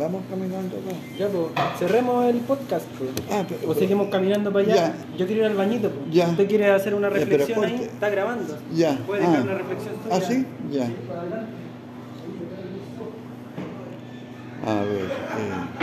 vamos 0.00 0.22
caminando 0.28 0.76
acá. 0.76 0.96
Ya, 1.18 1.28
pues, 1.28 1.78
cerremos 1.78 2.24
el 2.26 2.36
podcast. 2.38 2.86
pues. 2.98 3.10
Ah, 3.30 3.44
pero- 3.48 3.70
o 3.70 3.74
seguimos 3.74 4.08
caminando 4.08 4.52
para 4.52 4.64
allá. 4.64 4.74
Ya. 4.74 4.94
Yo 5.18 5.26
quiero 5.26 5.42
ir 5.42 5.48
al 5.50 5.56
bañito. 5.56 5.90
pues. 5.90 6.14
Ya. 6.14 6.28
¿Usted 6.28 6.48
quiere 6.48 6.70
hacer 6.70 6.94
una 6.94 7.08
Ya, 7.08 7.14
reflexión 7.14 7.64
ahí? 7.64 7.82
Está 7.84 8.08
grabando. 8.08 8.56
Ya. 8.74 8.96
¿Puede 9.06 9.20
dejar 9.22 9.36
ah. 9.38 9.42
una 9.42 9.54
reflexión 9.54 9.94
suya? 10.02 10.16
¿Ah, 10.16 10.20
sí? 10.20 10.46
Ya. 10.70 10.86
Sí, 10.86 10.92
para 11.08 11.20
adelante. 11.20 11.52
A 14.66 14.74
ver. 14.84 15.04
eh. 15.04 15.79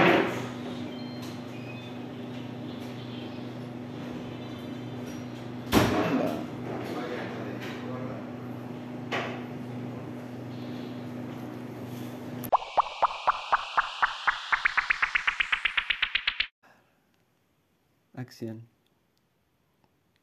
Acción. 18.38 18.62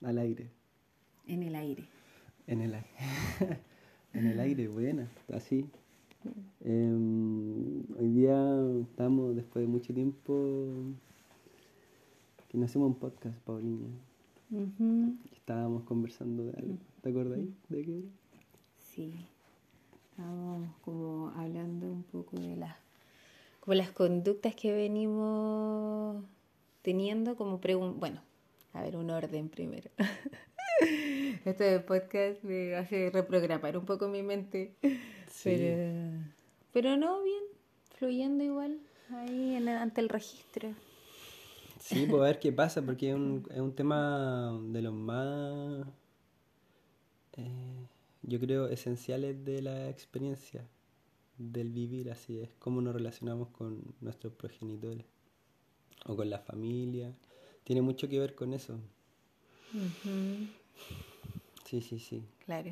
Al 0.04 0.18
aire. 0.18 0.48
En 1.26 1.42
el 1.42 1.56
aire. 1.56 1.84
En 2.46 2.60
el 2.60 2.72
aire. 2.72 2.88
en 4.12 4.26
el 4.28 4.38
aire, 4.38 4.68
buena. 4.68 5.10
Así. 5.32 5.66
Em, 6.60 7.82
hoy 7.98 8.08
día 8.10 8.38
estamos, 8.82 9.34
después 9.34 9.64
de 9.64 9.66
mucho 9.66 9.92
tiempo, 9.92 10.68
que 12.48 12.56
no 12.56 12.66
hacemos 12.66 12.86
un 12.86 12.94
podcast, 13.00 13.36
Paulina. 13.40 13.88
Estábamos 15.32 15.82
conversando 15.82 16.44
de 16.44 16.52
algo. 16.52 16.78
¿Te 17.02 17.08
acuerdas 17.08 17.40
de 17.68 17.84
qué? 17.84 17.98
era? 17.98 18.08
Sí. 18.78 19.12
Estábamos 20.12 20.68
como 20.84 21.30
hablando 21.30 21.90
un 21.90 22.04
poco 22.04 22.36
de 22.36 22.54
las 22.54 22.76
como 23.58 23.74
las 23.74 23.90
conductas 23.90 24.54
que 24.54 24.72
venimos 24.72 26.22
teniendo 26.84 27.34
como 27.34 27.60
pregun 27.60 27.98
bueno, 27.98 28.20
a 28.74 28.82
ver, 28.82 28.96
un 28.96 29.10
orden 29.10 29.48
primero. 29.48 29.90
Este 31.44 31.78
podcast 31.80 32.42
me 32.42 32.74
hace 32.74 33.10
reprogramar 33.10 33.76
un 33.78 33.84
poco 33.86 34.08
mi 34.08 34.22
mente. 34.22 34.74
Sí. 35.30 35.44
Pero, 35.44 36.18
pero 36.72 36.96
no, 36.96 37.22
bien, 37.22 37.42
fluyendo 37.96 38.42
igual 38.44 38.78
ahí 39.10 39.54
en- 39.54 39.68
ante 39.68 40.00
el 40.00 40.08
registro. 40.08 40.74
Sí, 41.80 42.06
pues 42.08 42.20
a 42.22 42.24
ver 42.24 42.38
qué 42.38 42.50
pasa, 42.52 42.82
porque 42.82 43.10
es 43.10 43.14
un, 43.14 43.46
es 43.50 43.60
un 43.60 43.74
tema 43.74 44.58
de 44.68 44.82
los 44.82 44.94
más, 44.94 45.86
eh, 47.36 47.86
yo 48.22 48.40
creo, 48.40 48.68
esenciales 48.68 49.44
de 49.44 49.62
la 49.62 49.88
experiencia, 49.90 50.66
del 51.38 51.70
vivir, 51.70 52.10
así 52.10 52.40
es, 52.40 52.50
cómo 52.58 52.80
nos 52.80 52.94
relacionamos 52.94 53.48
con 53.50 53.82
nuestros 54.00 54.32
progenitores 54.32 55.04
o 56.04 56.16
con 56.16 56.30
la 56.30 56.38
familia. 56.38 57.12
Tiene 57.64 57.82
mucho 57.82 58.08
que 58.08 58.18
ver 58.18 58.34
con 58.34 58.52
eso. 58.52 58.78
Sí, 61.64 61.80
sí, 61.80 61.98
sí. 61.98 62.22
Claro. 62.44 62.70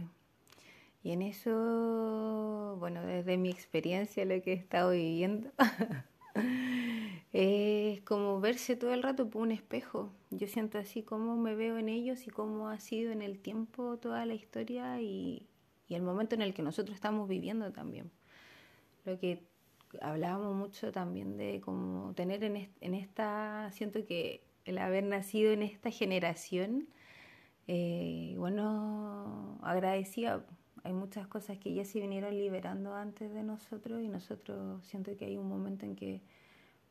Y 1.02 1.10
en 1.10 1.22
eso, 1.22 2.76
bueno, 2.78 3.04
desde 3.04 3.36
mi 3.36 3.50
experiencia, 3.50 4.24
lo 4.24 4.40
que 4.42 4.52
he 4.52 4.56
estado 4.56 4.92
viviendo, 4.92 5.50
es 7.32 8.00
como 8.02 8.40
verse 8.40 8.76
todo 8.76 8.94
el 8.94 9.02
rato 9.02 9.28
por 9.28 9.42
un 9.42 9.50
espejo. 9.50 10.12
Yo 10.30 10.46
siento 10.46 10.78
así 10.78 11.02
como 11.02 11.36
me 11.36 11.56
veo 11.56 11.76
en 11.78 11.88
ellos 11.88 12.26
y 12.26 12.30
cómo 12.30 12.68
ha 12.68 12.78
sido 12.78 13.10
en 13.10 13.22
el 13.22 13.40
tiempo 13.40 13.96
toda 13.96 14.24
la 14.26 14.34
historia 14.34 15.00
y, 15.00 15.48
y 15.88 15.94
el 15.94 16.02
momento 16.02 16.36
en 16.36 16.42
el 16.42 16.54
que 16.54 16.62
nosotros 16.62 16.94
estamos 16.94 17.28
viviendo 17.28 17.72
también. 17.72 18.12
Lo 19.04 19.18
que 19.18 19.42
hablábamos 20.00 20.54
mucho 20.54 20.92
también 20.92 21.36
de 21.36 21.60
como 21.60 22.14
tener 22.14 22.42
en, 22.44 22.70
en 22.80 22.94
esta, 22.94 23.70
siento 23.72 24.04
que 24.06 24.42
el 24.64 24.78
haber 24.78 25.04
nacido 25.04 25.52
en 25.52 25.62
esta 25.62 25.90
generación, 25.90 26.88
eh, 27.68 28.34
bueno, 28.38 29.58
agradecía 29.62 30.44
hay 30.84 30.92
muchas 30.92 31.26
cosas 31.28 31.58
que 31.58 31.72
ya 31.72 31.84
se 31.84 32.00
vinieron 32.00 32.36
liberando 32.36 32.94
antes 32.94 33.32
de 33.32 33.42
nosotros 33.42 34.02
y 34.02 34.08
nosotros 34.08 34.84
siento 34.84 35.16
que 35.16 35.26
hay 35.26 35.36
un 35.36 35.48
momento 35.48 35.86
en 35.86 35.94
que 35.94 36.20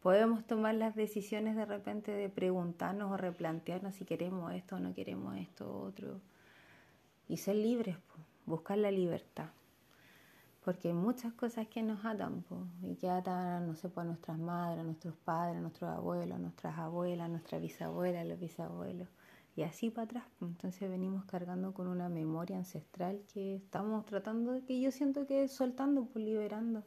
podemos 0.02 0.46
tomar 0.46 0.76
las 0.76 0.96
decisiones 0.96 1.56
de 1.56 1.66
repente 1.66 2.12
de 2.12 2.30
preguntarnos 2.30 3.12
o 3.12 3.18
replantearnos 3.18 3.96
si 3.96 4.06
queremos 4.06 4.54
esto 4.54 4.78
o 4.78 4.80
no 4.80 4.94
queremos 4.94 5.36
esto 5.38 5.70
o 5.70 5.84
otro 5.84 6.22
y 7.28 7.38
ser 7.38 7.56
libres, 7.56 7.98
buscar 8.46 8.78
la 8.78 8.92
libertad. 8.92 9.50
Porque 10.64 10.90
hay 10.90 10.94
muchas 10.94 11.34
cosas 11.34 11.68
que 11.68 11.82
nos 11.82 12.06
atan 12.06 12.46
y 12.84 12.96
que 12.96 13.10
atan, 13.10 13.68
no 13.68 13.76
sé, 13.76 13.90
pues, 13.90 14.06
nuestras 14.06 14.38
madres, 14.38 14.86
nuestros 14.86 15.16
padres, 15.16 15.62
nuestros 15.62 15.90
abuelos, 15.90 16.40
nuestras 16.40 16.78
abuelas, 16.78 17.26
a 17.26 17.30
nuestras 17.30 17.62
bisabuelas, 17.62 18.28
los 18.28 18.40
bisabuelos 18.40 19.08
y 19.56 19.64
así 19.64 19.90
para 19.90 20.06
atrás. 20.06 20.24
Entonces 20.42 20.90
venimos 20.90 21.26
cargando 21.26 21.74
con 21.74 21.88
una 21.88 22.10
memoria 22.10 22.58
ancestral 22.58 23.22
que 23.34 23.56
estamos 23.56 24.06
tratando 24.06 24.54
de 24.54 24.64
que 24.64 24.80
yo 24.80 24.92
siento 24.92 25.26
que 25.26 25.48
soltando, 25.48 26.06
pues 26.06 26.26
liberando. 26.26 26.84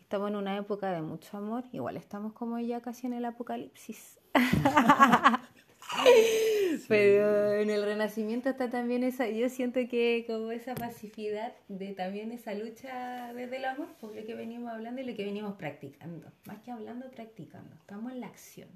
Estamos 0.00 0.30
en 0.30 0.36
una 0.36 0.56
época 0.56 0.90
de 0.90 1.00
mucho 1.00 1.38
amor, 1.38 1.64
igual 1.72 1.96
estamos 1.96 2.32
como 2.32 2.58
ya 2.58 2.80
casi 2.80 3.06
en 3.06 3.14
el 3.14 3.24
apocalipsis. 3.24 4.20
Pero 6.88 7.52
en 7.52 7.70
el 7.70 7.84
renacimiento 7.84 8.48
está 8.48 8.70
también 8.70 9.04
esa, 9.04 9.28
yo 9.28 9.48
siento 9.48 9.80
que 9.88 10.24
como 10.26 10.50
esa 10.52 10.74
pacificidad 10.74 11.52
de 11.68 11.92
también 11.92 12.32
esa 12.32 12.54
lucha 12.54 13.32
desde 13.34 13.56
el 13.56 13.64
amor, 13.64 13.88
por 14.00 14.14
lo 14.14 14.24
que 14.24 14.34
venimos 14.34 14.70
hablando 14.70 15.00
y 15.00 15.04
lo 15.04 15.14
que 15.14 15.24
venimos 15.24 15.54
practicando. 15.56 16.30
Más 16.46 16.60
que 16.62 16.70
hablando, 16.70 17.10
practicando. 17.10 17.74
Estamos 17.76 18.12
en 18.12 18.20
la 18.20 18.26
acción. 18.26 18.68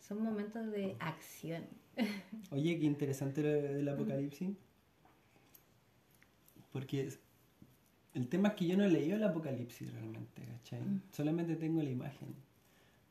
Son 0.00 0.22
momentos 0.22 0.70
de 0.70 0.96
acción. 1.00 1.64
Oye, 2.50 2.78
qué 2.78 2.86
interesante 2.86 3.42
lo 3.42 3.48
del 3.50 3.88
apocalipsis. 3.88 4.56
Porque 6.72 7.08
el 8.14 8.28
tema 8.28 8.48
es 8.48 8.54
que 8.54 8.66
yo 8.66 8.76
no 8.76 8.84
he 8.84 8.90
leído 8.90 9.16
el 9.16 9.24
apocalipsis 9.24 9.92
realmente, 9.92 10.42
¿cachai? 10.42 10.80
Mm. 10.80 11.02
Solamente 11.12 11.56
tengo 11.56 11.82
la 11.82 11.90
imagen. 11.90 12.34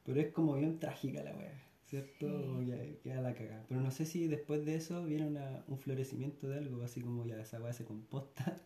Pero 0.04 0.22
es 0.22 0.32
como 0.32 0.56
bien 0.56 0.80
trágica 0.80 1.22
la 1.22 1.36
weá, 1.36 1.52
¿cierto? 1.88 2.62
Ya 2.64 2.78
queda 3.02 3.22
la 3.22 3.34
cagada. 3.34 3.66
Pero 3.68 3.82
no 3.82 3.92
sé 3.92 4.06
si 4.06 4.28
después 4.28 4.66
de 4.66 4.76
eso 4.76 5.06
viene 5.06 5.26
un 5.68 5.80
florecimiento 5.80 6.48
de 6.48 6.58
algo, 6.60 6.84
así 6.84 7.02
como 7.02 7.26
ya 7.26 7.40
esa 7.40 7.62
weá 7.62 7.74
se 7.74 7.86
composta. 7.86 8.62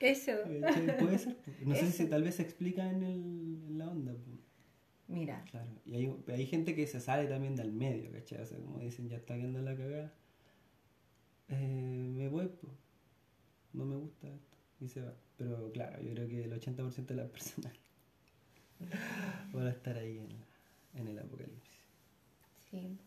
Eso. 0.00 0.32
Puede 0.98 1.18
ser. 1.18 1.36
No 1.64 1.74
sé 1.74 1.90
si 1.92 2.06
tal 2.06 2.22
vez 2.22 2.36
se 2.36 2.42
explica 2.42 2.88
en, 2.88 3.02
el, 3.02 3.62
en 3.68 3.78
la 3.78 3.88
onda. 3.88 4.14
Mira. 5.08 5.44
Claro, 5.50 5.70
y 5.84 5.94
hay, 5.96 6.16
hay 6.28 6.46
gente 6.46 6.74
que 6.74 6.86
se 6.86 7.00
sale 7.00 7.28
también 7.28 7.56
del 7.56 7.72
medio, 7.72 8.10
¿cachai? 8.12 8.40
O 8.40 8.46
sea, 8.46 8.58
como 8.58 8.78
dicen, 8.78 9.08
ya 9.08 9.16
está 9.16 9.34
viendo 9.34 9.60
la 9.60 9.76
cagada, 9.76 10.14
eh, 11.48 12.10
me 12.16 12.28
voy, 12.28 12.46
pues, 12.46 12.72
no 13.74 13.84
me 13.84 13.96
gusta 13.96 14.28
esto, 14.28 14.56
y 14.80 14.88
se 14.88 15.02
va. 15.02 15.14
Pero 15.36 15.70
claro, 15.72 16.00
yo 16.00 16.12
creo 16.14 16.28
que 16.28 16.44
el 16.44 16.52
80% 16.52 17.06
de 17.06 17.14
las 17.14 17.28
personas 17.28 17.72
van 19.52 19.66
a 19.66 19.70
estar 19.70 19.98
ahí 19.98 20.18
en, 20.18 21.00
en 21.00 21.08
el 21.08 21.18
apocalipsis. 21.18 21.71
Sí. 22.72 22.98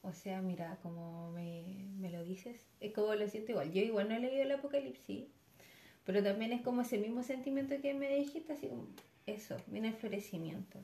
O 0.00 0.12
sea, 0.12 0.40
mira, 0.40 0.78
como 0.82 1.30
me, 1.32 1.64
me, 1.98 2.10
lo 2.10 2.24
dices, 2.24 2.66
es 2.80 2.92
como 2.92 3.14
lo 3.14 3.28
siento 3.28 3.52
igual. 3.52 3.72
Yo 3.72 3.82
igual 3.82 4.08
no 4.08 4.14
he 4.14 4.20
leído 4.20 4.42
el 4.42 4.52
Apocalipsis, 4.52 5.26
pero 6.04 6.22
también 6.22 6.52
es 6.52 6.62
como 6.62 6.80
ese 6.80 6.98
mismo 6.98 7.22
sentimiento 7.22 7.78
que 7.82 7.92
me 7.92 8.16
dijiste, 8.16 8.54
así 8.54 8.68
como 8.68 8.88
eso, 9.26 9.56
viene 9.66 9.88
el 9.88 9.94
florecimiento. 9.94 10.78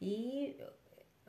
Y 0.00 0.56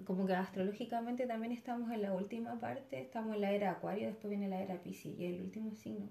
como 0.06 0.26
que 0.26 0.34
astrológicamente 0.34 1.28
también 1.28 1.52
estamos 1.52 1.92
en 1.92 2.02
la 2.02 2.14
última 2.14 2.60
parte, 2.60 3.02
estamos 3.02 3.36
en 3.36 3.42
la 3.42 3.52
era 3.52 3.72
Acuario, 3.72 4.08
después 4.08 4.30
viene 4.30 4.48
la 4.48 4.62
era 4.62 4.82
Piscis 4.82 5.20
y 5.20 5.26
el 5.26 5.42
último 5.42 5.74
signo. 5.76 6.08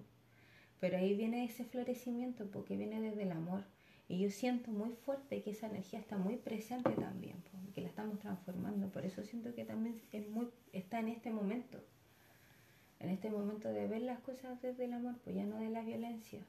Pero 0.81 0.99
ahí 0.99 1.14
viene 1.16 1.45
ese 1.45 1.64
florecimiento 1.64 2.47
porque 2.51 2.77
viene 2.77 3.01
desde 3.01 3.23
el 3.23 3.33
amor. 3.33 3.64
Y 4.09 4.19
yo 4.19 4.31
siento 4.31 4.71
muy 4.71 4.92
fuerte 5.05 5.42
que 5.42 5.51
esa 5.51 5.66
energía 5.66 5.99
está 5.99 6.16
muy 6.16 6.37
presente 6.37 6.90
también, 6.92 7.42
que 7.75 7.81
la 7.81 7.88
estamos 7.88 8.19
transformando. 8.21 8.88
Por 8.88 9.05
eso 9.05 9.23
siento 9.25 9.55
que 9.55 9.64
también 9.64 10.01
es 10.12 10.29
muy, 10.29 10.49
está 10.73 11.01
en 11.01 11.09
este 11.09 11.31
momento. 11.31 11.83
En 13.01 13.11
este 13.11 13.31
momento 13.31 13.69
de 13.69 13.88
ver 13.88 14.03
las 14.03 14.21
cosas 14.21 14.61
desde 14.62 14.85
el 14.85 14.92
amor, 14.92 15.16
pues 15.25 15.37
ya 15.37 15.45
no 15.45 15.59
de 15.59 15.71
la 15.71 15.83
violencia. 15.83 16.40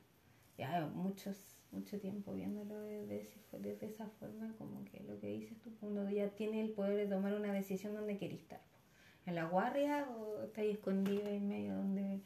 Ya 0.58 0.86
muchos 0.94 1.58
mucho 1.72 2.00
tiempo 2.00 2.34
viéndolo 2.34 2.80
desde, 2.82 3.86
esa 3.86 4.08
forma, 4.20 4.54
como 4.58 4.84
que 4.86 5.04
lo 5.04 5.20
que 5.20 5.28
dices 5.28 5.58
tú, 5.60 5.72
uno 5.82 6.10
ya 6.10 6.30
tiene 6.30 6.62
el 6.62 6.72
poder 6.72 6.96
de 6.96 7.08
tomar 7.08 7.34
una 7.34 7.52
decisión 7.52 7.94
donde 7.94 8.18
querés 8.18 8.40
estar. 8.40 8.62
¿En 9.26 9.36
la 9.36 9.46
guardia 9.46 10.08
o 10.10 10.44
estáis 10.44 10.76
escondido 10.76 11.28
en 11.28 11.50
medio 11.50 11.76
donde 11.76 12.22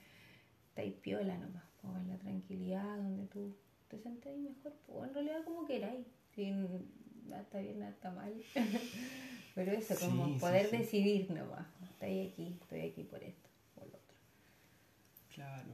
estáis 0.70 0.94
piola 0.94 1.38
nomás? 1.38 1.63
O 1.84 1.98
en 1.98 2.08
la 2.10 2.17
tranquilidad 2.17 2.98
donde 2.98 3.26
tú 3.26 3.56
te 3.91 3.99
sentís 3.99 4.38
mejor, 4.38 4.73
o 4.88 5.04
en 5.04 5.13
realidad 5.13 5.43
como 5.43 5.65
queráis, 5.65 6.08
sin 6.34 6.89
nada 7.27 7.41
está 7.41 7.60
bien, 7.60 7.80
nada 7.80 7.91
está 7.91 8.10
mal. 8.12 8.34
Pero 9.56 9.71
eso, 9.73 9.95
como 9.99 10.38
poder 10.39 10.71
decidir 10.71 11.30
nomás, 11.30 11.67
estoy 11.84 12.27
aquí, 12.27 12.58
estoy 12.62 12.82
aquí 12.82 13.04
por 13.04 13.21
esto, 13.21 13.49
por 13.75 13.84
lo 13.84 13.97
otro. 13.97 14.15
Claro. 15.36 15.73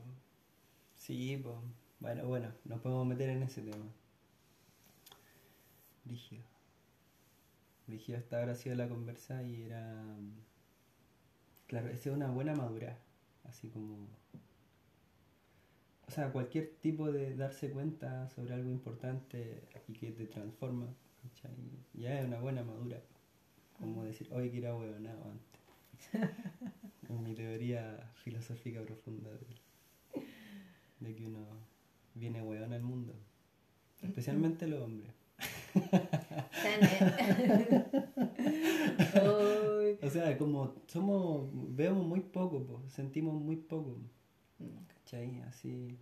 Sí, 0.96 1.40
pues 1.44 1.56
bueno, 2.00 2.26
bueno, 2.26 2.52
nos 2.66 2.82
podemos 2.82 3.06
meter 3.06 3.30
en 3.30 3.44
ese 3.44 3.62
tema. 3.62 3.86
Rígido. 6.06 6.44
Rígido 7.88 8.18
hasta 8.18 8.40
ahora 8.40 8.54
ha 8.54 8.56
sido 8.56 8.76
la 8.76 8.90
conversa 8.90 9.44
y 9.44 9.62
era. 9.62 10.04
Claro, 11.68 11.90
esa 11.90 12.10
es 12.10 12.16
una 12.16 12.32
buena 12.32 12.56
madura. 12.56 12.98
Así 13.44 13.70
como. 13.70 14.08
O 16.08 16.12
sea, 16.12 16.32
cualquier 16.32 16.76
tipo 16.82 17.12
de 17.12 17.36
darse 17.36 17.70
cuenta 17.70 18.30
sobre 18.30 18.54
algo 18.54 18.70
importante 18.70 19.64
y 19.88 19.94
que 19.94 20.12
te 20.12 20.26
transforma, 20.26 20.88
ya 21.94 22.20
es 22.20 22.26
una 22.26 22.40
buena 22.40 22.64
madura. 22.64 23.02
Como 23.80 24.06
decir, 24.06 24.28
hoy 24.32 24.50
que 24.50 24.60
era 24.60 24.76
huevonado 24.76 25.32
antes. 25.32 25.58
en 27.10 27.24
mi 27.24 27.34
teoría 27.34 28.12
filosófica 28.24 28.82
profunda 28.82 29.32
de, 29.32 29.48
de 31.00 31.16
que 31.16 31.26
uno 31.26 31.48
viene 32.16 32.42
weón 32.42 32.74
al 32.74 32.84
mundo. 32.84 33.14
Especialmente 34.02 34.68
los 34.68 34.82
hombres. 34.82 35.14
o 40.02 40.10
sea, 40.10 40.36
como 40.38 40.74
somos, 40.88 41.50
vemos 41.76 42.06
muy 42.06 42.22
poco, 42.22 42.82
sentimos 42.88 43.40
muy 43.40 43.58
poco. 43.58 44.00
¿Cachai? 44.88 45.42
Así. 45.42 46.00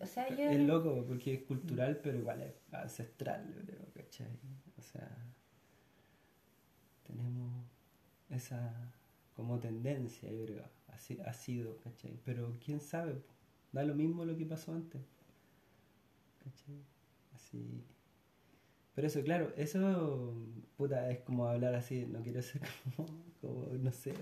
O 0.00 0.06
sea, 0.06 0.26
Es 0.28 0.60
loco 0.60 1.04
porque 1.06 1.34
es 1.34 1.42
cultural, 1.42 2.00
pero 2.02 2.18
igual 2.18 2.42
es 2.42 2.54
ancestral, 2.72 3.54
creo, 3.66 3.92
¿cachai? 3.92 4.38
O 4.78 4.82
sea, 4.82 5.10
tenemos 7.06 7.64
esa 8.30 8.94
como 9.34 9.58
tendencia, 9.58 10.30
yo 10.30 10.44
creo, 10.44 10.64
así, 10.88 11.18
ha 11.24 11.32
sido, 11.32 11.78
¿cachai? 11.78 12.18
Pero 12.24 12.56
quién 12.64 12.80
sabe, 12.80 13.22
Da 13.72 13.84
lo 13.84 13.94
mismo 13.94 14.24
lo 14.24 14.36
que 14.36 14.46
pasó 14.46 14.72
antes. 14.72 15.00
¿Cachai? 16.42 16.82
Así. 17.34 17.84
Pero 18.94 19.06
eso, 19.06 19.22
claro, 19.22 19.52
eso, 19.56 20.34
puta, 20.76 21.10
es 21.10 21.20
como 21.20 21.46
hablar 21.46 21.74
así, 21.74 22.06
no 22.06 22.22
quiero 22.22 22.42
ser 22.42 22.62
como, 22.96 23.66
no 23.78 23.92
sé, 23.92 24.12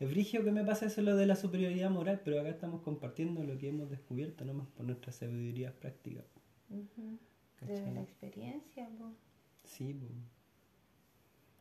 es 0.00 0.10
frigio 0.10 0.42
que 0.42 0.50
me 0.50 0.64
pasa 0.64 0.86
eso 0.86 1.02
lo 1.02 1.16
de 1.16 1.26
la 1.26 1.36
superioridad 1.36 1.90
moral, 1.90 2.20
pero 2.24 2.40
acá 2.40 2.48
estamos 2.48 2.82
compartiendo 2.82 3.44
lo 3.44 3.58
que 3.58 3.68
hemos 3.68 3.90
descubierto 3.90 4.44
nomás 4.44 4.66
por 4.68 4.86
nuestras 4.86 5.16
sabidurías 5.16 5.72
prácticas. 5.74 6.24
Desde 7.60 7.92
la 7.92 8.02
experiencia. 8.02 8.88
Sí, 9.64 9.94
pues. 9.94 10.12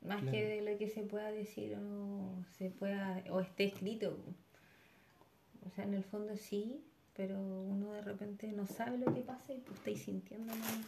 Más 0.01 0.21
que 0.23 0.45
de 0.45 0.61
lo 0.69 0.77
que 0.77 0.89
se 0.89 1.03
pueda 1.03 1.31
decir 1.31 1.77
o 1.77 2.43
se 2.57 2.69
pueda, 2.69 3.23
o 3.29 3.39
esté 3.39 3.65
escrito. 3.65 4.17
O 5.65 5.69
sea, 5.69 5.85
en 5.85 5.93
el 5.93 6.03
fondo 6.03 6.35
sí, 6.35 6.83
pero 7.15 7.39
uno 7.39 7.91
de 7.91 8.01
repente 8.01 8.51
no 8.51 8.65
sabe 8.65 8.97
lo 8.97 9.13
que 9.13 9.21
pasa 9.21 9.53
y 9.53 9.59
tú 9.59 9.73
estáis 9.73 10.01
sintiendo 10.01 10.53
nada. 10.55 10.81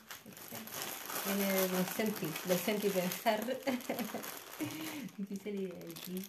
Viene 1.25 1.53
del 1.53 1.85
sentir, 1.85 2.29
del 2.47 2.57
sentir 2.57 2.91
pensar. 2.91 3.43
Difícil 5.17 5.61
idea 5.61 5.79
aquí. 5.79 6.23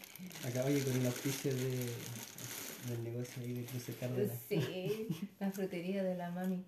Acá 0.46 0.64
oye 0.64 0.82
con 0.82 0.96
el 0.96 1.06
auspicio 1.06 1.54
de, 1.54 1.86
del 2.88 3.04
negocio 3.04 3.42
ahí 3.42 3.54
de 3.54 3.64
Cruce 3.64 3.94
Cárdenas. 3.94 4.38
Sí, 4.48 5.08
la 5.40 5.50
frutería 5.50 6.02
de 6.02 6.14
la 6.14 6.30
mami. 6.30 6.64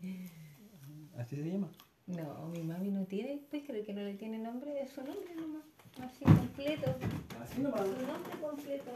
¿Así 1.19 1.37
se 1.37 1.43
llama? 1.43 1.71
No, 2.07 2.49
mi 2.49 2.63
mami 2.63 2.91
no 2.91 3.05
tiene, 3.05 3.43
pues 3.51 3.63
creo 3.67 3.85
que 3.85 3.93
no 3.93 4.01
le 4.01 4.15
tiene 4.15 4.39
nombre, 4.39 4.81
es 4.81 4.91
su 4.91 5.03
nombre 5.03 5.35
nomás. 5.37 5.65
Así 6.01 6.25
completo. 6.25 6.95
Así 7.43 7.61
nomás. 7.61 7.83
Su 7.83 8.07
nombre 8.07 8.33
completo. 8.41 8.91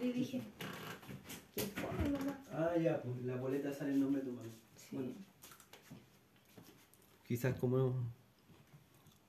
Le 0.00 0.12
dije, 0.12 0.40
fome. 1.60 2.18
Ah, 2.52 2.76
ya, 2.76 3.02
pues 3.02 3.22
la 3.22 3.36
boleta 3.36 3.72
sale 3.72 3.92
el 3.92 4.00
nombre 4.00 4.22
de 4.22 4.30
tu 4.30 4.36
mami. 4.36 4.52
Sí. 4.76 4.96
Bueno, 4.96 5.12
quizás 7.26 7.58
como, 7.58 8.12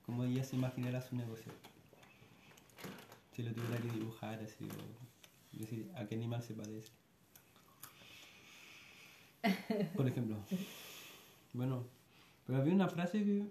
como 0.05 0.23
ella 0.25 0.43
se 0.43 0.55
imaginara 0.55 1.01
su 1.01 1.15
negocio. 1.15 1.51
Si 3.31 3.43
lo 3.43 3.53
tuviera 3.53 3.77
que 3.77 3.89
dibujar 3.89 4.39
así, 4.39 4.65
o 4.65 5.57
decir 5.57 5.91
a 5.95 6.05
qué 6.05 6.15
animal 6.15 6.43
se 6.43 6.53
parece. 6.53 6.91
Por 9.95 10.07
ejemplo. 10.07 10.37
Bueno, 11.53 11.87
pero 12.45 12.59
había 12.59 12.73
una 12.73 12.89
frase 12.89 13.23
que... 13.23 13.47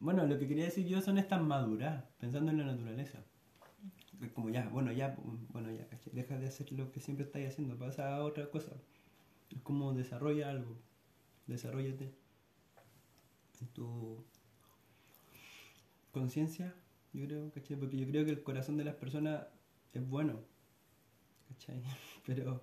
Bueno, 0.00 0.26
lo 0.26 0.38
que 0.38 0.48
quería 0.48 0.64
decir 0.64 0.86
yo 0.86 1.00
son 1.00 1.18
estas 1.18 1.40
maduras, 1.42 2.04
pensando 2.18 2.50
en 2.50 2.58
la 2.58 2.64
naturaleza. 2.64 3.24
Es 4.22 4.30
Como 4.30 4.50
ya, 4.50 4.68
bueno, 4.68 4.92
ya, 4.92 5.16
bueno, 5.50 5.70
ya, 5.72 5.88
¿cachai? 5.88 6.12
deja 6.12 6.38
de 6.38 6.46
hacer 6.46 6.70
lo 6.72 6.92
que 6.92 7.00
siempre 7.00 7.26
estáis 7.26 7.48
haciendo, 7.48 7.76
pasa 7.76 8.14
a 8.14 8.22
otra 8.22 8.48
cosa. 8.50 8.72
Es 9.50 9.60
como 9.62 9.92
desarrolla 9.92 10.48
algo, 10.48 10.76
desarrollate 11.48 12.14
en 13.60 13.66
tu 13.68 14.24
conciencia, 16.12 16.72
yo 17.12 17.26
creo, 17.26 17.50
¿cachai? 17.52 17.76
Porque 17.76 17.96
yo 17.96 18.06
creo 18.06 18.24
que 18.24 18.30
el 18.30 18.42
corazón 18.42 18.76
de 18.76 18.84
las 18.84 18.94
personas 18.94 19.44
es 19.92 20.08
bueno, 20.08 20.40
¿cachai? 21.48 21.82
Pero 22.26 22.62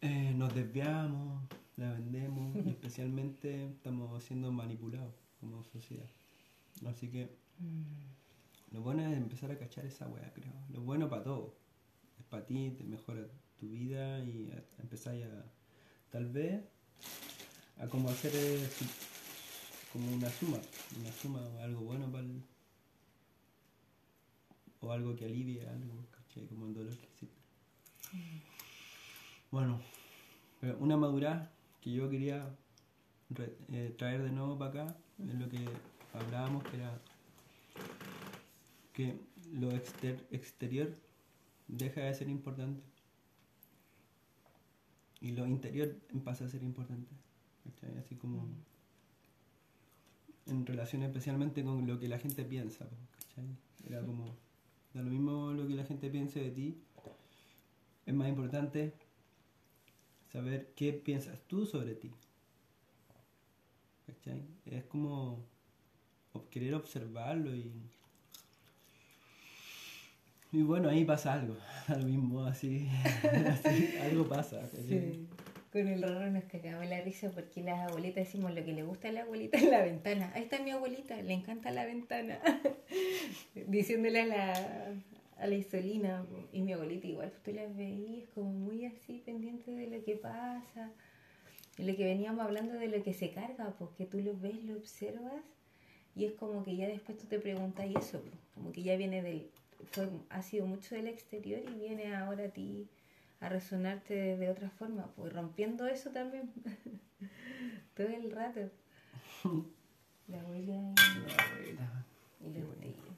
eh, 0.00 0.32
nos 0.34 0.54
desviamos, 0.54 1.42
la 1.76 1.92
vendemos 1.92 2.56
y 2.56 2.68
especialmente 2.70 3.66
estamos 3.66 4.24
siendo 4.24 4.50
manipulados 4.50 5.14
como 5.40 5.62
sociedad. 5.62 6.08
Así 6.86 7.08
que 7.08 7.28
lo 8.74 8.82
bueno 8.82 9.06
es 9.06 9.16
empezar 9.16 9.50
a 9.52 9.58
cachar 9.58 9.86
esa 9.86 10.06
weá, 10.08 10.30
creo. 10.34 10.52
Lo 10.70 10.82
bueno 10.82 11.08
para 11.08 11.22
todo. 11.22 11.54
Es 12.18 12.24
para 12.26 12.44
ti, 12.44 12.70
te 12.76 12.84
mejora 12.84 13.22
tu 13.58 13.70
vida 13.70 14.18
y 14.18 14.50
a- 14.52 14.82
empezar 14.82 15.14
a, 15.14 15.44
tal 16.10 16.26
vez, 16.26 16.60
a 17.78 17.86
como 17.86 18.10
hacer 18.10 18.32
eh, 18.34 18.68
como 19.92 20.12
una 20.12 20.28
suma. 20.28 20.58
Una 21.00 21.12
suma 21.12 21.40
o 21.40 21.60
algo 21.60 21.80
bueno 21.82 22.10
para 22.10 22.24
el, 22.24 22.42
o 24.80 24.90
algo 24.92 25.14
que 25.16 25.24
alivie 25.24 25.66
algo, 25.68 26.04
¿cachai? 26.10 26.46
Como 26.48 26.66
el 26.66 26.74
dolor 26.74 26.96
que 26.98 27.06
existe. 27.06 27.40
Bueno, 29.50 29.80
pero 30.60 30.76
una 30.78 30.96
madurez 30.96 31.38
que 31.80 31.92
yo 31.92 32.10
quería 32.10 32.54
re- 33.30 33.56
eh, 33.72 33.94
traer 33.96 34.22
de 34.22 34.30
nuevo 34.32 34.58
para 34.58 34.82
acá 34.82 34.96
es 35.28 35.34
lo 35.34 35.48
que 35.48 35.64
hablábamos 36.12 36.64
que 36.64 36.76
era 36.76 37.00
que 38.94 39.18
lo 39.52 39.70
exter- 39.72 40.26
exterior 40.30 40.96
deja 41.68 42.00
de 42.00 42.14
ser 42.14 42.28
importante 42.28 42.80
y 45.20 45.32
lo 45.32 45.46
interior 45.46 45.94
pasa 46.24 46.46
a 46.46 46.48
ser 46.48 46.62
importante. 46.62 47.10
¿cachai? 47.64 47.98
Así 47.98 48.14
como 48.14 48.46
en 50.46 50.64
relación 50.64 51.02
especialmente 51.02 51.64
con 51.64 51.86
lo 51.86 51.98
que 51.98 52.08
la 52.08 52.18
gente 52.18 52.44
piensa. 52.44 52.86
¿cachai? 53.18 53.44
Era 53.86 54.00
como, 54.04 54.36
da 54.94 55.02
lo 55.02 55.10
mismo 55.10 55.52
lo 55.52 55.66
que 55.66 55.74
la 55.74 55.84
gente 55.84 56.08
piense 56.08 56.40
de 56.40 56.50
ti, 56.50 56.78
es 58.06 58.14
más 58.14 58.28
importante 58.28 58.92
saber 60.30 60.72
qué 60.76 60.92
piensas 60.92 61.40
tú 61.48 61.66
sobre 61.66 61.94
ti. 61.94 62.12
¿cachai? 64.06 64.42
Es 64.66 64.84
como 64.84 65.44
querer 66.50 66.74
observarlo 66.74 67.54
y... 67.56 67.72
Y 70.54 70.62
bueno, 70.62 70.88
ahí 70.88 71.04
pasa 71.04 71.32
algo, 71.32 71.56
a 71.88 71.96
lo 71.96 72.06
mismo, 72.06 72.44
así, 72.44 72.88
así, 73.48 73.96
algo 74.00 74.28
pasa. 74.28 74.64
Sí. 74.68 75.26
Con 75.72 75.88
el 75.88 76.00
raro 76.00 76.30
nos 76.30 76.44
cagamos 76.44 76.86
la 76.86 77.00
risa 77.00 77.32
porque 77.32 77.60
las 77.60 77.90
abuelitas 77.90 78.26
decimos 78.26 78.54
lo 78.54 78.64
que 78.64 78.72
le 78.72 78.84
gusta 78.84 79.08
a 79.08 79.12
la 79.12 79.22
abuelita 79.22 79.58
es 79.58 79.68
la 79.68 79.82
ventana. 79.82 80.30
Ahí 80.32 80.44
está 80.44 80.60
mi 80.60 80.70
abuelita, 80.70 81.20
le 81.20 81.32
encanta 81.32 81.72
la 81.72 81.84
ventana. 81.84 82.38
Diciéndole 83.66 84.20
a 84.20 84.26
la, 84.26 84.52
a 85.38 85.46
la 85.48 85.54
Isolina, 85.56 86.24
y 86.52 86.62
mi 86.62 86.72
abuelita 86.72 87.08
igual, 87.08 87.32
tú 87.44 87.52
las 87.52 87.74
veías 87.74 88.28
como 88.32 88.52
muy 88.52 88.84
así 88.84 89.24
pendiente 89.26 89.72
de 89.72 89.88
lo 89.88 90.04
que 90.04 90.14
pasa. 90.14 90.92
Y 91.78 91.82
lo 91.82 91.96
que 91.96 92.04
veníamos 92.04 92.44
hablando 92.44 92.74
de 92.74 92.86
lo 92.86 93.02
que 93.02 93.12
se 93.12 93.32
carga, 93.32 93.74
porque 93.76 94.06
tú 94.06 94.20
lo 94.20 94.38
ves, 94.38 94.62
lo 94.62 94.76
observas, 94.76 95.42
y 96.14 96.26
es 96.26 96.34
como 96.34 96.62
que 96.62 96.76
ya 96.76 96.86
después 96.86 97.18
tú 97.18 97.26
te 97.26 97.40
preguntas 97.40 97.86
y 97.90 97.98
eso, 97.98 98.20
po, 98.20 98.30
como 98.54 98.70
que 98.70 98.84
ya 98.84 98.96
viene 98.96 99.20
del, 99.20 99.50
fue, 99.90 100.08
ha 100.30 100.42
sido 100.42 100.66
mucho 100.66 100.94
del 100.94 101.06
exterior 101.08 101.60
y 101.68 101.74
viene 101.78 102.14
ahora 102.14 102.44
a 102.46 102.48
ti 102.48 102.88
a 103.40 103.48
resonarte 103.48 104.14
de, 104.14 104.36
de 104.36 104.48
otra 104.50 104.70
forma, 104.70 105.06
pues 105.16 105.32
rompiendo 105.32 105.86
eso 105.86 106.10
también 106.10 106.52
todo 107.94 108.06
el 108.08 108.30
rato. 108.30 108.70
La 110.28 110.40
abuela 110.40 110.94
La 110.96 111.44
abuela. 111.44 112.04
y 112.40 112.48
los 112.58 112.78
tíos. 112.80 113.16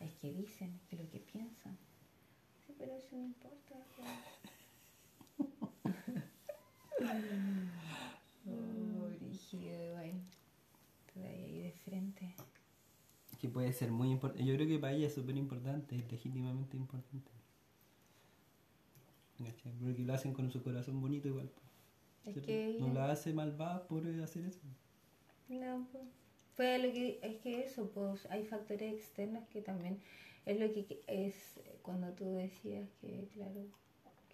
Es 0.00 0.12
que 0.20 0.32
dicen 0.32 0.78
que 0.90 0.96
lo 0.96 1.08
que 1.10 1.18
piensan. 1.20 1.76
Sí, 2.66 2.74
pero 2.78 2.94
eso 2.96 3.08
no 3.16 3.22
importa. 3.24 3.74
oh, 8.48 9.08
brígido, 9.18 9.94
bueno. 9.94 10.20
Te 11.12 11.20
da 11.20 11.28
ahí 11.28 11.62
de 11.62 11.72
frente. 11.72 12.34
Que 13.46 13.52
puede 13.52 13.72
ser 13.72 13.90
muy 13.90 14.10
importante. 14.10 14.44
Yo 14.44 14.54
creo 14.54 14.66
que 14.66 14.78
para 14.78 14.92
ella 14.94 15.06
es 15.06 15.14
súper 15.14 15.36
importante, 15.36 15.96
es 15.96 16.10
legítimamente 16.10 16.76
importante. 16.76 17.30
¿Cachai? 19.38 19.72
Porque 19.82 20.02
lo 20.02 20.14
hacen 20.14 20.32
con 20.32 20.50
su 20.50 20.62
corazón 20.62 21.00
bonito 21.00 21.28
igual. 21.28 21.50
No 22.80 22.92
la 22.94 23.10
hace 23.12 23.32
malvada 23.32 23.86
por 23.86 24.06
hacer 24.22 24.44
eso. 24.46 24.60
No, 25.48 25.86
pues. 25.92 26.04
Fue 26.54 26.78
lo 26.78 26.90
que, 26.92 27.20
es 27.22 27.36
que 27.42 27.62
eso, 27.64 27.90
pues 27.90 28.24
hay 28.30 28.44
factores 28.44 28.94
externos 28.94 29.46
que 29.48 29.60
también 29.60 30.00
es 30.46 30.58
lo 30.58 30.72
que 30.72 30.86
que- 30.86 31.02
es 31.06 31.60
cuando 31.82 32.12
tú 32.14 32.32
decías 32.32 32.88
que, 33.00 33.28
claro, 33.34 33.66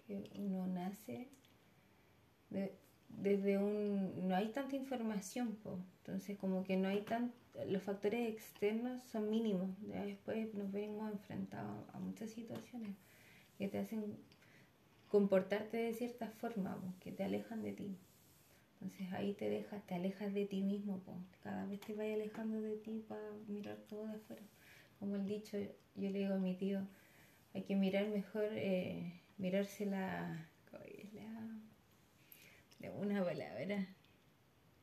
que 0.07 0.29
uno 0.35 0.65
nace 0.67 1.27
de- 2.49 2.73
desde 3.09 3.57
un, 3.57 4.27
no 4.27 4.35
hay 4.35 4.49
tanta 4.49 4.75
información, 4.75 5.57
pues. 5.63 5.77
Entonces 5.99 6.37
como 6.37 6.63
que 6.63 6.77
no 6.77 6.87
hay 6.87 7.01
tan, 7.01 7.31
los 7.67 7.83
factores 7.83 8.29
externos 8.29 9.01
son 9.11 9.29
mínimos. 9.29 9.69
Ya 9.87 10.03
después 10.05 10.53
nos 10.53 10.71
venimos 10.71 11.11
enfrentados 11.11 11.87
a 11.93 11.99
muchas 11.99 12.31
situaciones 12.31 12.95
que 13.57 13.67
te 13.67 13.79
hacen 13.79 14.17
comportarte 15.09 15.77
de 15.77 15.93
cierta 15.93 16.27
forma, 16.27 16.75
pues, 16.81 16.95
que 16.99 17.11
te 17.11 17.23
alejan 17.23 17.61
de 17.61 17.73
ti. 17.73 17.95
Entonces 18.73 19.13
ahí 19.13 19.33
te 19.33 19.49
dejas, 19.49 19.85
te 19.85 19.95
alejas 19.95 20.33
de 20.33 20.45
ti 20.45 20.61
mismo, 20.61 20.99
po. 20.99 21.13
cada 21.41 21.65
vez 21.67 21.79
te 21.81 21.93
vas 21.93 22.07
alejando 22.07 22.59
de 22.59 22.75
ti 22.77 23.01
para 23.07 23.21
mirar 23.47 23.77
todo 23.87 24.07
de 24.07 24.15
afuera. 24.15 24.41
Como 24.99 25.15
el 25.15 25.25
dicho, 25.25 25.57
yo 25.57 26.09
le 26.09 26.19
digo 26.19 26.33
a 26.33 26.37
mi 26.37 26.55
tío, 26.55 26.81
hay 27.53 27.61
que 27.61 27.75
mirar 27.75 28.07
mejor, 28.07 28.49
eh, 28.51 29.21
mirarse 29.37 29.85
la, 29.85 29.95
¿cómo 30.01 30.31
es 30.33 30.41
la, 30.41 30.52
una 32.91 33.23
palabra, 33.23 33.87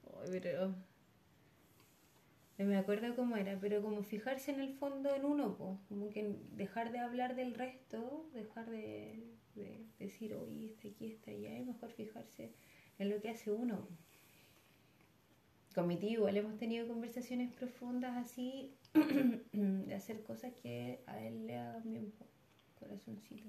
Ay, 0.05 0.29
pero 0.31 0.75
no 2.59 2.65
me 2.67 2.77
acuerdo 2.77 3.17
cómo 3.17 3.37
era, 3.37 3.59
pero 3.59 3.83
como 3.83 4.03
fijarse 4.03 4.51
en 4.51 4.61
el 4.61 4.75
fondo 4.75 5.15
en 5.15 5.25
uno, 5.25 5.57
po. 5.57 5.79
como 5.89 6.11
que 6.11 6.37
dejar 6.53 6.93
de 6.93 6.99
hablar 6.99 7.35
del 7.35 7.55
resto, 7.55 8.29
dejar 8.35 8.69
de, 8.69 9.25
de 9.55 9.87
decir, 9.99 10.35
oye, 10.35 10.67
está 10.67 10.89
aquí, 10.89 11.07
está 11.07 11.31
allá, 11.31 11.59
y 11.59 11.65
mejor 11.65 11.91
fijarse 11.93 12.53
en 12.99 13.09
lo 13.09 13.21
que 13.21 13.31
hace 13.31 13.51
uno. 13.51 13.89
Con 15.75 15.87
mi 15.87 15.97
tío 15.97 16.11
igual 16.11 16.37
hemos 16.37 16.59
tenido 16.59 16.87
conversaciones 16.87 17.51
profundas 17.53 18.17
así, 18.17 18.75
de 19.53 19.95
hacer 19.95 20.23
cosas 20.23 20.53
que 20.53 21.01
a 21.07 21.19
él 21.23 21.47
le 21.47 21.57
hagan 21.57 21.91
bien, 21.91 22.11
po, 22.11 22.27
corazoncito. 22.79 23.49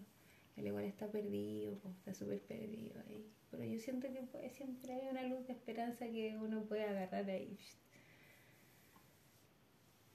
Él 0.57 0.67
igual 0.67 0.85
está 0.85 1.07
perdido, 1.07 1.77
está 1.97 2.13
súper 2.13 2.41
perdido 2.41 2.99
ahí. 3.07 3.25
Pero 3.49 3.63
yo 3.63 3.79
siento 3.79 4.07
que 4.07 4.49
siempre 4.49 4.93
hay 4.93 5.07
una 5.09 5.23
luz 5.23 5.47
de 5.47 5.53
esperanza 5.53 6.05
que 6.05 6.37
uno 6.37 6.63
puede 6.63 6.83
agarrar 6.83 7.29
ahí. 7.29 7.57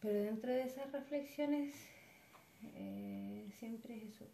Pero 0.00 0.22
dentro 0.22 0.52
de 0.52 0.62
esas 0.62 0.92
reflexiones, 0.92 1.74
eh, 2.74 3.48
siempre 3.58 3.96
es 3.96 4.04
eso, 4.14 4.26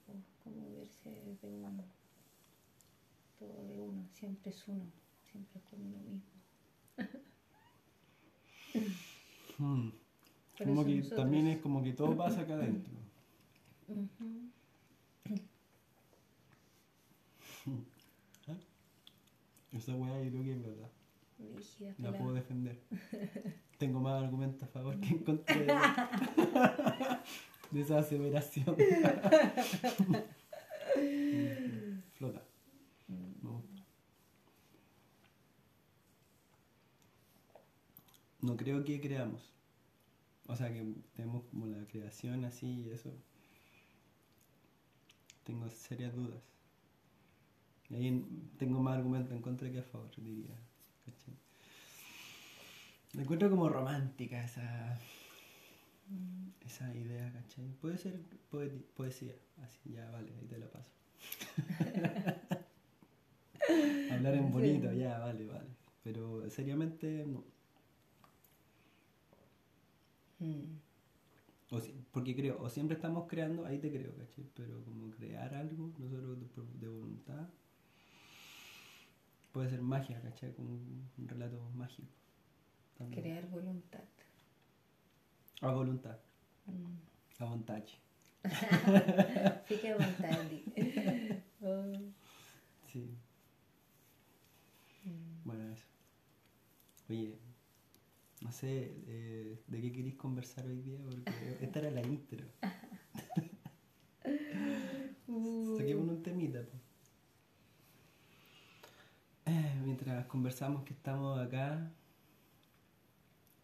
como 0.44 0.70
verse 0.76 1.10
de 1.40 1.48
uno 1.48 1.84
todo 3.38 3.66
de 3.66 3.80
uno, 3.80 4.08
siempre 4.12 4.50
es 4.52 4.68
uno, 4.68 4.84
siempre 5.30 5.60
es 5.60 5.64
con 5.68 5.80
uno 5.82 5.98
mismo. 5.98 6.32
Hmm. 9.58 9.90
Como 10.58 10.84
que 10.84 10.94
nosotros- 10.96 11.20
también 11.20 11.46
es 11.46 11.60
como 11.60 11.82
que 11.84 11.92
todo 11.92 12.16
pasa 12.16 12.40
acá 12.40 12.54
adentro. 12.54 12.94
Ujú. 13.86 14.50
¿Ah? 15.26 15.34
Esa 19.72 19.94
weá 19.94 20.22
yo 20.22 20.30
creo 20.30 20.44
que 20.44 20.52
es 20.52 20.62
verdad. 20.62 20.90
Rígida, 21.56 21.94
La 21.98 22.12
puedo 22.12 22.34
defender. 22.34 22.78
Tengo 23.78 24.00
más 24.00 24.22
argumentos 24.22 24.62
a 24.62 24.66
favor 24.66 25.00
que 25.00 25.08
en 25.08 25.18
contra 25.24 25.56
de, 25.56 25.66
de 27.70 27.80
esa 27.80 27.98
aseveración. 27.98 28.76
Flota. 32.14 32.42
Me 33.08 33.50
gusta. 33.50 33.82
No 38.40 38.56
creo 38.56 38.84
que 38.84 39.00
creamos. 39.00 39.52
O 40.46 40.54
sea, 40.54 40.72
que 40.72 40.94
tenemos 41.14 41.44
como 41.44 41.66
la 41.66 41.86
creación 41.86 42.44
así 42.44 42.66
y 42.66 42.90
eso. 42.90 43.10
Tengo 45.44 45.68
serias 45.70 46.14
dudas. 46.14 46.42
Ahí 47.92 48.08
en- 48.08 48.50
tengo 48.58 48.80
más 48.80 48.96
argumentos 48.98 49.32
en 49.32 49.42
contra 49.42 49.70
que 49.70 49.78
a 49.78 49.82
favor, 49.82 50.10
diría. 50.16 50.56
¿cachai? 51.04 51.34
Me 53.14 53.22
encuentro 53.22 53.50
como 53.50 53.68
romántica 53.68 54.42
esa, 54.44 54.98
esa 56.64 56.94
idea, 56.94 57.30
¿cachai? 57.32 57.66
Puede 57.80 57.98
ser 57.98 58.20
poesía, 58.96 59.34
así, 59.62 59.92
ya 59.92 60.10
vale, 60.10 60.32
ahí 60.40 60.46
te 60.46 60.58
la 60.58 60.70
paso. 60.70 60.90
Hablar 64.10 64.34
en 64.34 64.50
bonito, 64.50 64.92
ya, 64.92 65.18
vale, 65.18 65.46
vale. 65.46 65.68
Pero 66.02 66.48
seriamente 66.50 67.24
no. 67.26 67.44
Mm. 70.40 70.64
O 71.70 71.80
si- 71.80 71.94
porque 72.10 72.34
creo, 72.34 72.60
o 72.60 72.68
siempre 72.68 72.96
estamos 72.96 73.26
creando, 73.28 73.64
ahí 73.64 73.78
te 73.78 73.90
creo, 73.90 74.14
¿cachai? 74.16 74.44
Pero 74.54 74.82
como 74.84 75.10
crear 75.10 75.54
algo, 75.54 75.92
nosotros 75.98 76.38
de, 76.40 76.46
de 76.80 76.88
voluntad, 76.88 77.48
puede 79.52 79.68
ser 79.70 79.82
magia, 79.82 80.20
¿cachai? 80.22 80.52
Como 80.54 80.70
un, 80.70 81.08
un 81.18 81.28
relato 81.28 81.60
mágico. 81.74 82.08
también. 82.98 83.22
Crear 83.22 83.46
voluntad. 83.48 84.04
A 85.60 85.70
voluntad, 85.72 86.18
Mm. 86.66 86.96
a 87.38 87.44
voluntad. 87.44 87.82
Fica 89.66 89.94
à 89.94 89.96
vontade. 89.96 90.62
Oh. 91.60 91.92
Sí. 92.92 93.16
Mm. 95.04 95.44
Bueno, 95.44 95.72
eso. 95.72 95.86
Oye, 97.08 97.38
no 98.40 98.50
sé 98.52 98.92
eh, 99.06 99.58
de 99.68 99.80
qué 99.80 99.92
queréis 99.92 100.14
conversar 100.16 100.66
hoy 100.66 100.80
día, 100.82 100.98
porque 101.04 101.22
esta 101.60 101.78
era 101.80 101.90
la 101.92 102.02
intro. 102.02 102.44
Saquemos 105.78 106.08
un 106.08 106.22
temita, 106.22 106.60
po. 106.62 106.76
Eh, 109.52 109.74
mientras 109.84 110.26
conversamos 110.26 110.84
que 110.84 110.94
estamos 110.94 111.38
acá, 111.38 111.90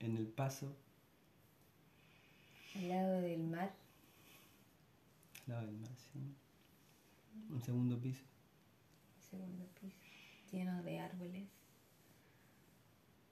en 0.01 0.17
el 0.17 0.27
paso, 0.27 0.77
Al 2.77 2.89
lado 2.89 3.21
del 3.21 3.43
mar. 3.45 3.73
al 5.47 5.53
lado 5.55 5.67
del 5.67 5.77
mar, 5.77 5.91
¿sí? 6.13 6.19
Un 7.51 7.63
segundo 7.63 7.99
piso. 7.99 8.23
Segundo 9.31 9.65
piso. 9.81 9.97
Lleno 10.53 10.83
de 10.83 10.99
árboles. 11.01 11.49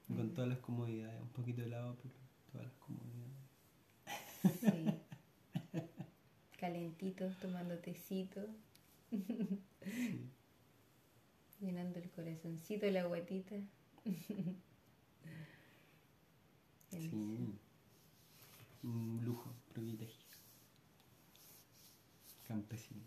y 0.08 0.14
Con 0.14 0.32
todas 0.34 0.48
las 0.48 0.58
comodidades, 0.58 1.20
un 1.20 1.28
poquito 1.28 1.60
de 1.60 1.66
helado, 1.68 1.96
pero 2.02 2.14
todas 2.52 2.66
las 2.66 2.76
comodidades. 2.76 3.36
Sí. 4.60 5.80
Calentitos, 6.58 7.36
tomando 7.38 7.78
tecito. 7.78 8.40
Sí. 9.10 10.30
Llenando 11.60 11.98
el 11.98 12.10
corazoncito, 12.10 12.90
la 12.90 13.04
guatita. 13.04 13.56
Sí. 16.90 17.10
Un 18.84 19.20
lujo, 19.24 19.52
privilegio. 19.74 20.24
Campesino. 22.48 23.02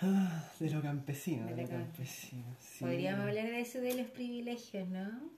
Ah, 0.00 0.50
de 0.58 0.70
lo 0.70 0.82
campesino, 0.82 1.46
de, 1.46 1.54
De 1.54 1.56
lo 1.56 1.62
lo 1.62 1.68
camp- 1.68 1.86
campesino. 1.92 2.56
sí. 2.58 2.84
Podríamos 2.84 3.26
hablar 3.26 3.46
de 3.46 3.60
eso 3.60 3.80
de 3.80 3.94
los 3.94 4.08
privilegios, 4.10 4.88
¿no? 4.88 5.30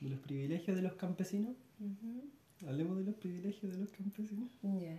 ¿De 0.00 0.08
los 0.08 0.20
privilegios 0.20 0.76
de 0.76 0.82
los 0.82 0.94
campesinos? 0.94 1.54
Hablemos 2.66 2.96
de 2.98 3.04
los 3.04 3.14
privilegios 3.16 3.72
de 3.72 3.78
los 3.78 3.90
campesinos 3.90 4.50
Ya. 4.62 4.98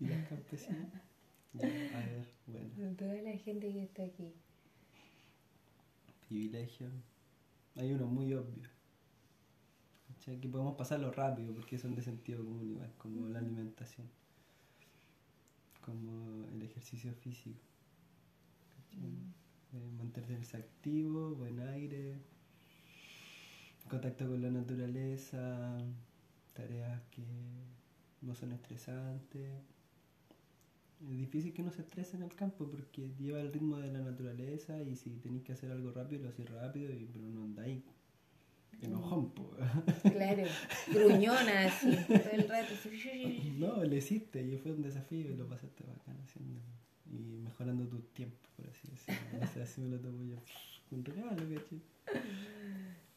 y 0.00 0.06
las 0.06 0.28
campesinas. 0.28 0.88
Ya, 1.52 1.66
a 1.66 2.06
ver, 2.06 2.26
bueno. 2.46 2.96
Toda 2.96 3.14
la 3.22 3.36
gente 3.38 3.72
que 3.72 3.82
está 3.82 4.04
aquí. 4.04 4.32
Privilegio. 6.28 6.88
Hay 7.76 7.92
uno 7.92 8.06
muy 8.06 8.32
obvio. 8.34 8.68
Que 10.24 10.48
podemos 10.48 10.76
pasarlo 10.76 11.10
rápido 11.10 11.52
porque 11.54 11.78
son 11.78 11.94
de 11.94 12.02
sentido 12.02 12.44
común 12.44 12.68
igual, 12.70 12.92
como 12.98 13.28
la 13.28 13.40
alimentación. 13.40 14.06
Como 15.84 16.46
el 16.50 16.62
ejercicio 16.62 17.12
físico. 17.14 17.58
Eh, 19.72 19.90
mantenerse 19.96 20.56
activo, 20.56 21.34
buen 21.36 21.60
aire, 21.60 22.16
contacto 23.88 24.26
con 24.26 24.42
la 24.42 24.50
naturaleza, 24.50 25.78
tareas 26.52 27.00
que 27.10 27.22
no 28.20 28.34
son 28.34 28.52
estresantes. 28.52 29.69
Es 31.02 31.16
difícil 31.16 31.52
que 31.54 31.62
uno 31.62 31.70
se 31.72 31.80
estrese 31.82 32.16
en 32.16 32.22
el 32.24 32.34
campo 32.34 32.68
porque 32.70 33.10
lleva 33.18 33.40
el 33.40 33.52
ritmo 33.52 33.78
de 33.78 33.90
la 33.90 34.00
naturaleza 34.00 34.82
y 34.82 34.96
si 34.96 35.10
tenéis 35.16 35.44
que 35.44 35.52
hacer 35.52 35.70
algo 35.72 35.92
rápido, 35.92 36.24
lo 36.24 36.28
hacéis 36.28 36.50
rápido, 36.50 36.92
y, 36.92 37.06
pero 37.12 37.26
no 37.26 37.44
andáis 37.44 37.82
enojón, 38.82 39.30
po. 39.32 39.50
Claro, 40.02 40.44
gruñona 40.92 41.66
así, 41.66 41.90
todo 42.06 42.30
el 42.32 42.48
rato. 42.48 42.74
No, 43.58 43.84
lo 43.84 43.94
hiciste 43.96 44.42
y 44.42 44.56
fue 44.56 44.72
un 44.72 44.82
desafío 44.82 45.30
y 45.30 45.36
lo 45.36 45.46
pasaste 45.46 45.84
bacán 45.84 46.18
haciendo 46.22 46.60
y 47.10 47.38
mejorando 47.42 47.86
tus 47.88 48.08
tiempos, 48.14 48.48
por 48.56 48.66
así 48.68 48.88
decirlo. 48.88 49.38
No 49.40 49.46
sé, 49.48 49.62
así 49.66 49.80
me 49.80 49.88
lo 49.88 49.98
tomo 50.00 50.22
yo. 50.22 50.36
Un 50.90 51.04
regalo. 51.04 51.36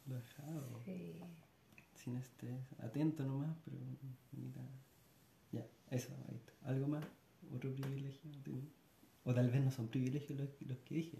Relajado, 0.06 0.80
Sí. 0.84 1.14
sin 1.94 2.16
estrés, 2.16 2.60
atento 2.78 3.24
nomás, 3.24 3.56
pero 3.64 3.78
bonita. 4.32 4.60
Ya, 5.52 5.66
eso, 5.90 6.12
ahí 6.28 6.36
está. 6.36 6.52
¿Algo 6.68 6.88
más? 6.88 7.04
¿Otro 7.54 7.72
privilegio? 7.74 8.30
O 9.24 9.32
tal 9.32 9.50
vez 9.50 9.62
no 9.62 9.70
son 9.70 9.88
privilegios 9.88 10.38
los, 10.38 10.48
los 10.66 10.78
que 10.80 10.94
dije. 10.96 11.18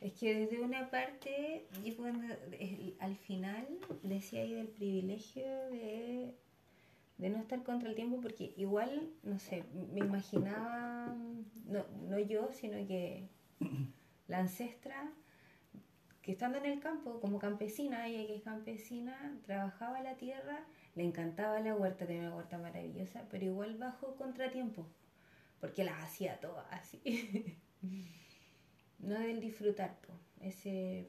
Es 0.00 0.12
que 0.14 0.34
desde 0.34 0.60
una 0.60 0.90
parte, 0.90 1.66
yo 1.84 1.96
cuando 1.96 2.26
al 2.98 3.16
final 3.16 3.66
decía 4.02 4.42
ahí 4.42 4.52
del 4.52 4.68
privilegio 4.68 5.46
de, 5.70 6.34
de 7.16 7.30
no 7.30 7.38
estar 7.38 7.62
contra 7.62 7.88
el 7.88 7.94
tiempo, 7.94 8.20
porque 8.20 8.52
igual, 8.56 9.08
no 9.22 9.38
sé, 9.38 9.64
me 9.94 10.00
imaginaba, 10.00 11.16
no, 11.66 11.86
no 12.10 12.18
yo, 12.18 12.50
sino 12.52 12.86
que 12.86 13.28
la 14.28 14.40
ancestra, 14.40 15.10
que 16.24 16.32
estando 16.32 16.56
en 16.56 16.64
el 16.64 16.80
campo, 16.80 17.20
como 17.20 17.38
campesina, 17.38 18.08
ella 18.08 18.26
que 18.26 18.36
es 18.36 18.42
campesina, 18.42 19.38
trabajaba 19.44 20.00
la 20.00 20.16
tierra, 20.16 20.64
le 20.94 21.04
encantaba 21.04 21.60
la 21.60 21.74
huerta, 21.74 22.06
tenía 22.06 22.22
una 22.28 22.36
huerta 22.36 22.56
maravillosa, 22.56 23.26
pero 23.30 23.44
igual 23.44 23.76
bajo 23.76 24.16
contratiempo, 24.16 24.86
porque 25.60 25.84
las 25.84 26.02
hacía 26.02 26.40
todas 26.40 26.64
así. 26.70 27.02
no 29.00 29.18
del 29.18 29.40
disfrutar, 29.40 29.98
ese, 30.40 31.06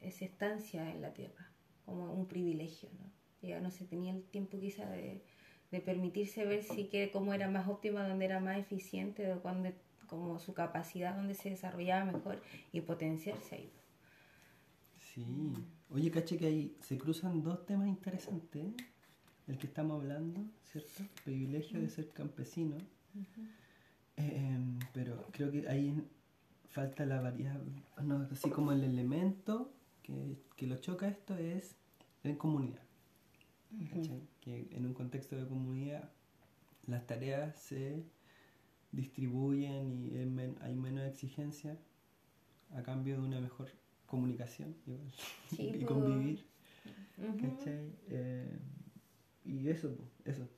esa 0.00 0.24
estancia 0.24 0.90
en 0.90 1.00
la 1.00 1.14
tierra, 1.14 1.48
como 1.84 2.12
un 2.12 2.26
privilegio, 2.26 2.88
¿no? 2.98 3.16
No 3.60 3.70
se 3.70 3.84
tenía 3.84 4.12
el 4.12 4.24
tiempo 4.24 4.58
quizá 4.58 4.90
de, 4.90 5.22
de 5.70 5.80
permitirse 5.80 6.44
ver 6.44 6.64
si 6.64 6.88
que 6.88 7.12
cómo 7.12 7.32
era 7.32 7.48
más 7.48 7.68
óptima, 7.68 8.08
donde 8.08 8.24
era 8.24 8.40
más 8.40 8.58
eficiente, 8.58 9.32
cuando, 9.40 9.70
como 10.08 10.40
su 10.40 10.52
capacidad, 10.52 11.14
donde 11.14 11.34
se 11.34 11.50
desarrollaba 11.50 12.10
mejor 12.10 12.42
y 12.72 12.80
potenciarse 12.80 13.54
ahí. 13.54 13.75
Sí. 15.16 15.24
Oye, 15.90 16.10
caché 16.10 16.36
que 16.36 16.46
ahí 16.46 16.76
se 16.82 16.98
cruzan 16.98 17.42
dos 17.42 17.64
temas 17.64 17.88
interesantes. 17.88 18.62
¿eh? 18.62 18.76
El 19.46 19.56
que 19.56 19.66
estamos 19.66 20.02
hablando, 20.02 20.44
¿cierto? 20.70 21.04
Privilegio 21.24 21.80
de 21.80 21.88
ser 21.88 22.10
campesino. 22.10 22.76
Eh, 24.18 24.58
pero 24.92 25.24
creo 25.32 25.50
que 25.50 25.66
ahí 25.68 26.02
falta 26.68 27.06
la 27.06 27.22
variable, 27.22 27.72
no, 28.02 28.28
así 28.30 28.50
como 28.50 28.72
el 28.72 28.84
elemento 28.84 29.72
que, 30.02 30.36
que 30.56 30.66
lo 30.66 30.76
choca 30.76 31.08
esto 31.08 31.34
es 31.36 31.76
en 32.22 32.36
comunidad. 32.36 32.82
¿cachai? 33.90 34.20
Que 34.42 34.68
en 34.72 34.84
un 34.84 34.92
contexto 34.92 35.36
de 35.36 35.46
comunidad 35.46 36.10
las 36.86 37.06
tareas 37.06 37.58
se 37.58 38.04
distribuyen 38.92 39.92
y 39.92 40.16
hay 40.60 40.74
menos 40.74 41.04
exigencia 41.04 41.78
a 42.74 42.82
cambio 42.82 43.20
de 43.20 43.26
una 43.26 43.40
mejor 43.40 43.70
comunicación 44.06 44.76
igual, 44.86 45.12
Sí, 45.48 45.62
y 45.74 45.84
po. 45.84 45.86
convivir. 45.94 46.44
¿cachai? 47.40 47.92
Eh, 48.10 48.58
y 49.44 49.68
eso, 49.68 49.94
po, 49.94 50.04
eso. 50.24 50.48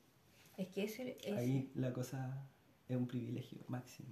Es 0.56 0.68
que 0.68 0.84
eso 0.84 1.02
es... 1.02 1.36
Ahí 1.36 1.70
la 1.74 1.92
cosa 1.92 2.44
es 2.88 2.96
un 2.96 3.06
privilegio 3.06 3.58
máximo. 3.68 4.08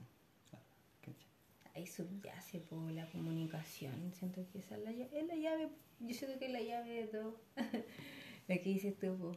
ahí 1.75 1.87
subyace 1.87 2.61
por 2.61 2.91
la 2.93 3.07
comunicación. 3.11 3.93
Siento 4.15 4.47
que 4.51 4.59
esa 4.61 4.77
es 4.79 4.85
la, 4.85 4.93
llave, 4.93 5.21
es 5.21 5.27
la 5.27 5.35
llave, 5.37 5.69
yo 6.01 6.15
siento 6.15 6.39
que 6.39 6.47
es 6.47 6.53
la 6.53 6.63
llave 6.63 6.91
de 7.03 7.07
todo. 7.09 7.39
lo 8.49 8.55
que 8.55 8.63
dices 8.65 8.97
tú, 8.99 9.15
po, 9.19 9.33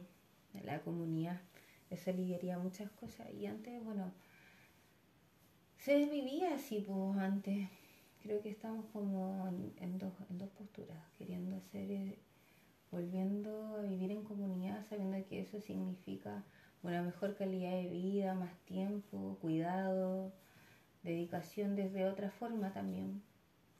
de 0.54 0.64
la 0.64 0.80
comunidad. 0.80 1.38
Eso 1.90 2.10
aliviaría 2.10 2.58
muchas 2.58 2.90
cosas. 2.92 3.26
Y 3.34 3.44
antes, 3.46 3.82
bueno, 3.84 4.10
se 5.78 6.06
vivía 6.06 6.54
así, 6.54 6.84
pues 6.86 7.18
antes. 7.18 7.68
Creo 8.22 8.42
que 8.42 8.50
estamos 8.50 8.86
como 8.92 9.48
en, 9.48 9.72
en 9.78 9.98
dos, 9.98 10.12
en 10.30 10.38
dos 10.38 10.50
posturas, 10.50 10.98
queriendo 11.18 11.56
hacer, 11.56 11.90
eh, 11.90 12.18
volviendo 12.90 13.76
a 13.76 13.82
vivir 13.82 14.10
en 14.10 14.22
comunidad, 14.24 14.84
sabiendo 14.88 15.16
que 15.28 15.40
eso 15.40 15.60
significa 15.60 16.44
una 16.82 17.02
mejor 17.02 17.34
calidad 17.36 17.72
de 17.72 17.88
vida, 17.88 18.34
más 18.34 18.54
tiempo, 18.66 19.38
cuidado, 19.40 20.32
dedicación 21.02 21.76
desde 21.76 22.06
otra 22.06 22.30
forma 22.30 22.72
también, 22.72 23.22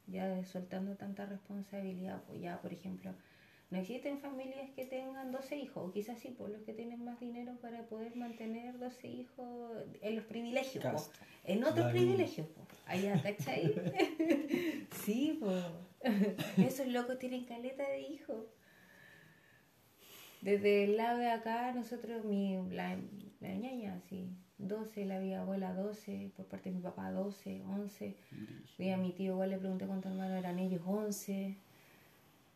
ya 0.06 0.44
soltando 0.44 0.96
tanta 0.96 1.26
responsabilidad, 1.26 2.22
pues 2.26 2.40
ya, 2.40 2.60
por 2.60 2.72
ejemplo, 2.72 3.14
no 3.70 3.78
existen 3.78 4.18
familias 4.18 4.68
que 4.74 4.84
tengan 4.84 5.30
12 5.30 5.56
hijos, 5.56 5.88
o 5.88 5.92
quizás 5.92 6.18
sí, 6.18 6.30
por 6.30 6.50
los 6.50 6.62
que 6.62 6.72
tienen 6.72 7.04
más 7.04 7.20
dinero 7.20 7.56
para 7.60 7.84
poder 7.84 8.16
mantener 8.16 8.78
12 8.78 9.08
hijos 9.08 9.84
en 10.02 10.16
los 10.16 10.24
privilegios, 10.24 10.84
po. 10.84 10.90
Cast. 10.90 11.14
en 11.44 11.62
otros 11.62 11.86
David. 11.86 12.00
privilegios, 12.00 12.48
po. 12.48 12.62
allá, 12.86 13.22
¿cachai? 13.22 13.72
sí, 15.04 15.38
pues. 15.40 15.64
Esos 16.56 16.88
locos 16.88 17.18
tienen 17.18 17.44
caleta 17.44 17.88
de 17.88 18.00
hijos. 18.00 18.44
Desde 20.40 20.84
el 20.84 20.96
lado 20.96 21.18
de 21.18 21.30
acá, 21.30 21.72
nosotros, 21.72 22.24
mi, 22.24 22.56
la, 22.70 22.98
la 23.40 23.54
ñaña, 23.54 24.00
sí, 24.08 24.30
12, 24.58 25.04
la 25.04 25.20
mi 25.20 25.34
abuela 25.34 25.74
12, 25.74 26.32
por 26.36 26.46
parte 26.46 26.70
de 26.70 26.76
mi 26.76 26.82
papá 26.82 27.12
12, 27.12 27.62
11. 27.68 28.16
Y 28.78 28.90
a 28.90 28.96
mi 28.96 29.12
tío 29.12 29.34
igual 29.34 29.50
le 29.50 29.58
pregunté 29.58 29.86
cuántos 29.86 30.10
hermanos 30.10 30.38
eran 30.38 30.58
ellos, 30.58 30.82
11. 30.84 31.56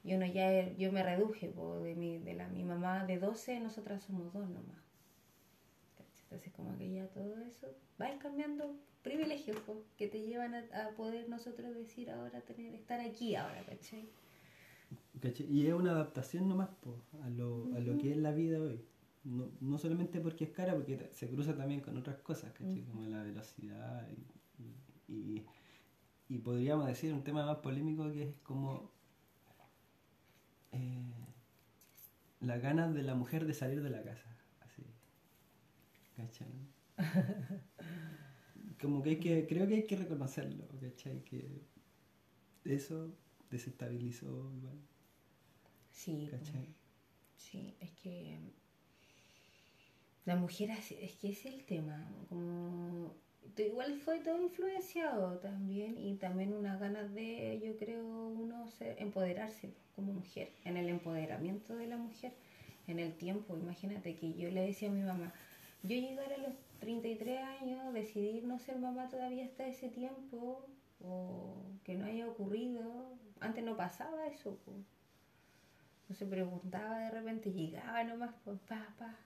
Y 0.04 0.14
uno 0.14 0.26
ya, 0.26 0.72
yo 0.76 0.92
me 0.92 1.02
reduje, 1.02 1.48
po, 1.48 1.80
de, 1.80 1.94
mi, 1.94 2.18
de 2.18 2.34
la, 2.34 2.48
mi 2.48 2.62
mamá 2.62 3.04
de 3.06 3.18
12, 3.18 3.58
nosotras 3.60 4.02
somos 4.02 4.32
dos 4.32 4.46
nomás. 4.48 4.76
Entonces 6.24 6.52
como 6.52 6.76
que 6.76 6.92
ya 6.92 7.06
todo 7.08 7.38
eso 7.40 7.68
va 8.00 8.06
a 8.06 8.12
ir 8.14 8.18
cambiando 8.18 8.76
privilegios 9.02 9.58
po, 9.60 9.82
que 9.96 10.08
te 10.08 10.20
llevan 10.22 10.54
a, 10.54 10.58
a 10.86 10.88
poder 10.96 11.28
nosotros 11.28 11.74
decir 11.74 12.10
ahora, 12.10 12.40
tener 12.42 12.74
estar 12.74 13.00
aquí 13.00 13.34
ahora, 13.34 13.64
¿cachai? 13.64 14.08
¿Cachai? 15.20 15.46
Y 15.50 15.66
es 15.66 15.72
una 15.74 15.92
adaptación 15.92 16.48
nomás 16.48 16.68
po, 16.82 16.96
a, 17.22 17.30
lo, 17.30 17.64
a 17.74 17.80
lo 17.80 17.98
que 17.98 18.10
es 18.12 18.16
la 18.18 18.32
vida 18.32 18.60
hoy. 18.60 18.80
No, 19.24 19.48
no 19.60 19.78
solamente 19.78 20.20
porque 20.20 20.44
es 20.44 20.50
cara, 20.50 20.74
porque 20.74 21.08
se 21.12 21.28
cruza 21.30 21.56
también 21.56 21.80
con 21.80 21.96
otras 21.96 22.18
cosas, 22.18 22.52
¿cachai? 22.52 22.82
Como 22.82 23.04
la 23.06 23.22
velocidad 23.22 24.06
y- 25.08 25.42
y 26.28 26.38
podríamos 26.38 26.86
decir 26.86 27.12
un 27.12 27.22
tema 27.22 27.44
más 27.46 27.58
polémico 27.58 28.10
que 28.12 28.22
es 28.22 28.34
como 28.42 28.93
eh, 30.74 31.34
las 32.40 32.60
ganas 32.60 32.94
de 32.94 33.02
la 33.02 33.14
mujer 33.14 33.46
de 33.46 33.54
salir 33.54 33.82
de 33.82 33.90
la 33.90 34.02
casa. 34.02 34.28
Así. 34.60 34.82
¿Cachai? 36.16 36.68
Como 38.80 39.02
que 39.02 39.10
hay 39.10 39.20
que, 39.20 39.46
creo 39.46 39.66
que 39.66 39.74
hay 39.74 39.86
que 39.86 39.96
reconocerlo, 39.96 40.68
¿cachai? 40.80 41.22
Que 41.24 41.62
eso 42.64 43.16
desestabilizó 43.50 44.52
igual, 44.54 44.78
Sí. 45.90 46.28
¿cachai? 46.30 46.74
Sí, 47.36 47.76
es 47.80 47.90
que 47.92 48.38
la 50.24 50.36
mujer 50.36 50.70
es 50.70 50.88
que 50.88 51.04
ese 51.04 51.28
es 51.30 51.46
el 51.46 51.64
tema, 51.64 52.10
como 52.28 53.14
igual 53.56 53.96
fue 53.96 54.20
todo 54.20 54.40
influenciado 54.40 55.38
también 55.38 55.98
y 55.98 56.16
también 56.16 56.52
unas 56.52 56.80
ganas 56.80 57.12
de, 57.14 57.60
yo 57.64 57.76
creo, 57.76 58.04
uno 58.04 58.68
ser, 58.68 58.96
empoderarse 59.00 59.70
como 59.94 60.12
mujer, 60.12 60.50
en 60.64 60.76
el 60.76 60.88
empoderamiento 60.88 61.76
de 61.76 61.86
la 61.86 61.96
mujer, 61.96 62.32
en 62.86 62.98
el 62.98 63.14
tiempo, 63.14 63.56
imagínate 63.56 64.16
que 64.16 64.34
yo 64.34 64.50
le 64.50 64.66
decía 64.66 64.88
a 64.88 64.92
mi 64.92 65.02
mamá, 65.02 65.32
yo 65.82 65.96
llegar 65.96 66.32
a 66.32 66.38
los 66.38 66.54
33 66.80 67.42
años, 67.60 67.92
decidir 67.94 68.44
no 68.44 68.58
ser 68.58 68.78
mamá 68.78 69.08
todavía 69.08 69.44
hasta 69.44 69.66
ese 69.66 69.88
tiempo, 69.88 70.66
o 71.02 71.56
que 71.84 71.94
no 71.94 72.06
haya 72.06 72.26
ocurrido, 72.26 72.82
antes 73.40 73.62
no 73.64 73.76
pasaba 73.76 74.26
eso. 74.26 74.58
No 76.08 76.14
se 76.14 76.26
preguntaba 76.26 76.98
de 76.98 77.10
repente, 77.10 77.52
llegaba 77.52 78.04
nomás, 78.04 78.34
pues, 78.44 78.58
pa, 78.60 78.94
pa. 78.98 79.16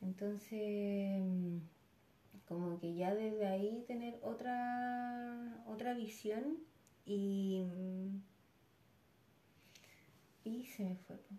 Entonces, 0.00 1.20
mm, 1.20 1.58
como 2.48 2.78
que 2.78 2.94
ya 2.94 3.14
desde 3.14 3.46
ahí 3.46 3.84
tener 3.86 4.18
otra, 4.22 5.62
otra 5.66 5.94
visión 5.94 6.58
y, 7.06 7.64
y 10.44 10.64
se 10.66 10.84
me 10.84 10.96
fue, 10.96 11.16
po. 11.16 11.34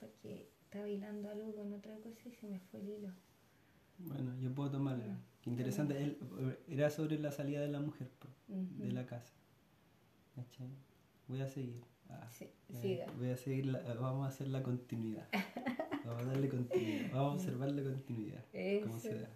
porque 0.00 0.50
estaba 0.64 0.88
hilando 0.88 1.28
algo 1.30 1.54
con 1.54 1.72
otra 1.72 1.96
cosa 1.98 2.28
y 2.28 2.32
se 2.32 2.46
me 2.46 2.58
fue 2.60 2.80
el 2.80 2.88
hilo. 2.88 3.10
Bueno, 3.98 4.36
yo 4.40 4.52
puedo 4.52 4.70
tomarla. 4.72 5.18
Qué 5.42 5.50
interesante. 5.50 6.02
Él, 6.02 6.18
era 6.68 6.90
sobre 6.90 7.18
la 7.18 7.30
salida 7.30 7.60
de 7.60 7.68
la 7.68 7.80
mujer 7.80 8.10
po, 8.18 8.28
de 8.48 8.86
Ujú. 8.86 8.94
la 8.94 9.06
casa. 9.06 9.34
¿Cachai? 10.34 10.68
Voy 11.28 11.40
a 11.40 11.48
seguir. 11.48 11.84
Ah, 12.08 12.28
Sí, 12.30 12.44
eh, 12.44 12.74
siga. 12.80 13.06
voy 13.16 13.30
a 13.30 13.36
seguir, 13.36 13.66
la- 13.66 13.80
vamos 13.94 14.24
a 14.24 14.28
hacer 14.28 14.48
la 14.48 14.62
continuidad. 14.62 15.28
Vamos 16.04 16.22
a 16.22 16.26
darle 16.26 16.50
continuidad. 16.50 17.10
Vamos 17.12 17.30
a 17.32 17.34
observar 17.36 17.70
la 17.72 17.82
continuidad. 17.82 18.44
Cómo 18.82 18.98
se 18.98 19.20
da. 19.20 19.28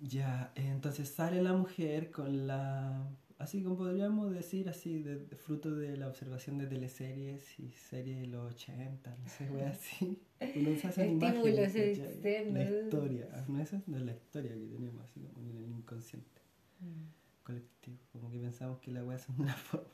Ya, 0.00 0.52
entonces 0.54 1.08
sale 1.08 1.42
la 1.42 1.52
mujer 1.54 2.10
con 2.10 2.46
la... 2.46 3.08
Así 3.38 3.62
como 3.62 3.76
podríamos 3.76 4.32
decir, 4.32 4.68
así, 4.68 5.02
de, 5.02 5.16
de 5.18 5.36
fruto 5.36 5.74
de 5.74 5.96
la 5.98 6.08
observación 6.08 6.56
de 6.56 6.66
teleseries 6.66 7.58
y 7.60 7.70
series 7.70 8.20
de 8.20 8.26
los 8.28 8.54
80, 8.54 9.14
no 9.14 9.28
sé, 9.28 9.50
wey, 9.50 9.62
así. 9.64 10.18
Uno 10.56 10.74
se 10.78 10.86
hace 10.88 11.02
Estímulos 11.02 11.46
imágenes, 11.46 11.76
externos. 11.76 12.54
La 12.54 12.80
historia, 12.80 13.28
ah, 13.34 13.44
no, 13.48 13.60
esa 13.60 13.82
no 13.86 13.96
es 13.98 14.02
la 14.04 14.12
historia 14.12 14.52
que 14.54 14.66
tenemos, 14.66 15.04
así 15.04 15.20
como 15.20 15.50
en 15.50 15.56
el 15.56 15.70
inconsciente 15.70 16.40
Mm. 16.80 17.08
colectivo. 17.42 17.96
Como 18.12 18.30
que 18.30 18.38
pensamos 18.38 18.78
que 18.80 18.90
la 18.90 19.02
weá 19.04 19.18
son 19.18 19.40
una 19.40 19.54
forma, 19.70 19.88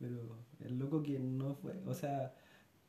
pero 0.00 0.36
el 0.60 0.78
loco 0.78 1.02
que 1.02 1.18
no 1.18 1.54
fue, 1.54 1.80
o 1.86 1.94
sea, 1.94 2.34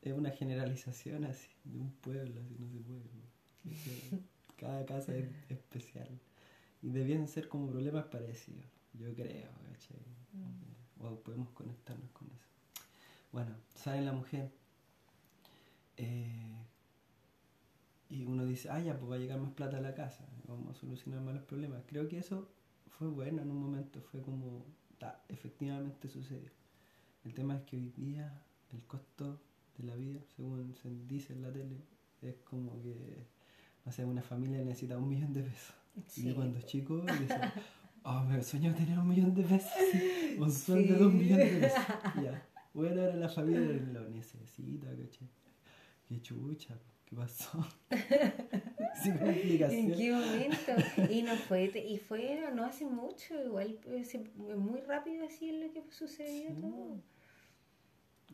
es 0.02 0.12
una 0.12 0.30
generalización 0.30 1.24
así, 1.24 1.48
de 1.64 1.78
un 1.80 1.90
pueblo, 1.92 2.40
así 2.40 2.54
no 2.58 2.68
se 2.68 2.78
puede. 2.78 4.22
Cada 4.56 4.84
casa 4.86 5.14
es 5.16 5.28
especial. 5.48 6.08
Y 6.82 6.90
debían 6.90 7.26
ser 7.28 7.48
como 7.48 7.68
problemas 7.68 8.06
parecidos, 8.06 8.66
yo 8.94 9.12
creo, 9.14 9.50
¿cachai? 9.72 9.98
O 11.00 11.16
podemos 11.20 11.50
conectarnos 11.50 12.10
con 12.12 12.28
eso. 12.28 12.46
Bueno, 13.32 13.54
sale 13.74 14.02
la 14.02 14.12
mujer. 14.12 14.50
eh, 15.96 16.56
y 18.08 18.24
uno 18.24 18.44
dice, 18.46 18.68
ah, 18.70 18.80
ya, 18.80 18.96
pues 18.98 19.10
va 19.10 19.16
a 19.16 19.18
llegar 19.18 19.40
más 19.40 19.52
plata 19.52 19.78
a 19.78 19.80
la 19.80 19.94
casa, 19.94 20.24
vamos 20.46 20.76
a 20.76 20.80
solucionar 20.80 21.20
más 21.22 21.34
los 21.34 21.44
problemas. 21.44 21.82
Creo 21.86 22.08
que 22.08 22.18
eso 22.18 22.48
fue 22.98 23.08
bueno 23.08 23.42
en 23.42 23.50
un 23.50 23.60
momento, 23.60 24.00
fue 24.00 24.22
como, 24.22 24.64
ta, 24.98 25.24
efectivamente 25.28 26.08
sucedió. 26.08 26.50
El 27.24 27.34
tema 27.34 27.56
es 27.56 27.62
que 27.62 27.76
hoy 27.76 27.92
día 27.96 28.42
el 28.72 28.82
costo 28.84 29.40
de 29.76 29.84
la 29.84 29.96
vida, 29.96 30.20
según 30.36 30.74
se 30.76 30.88
dice 31.06 31.32
en 31.32 31.42
la 31.42 31.52
tele, 31.52 31.80
es 32.22 32.36
como 32.44 32.80
que, 32.80 33.26
no 33.84 33.92
sé, 33.92 34.04
una 34.04 34.22
familia 34.22 34.62
necesita 34.64 34.96
un 34.98 35.08
millón 35.08 35.32
de 35.32 35.42
pesos. 35.42 35.74
Y 35.96 36.10
Sí. 36.10 36.32
cuando 36.34 36.60
chico 36.62 36.98
decía, 36.98 37.52
oh, 38.02 38.20
me 38.24 38.42
sueño 38.42 38.74
tener 38.74 38.98
un 38.98 39.08
millón 39.08 39.34
de 39.34 39.42
pesos, 39.42 39.72
un 40.38 40.52
sueldo 40.52 40.94
de 40.98 41.06
un 41.06 41.16
millón 41.18 41.38
de 41.38 41.46
pesos. 41.46 41.84
Ya, 42.22 42.46
bueno, 42.74 43.00
ahora 43.02 43.16
la 43.16 43.28
familia 43.28 43.60
lo 43.92 44.08
necesita, 44.10 44.88
¿cachai? 44.88 45.28
Qué 46.06 46.20
chucha, 46.22 46.78
¿qué 47.06 47.16
pasó? 47.16 47.66
Sin 49.02 49.12
¿En 49.18 49.28
explicación. 49.28 49.92
qué 49.96 50.12
momento? 50.12 50.72
Y 51.12 51.22
no 51.22 51.34
fue, 51.36 51.64
y 51.64 51.98
fue 51.98 52.40
no 52.54 52.64
hace 52.64 52.84
mucho, 52.86 53.42
igual 53.44 53.78
se- 54.04 54.30
muy 54.36 54.80
rápido 54.82 55.24
así 55.26 55.48
es 55.50 55.56
lo 55.66 55.72
que 55.72 55.82
sucedió 55.90 56.54
todo. 56.60 57.00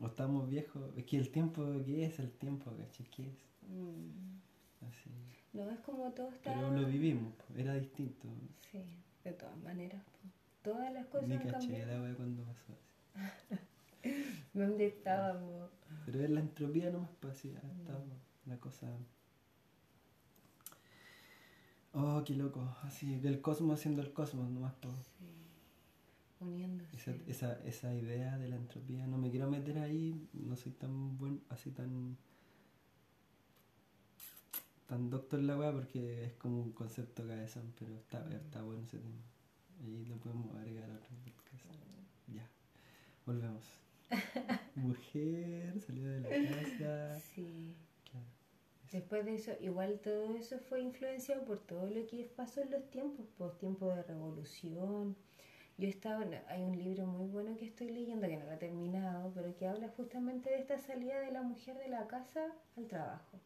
O 0.01 0.07
estamos 0.07 0.49
viejos, 0.49 0.81
es 0.97 1.05
que 1.05 1.17
el 1.17 1.29
tiempo, 1.29 1.63
¿qué 1.85 2.05
es 2.05 2.19
el 2.19 2.31
tiempo, 2.31 2.71
cachai? 2.75 3.05
¿Qué 3.09 3.23
es? 3.23 3.37
Mm. 3.69 4.39
Así. 4.87 5.09
No, 5.53 5.69
es 5.69 5.79
como 5.81 6.11
todo 6.11 6.29
está... 6.29 6.53
Pero 6.53 6.71
lo 6.71 6.87
vivimos, 6.87 7.33
era 7.55 7.75
distinto. 7.75 8.27
Sí, 8.71 8.83
de 9.23 9.33
todas 9.33 9.57
maneras. 9.57 10.01
Todas 10.63 10.91
las 10.91 11.05
cosas 11.07 11.29
han 11.29 11.47
caché 11.47 11.85
la 11.85 12.01
wea 12.01 12.15
cuando 12.15 12.43
pasó 12.43 12.73
así. 12.73 13.59
¿Dónde 14.53 14.87
estábamos? 14.87 15.69
Pero 16.05 16.23
es 16.23 16.29
la 16.29 16.39
entropía 16.39 16.89
nomás, 16.89 17.11
pues 17.19 17.37
así, 17.37 17.55
ha 17.55 17.71
estado 17.71 18.03
la 18.45 18.57
cosa. 18.57 18.87
Oh, 21.93 22.23
qué 22.25 22.33
loco, 22.33 22.75
así, 22.81 23.19
del 23.19 23.39
cosmos 23.39 23.79
siendo 23.79 24.01
el 24.01 24.11
cosmos 24.11 24.49
nomás, 24.49 24.73
pues. 24.81 24.95
Sí. 25.19 25.25
Uniéndose. 26.39 26.95
Esa, 26.95 27.11
esa, 27.27 27.63
esa 27.63 27.93
idea 27.93 28.37
de 28.37 28.47
la 28.47 28.55
entropía, 28.55 29.05
no 29.05 29.17
me 29.17 29.29
quiero 29.29 29.49
meter 29.49 29.77
ahí, 29.77 30.27
no 30.33 30.55
soy 30.55 30.71
tan 30.71 31.17
buen, 31.17 31.41
así 31.49 31.69
tan 31.69 32.17
tan 34.87 35.09
doctor 35.09 35.39
la 35.41 35.57
weá 35.57 35.71
porque 35.71 36.25
es 36.25 36.33
como 36.33 36.61
un 36.61 36.71
concepto 36.71 37.25
cabezón, 37.27 37.73
pero 37.77 37.95
está, 37.95 38.25
está 38.33 38.61
bueno 38.61 38.83
ese 38.83 38.99
tema. 38.99 39.21
Y 39.85 40.05
lo 40.05 40.17
podemos 40.17 40.55
agregar 40.55 40.89
a 40.89 40.95
otro 40.95 41.15
podcast. 41.23 41.65
Ya. 42.27 42.49
Volvemos. 43.25 43.63
Mujer, 44.75 45.79
salió 45.81 46.09
de 46.09 46.19
la 46.21 46.29
casa. 46.29 47.19
Sí. 47.35 47.75
Claro. 48.11 48.27
Después 48.91 49.25
de 49.25 49.35
eso, 49.35 49.51
igual 49.59 49.99
todo 49.99 50.35
eso 50.35 50.59
fue 50.59 50.81
influenciado 50.81 51.43
por 51.45 51.59
todo 51.59 51.89
lo 51.89 52.05
que 52.05 52.31
pasó 52.35 52.61
en 52.61 52.71
los 52.71 52.89
tiempos, 52.89 53.25
por 53.37 53.57
tiempos 53.57 53.95
de 53.95 54.03
revolución. 54.03 55.15
Yo 55.77 55.87
estaba, 55.87 56.23
hay 56.47 56.63
un 56.63 56.77
libro 56.77 57.07
muy 57.07 57.27
bueno 57.27 57.57
que 57.57 57.65
estoy 57.65 57.89
leyendo, 57.89 58.27
que 58.27 58.37
no 58.37 58.45
lo 58.45 58.51
he 58.51 58.57
terminado, 58.57 59.31
pero 59.33 59.55
que 59.55 59.67
habla 59.67 59.89
justamente 59.89 60.51
de 60.51 60.59
esta 60.59 60.77
salida 60.77 61.19
de 61.19 61.31
la 61.31 61.41
mujer 61.41 61.77
de 61.79 61.87
la 61.87 62.07
casa 62.07 62.53
al 62.77 62.87
trabajo. 62.87 63.39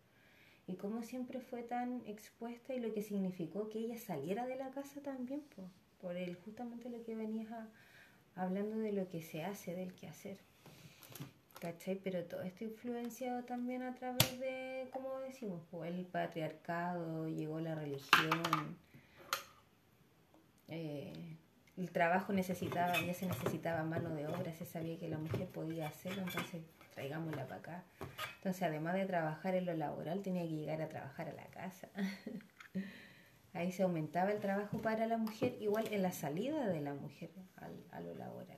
Y 0.67 0.75
cómo 0.75 1.01
siempre 1.01 1.39
fue 1.39 1.63
tan 1.63 2.01
expuesta 2.07 2.73
y 2.73 2.79
lo 2.81 2.93
que 2.93 3.01
significó 3.01 3.69
que 3.69 3.79
ella 3.79 3.97
saliera 3.97 4.45
de 4.45 4.57
la 4.57 4.69
casa 4.71 5.01
también, 5.01 5.41
po, 5.55 5.63
por 6.01 6.15
el, 6.17 6.35
justamente 6.35 6.89
lo 6.89 7.01
que 7.03 7.15
venías 7.15 7.49
a- 7.51 7.67
hablando 8.35 8.77
de 8.77 8.91
lo 8.91 9.07
que 9.07 9.21
se 9.21 9.43
hace, 9.43 9.73
del 9.73 9.93
quehacer. 9.93 10.37
¿Cachai? 11.61 11.95
Pero 12.03 12.23
todo 12.25 12.43
esto 12.43 12.65
influenciado 12.65 13.43
también 13.45 13.81
a 13.81 13.95
través 13.95 14.39
de, 14.39 14.87
como 14.91 15.19
decimos, 15.21 15.61
el 15.85 16.05
patriarcado, 16.05 17.27
llegó 17.29 17.59
la 17.59 17.73
religión, 17.73 18.77
eh, 20.67 21.13
el 21.77 21.91
trabajo 21.91 22.33
necesitaba, 22.33 22.99
ya 23.01 23.13
se 23.13 23.25
necesitaba 23.25 23.83
mano 23.83 24.09
de 24.13 24.27
obra, 24.27 24.53
se 24.53 24.65
sabía 24.65 24.99
que 24.99 25.07
la 25.07 25.17
mujer 25.17 25.47
podía 25.47 25.87
hacerlo, 25.87 26.23
entonces 26.23 26.61
traigámosla 26.97 27.45
para 27.45 27.59
acá. 27.59 27.83
Entonces, 28.37 28.63
además 28.63 28.95
de 28.95 29.05
trabajar 29.05 29.53
en 29.53 29.67
lo 29.67 29.75
laboral, 29.75 30.23
tenía 30.23 30.41
que 30.41 30.55
llegar 30.55 30.81
a 30.81 30.89
trabajar 30.89 31.29
a 31.29 31.33
la 31.33 31.45
casa. 31.45 31.89
Ahí 33.53 33.71
se 33.71 33.83
aumentaba 33.83 34.31
el 34.31 34.39
trabajo 34.39 34.79
para 34.79 35.05
la 35.05 35.17
mujer, 35.17 35.57
igual 35.61 35.85
en 35.91 36.01
la 36.01 36.11
salida 36.11 36.67
de 36.67 36.81
la 36.81 36.95
mujer 36.95 37.29
al, 37.57 37.83
a 37.91 37.99
lo 37.99 38.15
laboral. 38.15 38.57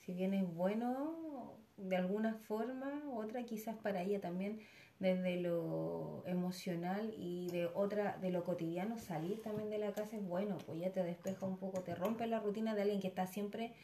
Si 0.00 0.14
bien 0.14 0.32
es 0.32 0.46
bueno 0.54 1.58
de 1.76 1.96
alguna 1.96 2.34
forma, 2.34 3.02
otra 3.12 3.42
quizás 3.44 3.76
para 3.76 4.00
ella 4.00 4.18
también 4.18 4.60
desde 4.98 5.36
lo 5.36 6.22
emocional 6.26 7.12
y 7.18 7.48
de 7.50 7.66
otra 7.66 8.16
de 8.18 8.30
lo 8.30 8.44
cotidiano 8.44 8.96
salir 8.96 9.42
también 9.42 9.68
de 9.68 9.78
la 9.78 9.92
casa 9.92 10.16
es 10.16 10.24
bueno, 10.24 10.56
pues 10.64 10.80
ya 10.80 10.90
te 10.90 11.02
despeja 11.02 11.44
un 11.44 11.58
poco, 11.58 11.82
te 11.82 11.94
rompe 11.94 12.26
la 12.26 12.40
rutina 12.40 12.74
de 12.74 12.82
alguien 12.82 13.00
que 13.00 13.08
está 13.08 13.26
siempre 13.26 13.74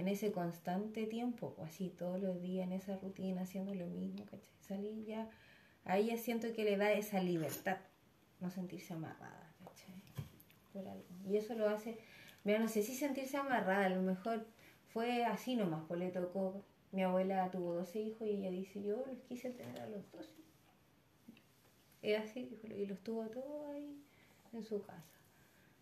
en 0.00 0.08
ese 0.08 0.32
constante 0.32 1.06
tiempo, 1.06 1.54
o 1.58 1.64
así 1.64 1.90
todos 1.90 2.18
los 2.18 2.40
días 2.40 2.66
en 2.66 2.72
esa 2.72 2.96
rutina 2.96 3.42
haciendo 3.42 3.74
lo 3.74 3.86
mismo, 3.86 4.24
¿cachai? 4.24 4.54
Salir 4.60 5.04
ya, 5.04 5.28
a 5.84 5.98
ella 5.98 6.16
siento 6.16 6.54
que 6.54 6.64
le 6.64 6.78
da 6.78 6.90
esa 6.92 7.22
libertad, 7.22 7.76
no 8.40 8.48
sentirse 8.50 8.94
amarrada, 8.94 9.52
¿cachai? 9.58 10.02
Por 10.72 10.88
algo. 10.88 11.04
Y 11.28 11.36
eso 11.36 11.54
lo 11.54 11.68
hace, 11.68 11.98
mira, 12.44 12.58
no 12.60 12.68
sé 12.68 12.82
si 12.82 12.94
sentirse 12.94 13.36
amarrada, 13.36 13.84
a 13.84 13.90
lo 13.90 14.00
mejor 14.00 14.46
fue 14.88 15.26
así 15.26 15.54
nomás, 15.54 15.84
pues 15.86 16.00
le 16.00 16.08
tocó, 16.08 16.64
mi 16.92 17.02
abuela 17.02 17.50
tuvo 17.50 17.74
12 17.74 18.00
hijos 18.00 18.26
y 18.26 18.30
ella 18.30 18.50
dice, 18.50 18.82
yo 18.82 19.04
los 19.06 19.18
quise 19.28 19.50
tener 19.50 19.78
a 19.82 19.86
los 19.86 20.10
12. 20.12 20.30
Era 22.00 22.22
así, 22.22 22.58
y 22.74 22.86
los 22.86 23.00
tuvo 23.00 23.26
todos 23.26 23.68
ahí 23.74 24.02
en 24.54 24.62
su 24.62 24.80
casa. 24.80 25.19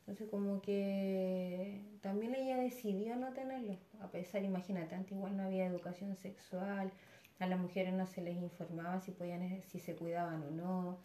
Entonces 0.08 0.30
como 0.30 0.62
que 0.62 1.82
también 2.00 2.34
ella 2.34 2.56
decidió 2.56 3.14
no 3.16 3.34
tenerlos, 3.34 3.76
a 4.00 4.10
pesar, 4.10 4.42
imagínate, 4.42 4.94
antes 4.94 5.12
igual 5.12 5.36
no 5.36 5.42
había 5.42 5.66
educación 5.66 6.16
sexual, 6.16 6.90
a 7.38 7.46
las 7.46 7.60
mujeres 7.60 7.92
no 7.92 8.06
se 8.06 8.22
les 8.22 8.38
informaba 8.38 9.00
si 9.00 9.10
podían, 9.10 9.60
si 9.60 9.78
se 9.78 9.96
cuidaban 9.96 10.42
o 10.44 10.50
no, 10.50 10.98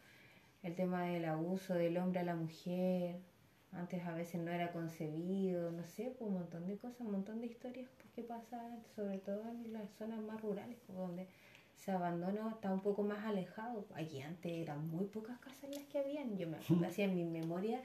el 0.62 0.74
tema 0.76 1.04
del 1.04 1.26
abuso 1.26 1.74
del 1.74 1.97
hombre 1.97 2.22
a 2.22 2.24
la 2.24 2.36
mujer, 2.36 3.20
antes 3.74 4.06
a 4.06 4.14
veces 4.14 4.39
no 4.39 4.51
era 4.51 4.72
concebido, 4.72 5.70
no 5.74 5.84
sé, 5.84 6.16
pues 6.18 6.30
un 6.30 6.36
montón 6.36 6.66
de 6.66 6.78
cosas, 6.78 7.01
un 7.01 7.12
montón 7.12 7.41
de 7.41 7.47
historias 7.47 7.89
pues, 7.97 8.10
que 8.14 8.24
pasaban, 8.24 8.86
sobre 8.95 9.18
todo 9.18 9.41
en 9.49 9.74
las 9.74 9.89
zonas 9.97 10.22
más 10.22 10.41
rurales, 10.41 10.78
pues, 10.88 10.97
donde 10.97 11.28
se 11.76 11.91
abandono 11.91 12.51
está 12.51 12.72
un 12.72 12.82
poco 12.82 13.04
más 13.04 13.26
alejado. 13.26 13.86
Aquí 13.95 14.22
antes 14.22 14.49
eran 14.49 14.88
muy 14.88 15.08
pocas 15.08 15.38
casas 15.39 15.70
las 15.76 15.84
que 15.86 15.99
habían, 15.99 16.38
yo 16.38 16.47
me 16.47 16.56
acuerdo, 16.56 16.86
hacía 16.88 17.06
en 17.06 17.16
mi 17.16 17.26
memoria, 17.26 17.82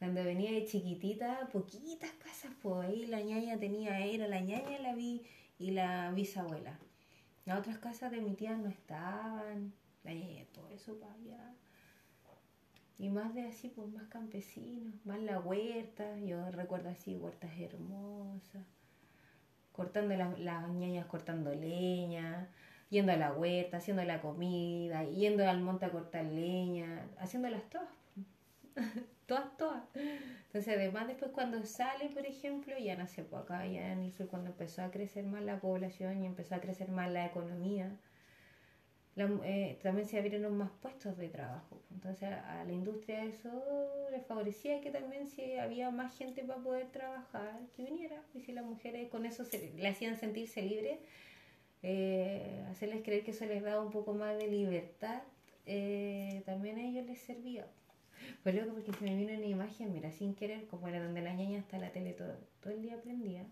cuando 0.00 0.24
venía 0.24 0.50
de 0.50 0.64
chiquitita, 0.64 1.50
poquitas 1.52 2.10
casas, 2.12 2.50
pues 2.62 2.88
ahí 2.88 3.06
la 3.06 3.20
ñaña 3.20 3.58
tenía, 3.58 3.98
era 4.00 4.26
la 4.28 4.40
ñaña 4.40 4.78
la 4.78 4.94
vi, 4.94 5.22
y 5.58 5.72
la 5.72 6.10
bisabuela. 6.12 6.78
Las 7.44 7.58
otras 7.58 7.76
casas 7.76 8.10
de 8.10 8.22
mi 8.22 8.32
tía 8.32 8.56
no 8.56 8.70
estaban, 8.70 9.74
la 10.02 10.14
ñaña, 10.14 10.46
todo 10.54 10.70
eso 10.70 10.98
para 10.98 11.12
allá. 11.12 11.52
Y 12.98 13.10
más 13.10 13.34
de 13.34 13.42
así, 13.42 13.68
pues 13.68 13.88
más 13.92 14.04
campesinos, 14.08 14.94
más 15.04 15.20
la 15.20 15.38
huerta, 15.38 16.18
yo 16.18 16.50
recuerdo 16.50 16.88
así, 16.88 17.16
huertas 17.16 17.50
hermosas, 17.58 18.64
cortando 19.72 20.16
las, 20.16 20.38
las 20.38 20.66
ñañas 20.70 21.04
cortando 21.04 21.54
leña, 21.54 22.48
yendo 22.88 23.12
a 23.12 23.16
la 23.16 23.34
huerta, 23.34 23.76
haciendo 23.76 24.02
la 24.04 24.22
comida, 24.22 25.04
yendo 25.04 25.46
al 25.46 25.60
monte 25.60 25.84
a 25.84 25.90
cortar 25.90 26.24
leña, 26.24 27.06
haciéndolas 27.18 27.68
todas, 27.68 27.88
todas, 29.30 29.56
todas. 29.56 29.84
Entonces 29.94 30.74
además 30.76 31.06
después 31.06 31.30
cuando 31.30 31.64
sale, 31.64 32.08
por 32.08 32.26
ejemplo, 32.26 32.76
ya 32.76 32.96
no 32.96 33.06
sé, 33.06 33.22
pues 33.22 33.42
acá 33.42 33.64
ya 33.66 33.92
en 33.92 34.00
el 34.00 34.12
sur 34.12 34.26
cuando 34.26 34.50
empezó 34.50 34.82
a 34.82 34.90
crecer 34.90 35.24
más 35.24 35.44
la 35.44 35.60
población 35.60 36.22
y 36.22 36.26
empezó 36.26 36.56
a 36.56 36.60
crecer 36.60 36.88
más 36.90 37.08
la 37.10 37.26
economía, 37.26 37.96
eh, 39.16 39.78
también 39.82 40.08
se 40.08 40.18
abrieron 40.18 40.56
más 40.56 40.70
puestos 40.82 41.16
de 41.16 41.28
trabajo. 41.28 41.80
Entonces 41.92 42.24
a, 42.24 42.60
a 42.60 42.64
la 42.64 42.72
industria 42.72 43.22
eso 43.24 43.50
le 44.10 44.20
favorecía 44.20 44.80
que 44.80 44.90
también 44.90 45.28
si 45.28 45.54
había 45.54 45.90
más 45.92 46.16
gente 46.18 46.42
para 46.42 46.60
poder 46.60 46.90
trabajar, 46.90 47.60
que 47.76 47.84
viniera. 47.84 48.20
Y 48.34 48.40
si 48.40 48.50
las 48.52 48.64
mujeres 48.64 49.08
con 49.10 49.26
eso 49.26 49.44
se, 49.44 49.72
le 49.76 49.86
hacían 49.86 50.18
sentirse 50.18 50.60
libres, 50.62 50.98
eh, 51.84 52.64
hacerles 52.68 53.04
creer 53.04 53.22
que 53.22 53.30
eso 53.30 53.46
les 53.46 53.62
daba 53.62 53.80
un 53.80 53.92
poco 53.92 54.12
más 54.12 54.36
de 54.36 54.48
libertad, 54.48 55.22
eh, 55.66 56.42
también 56.46 56.78
a 56.78 56.82
ellos 56.82 57.06
les 57.06 57.20
servía. 57.20 57.66
Pues 58.42 58.54
luego 58.54 58.72
porque 58.72 58.92
se 58.92 59.04
me 59.04 59.16
vino 59.16 59.34
una 59.34 59.46
imagen, 59.46 59.92
mira, 59.92 60.10
sin 60.12 60.34
querer, 60.34 60.66
como 60.66 60.88
era 60.88 61.02
donde 61.02 61.20
la 61.20 61.34
ñaña 61.34 61.58
está 61.58 61.78
la 61.78 61.92
tele 61.92 62.12
todo, 62.12 62.36
todo 62.60 62.72
el 62.72 62.82
día 62.82 63.00
prendía. 63.00 63.46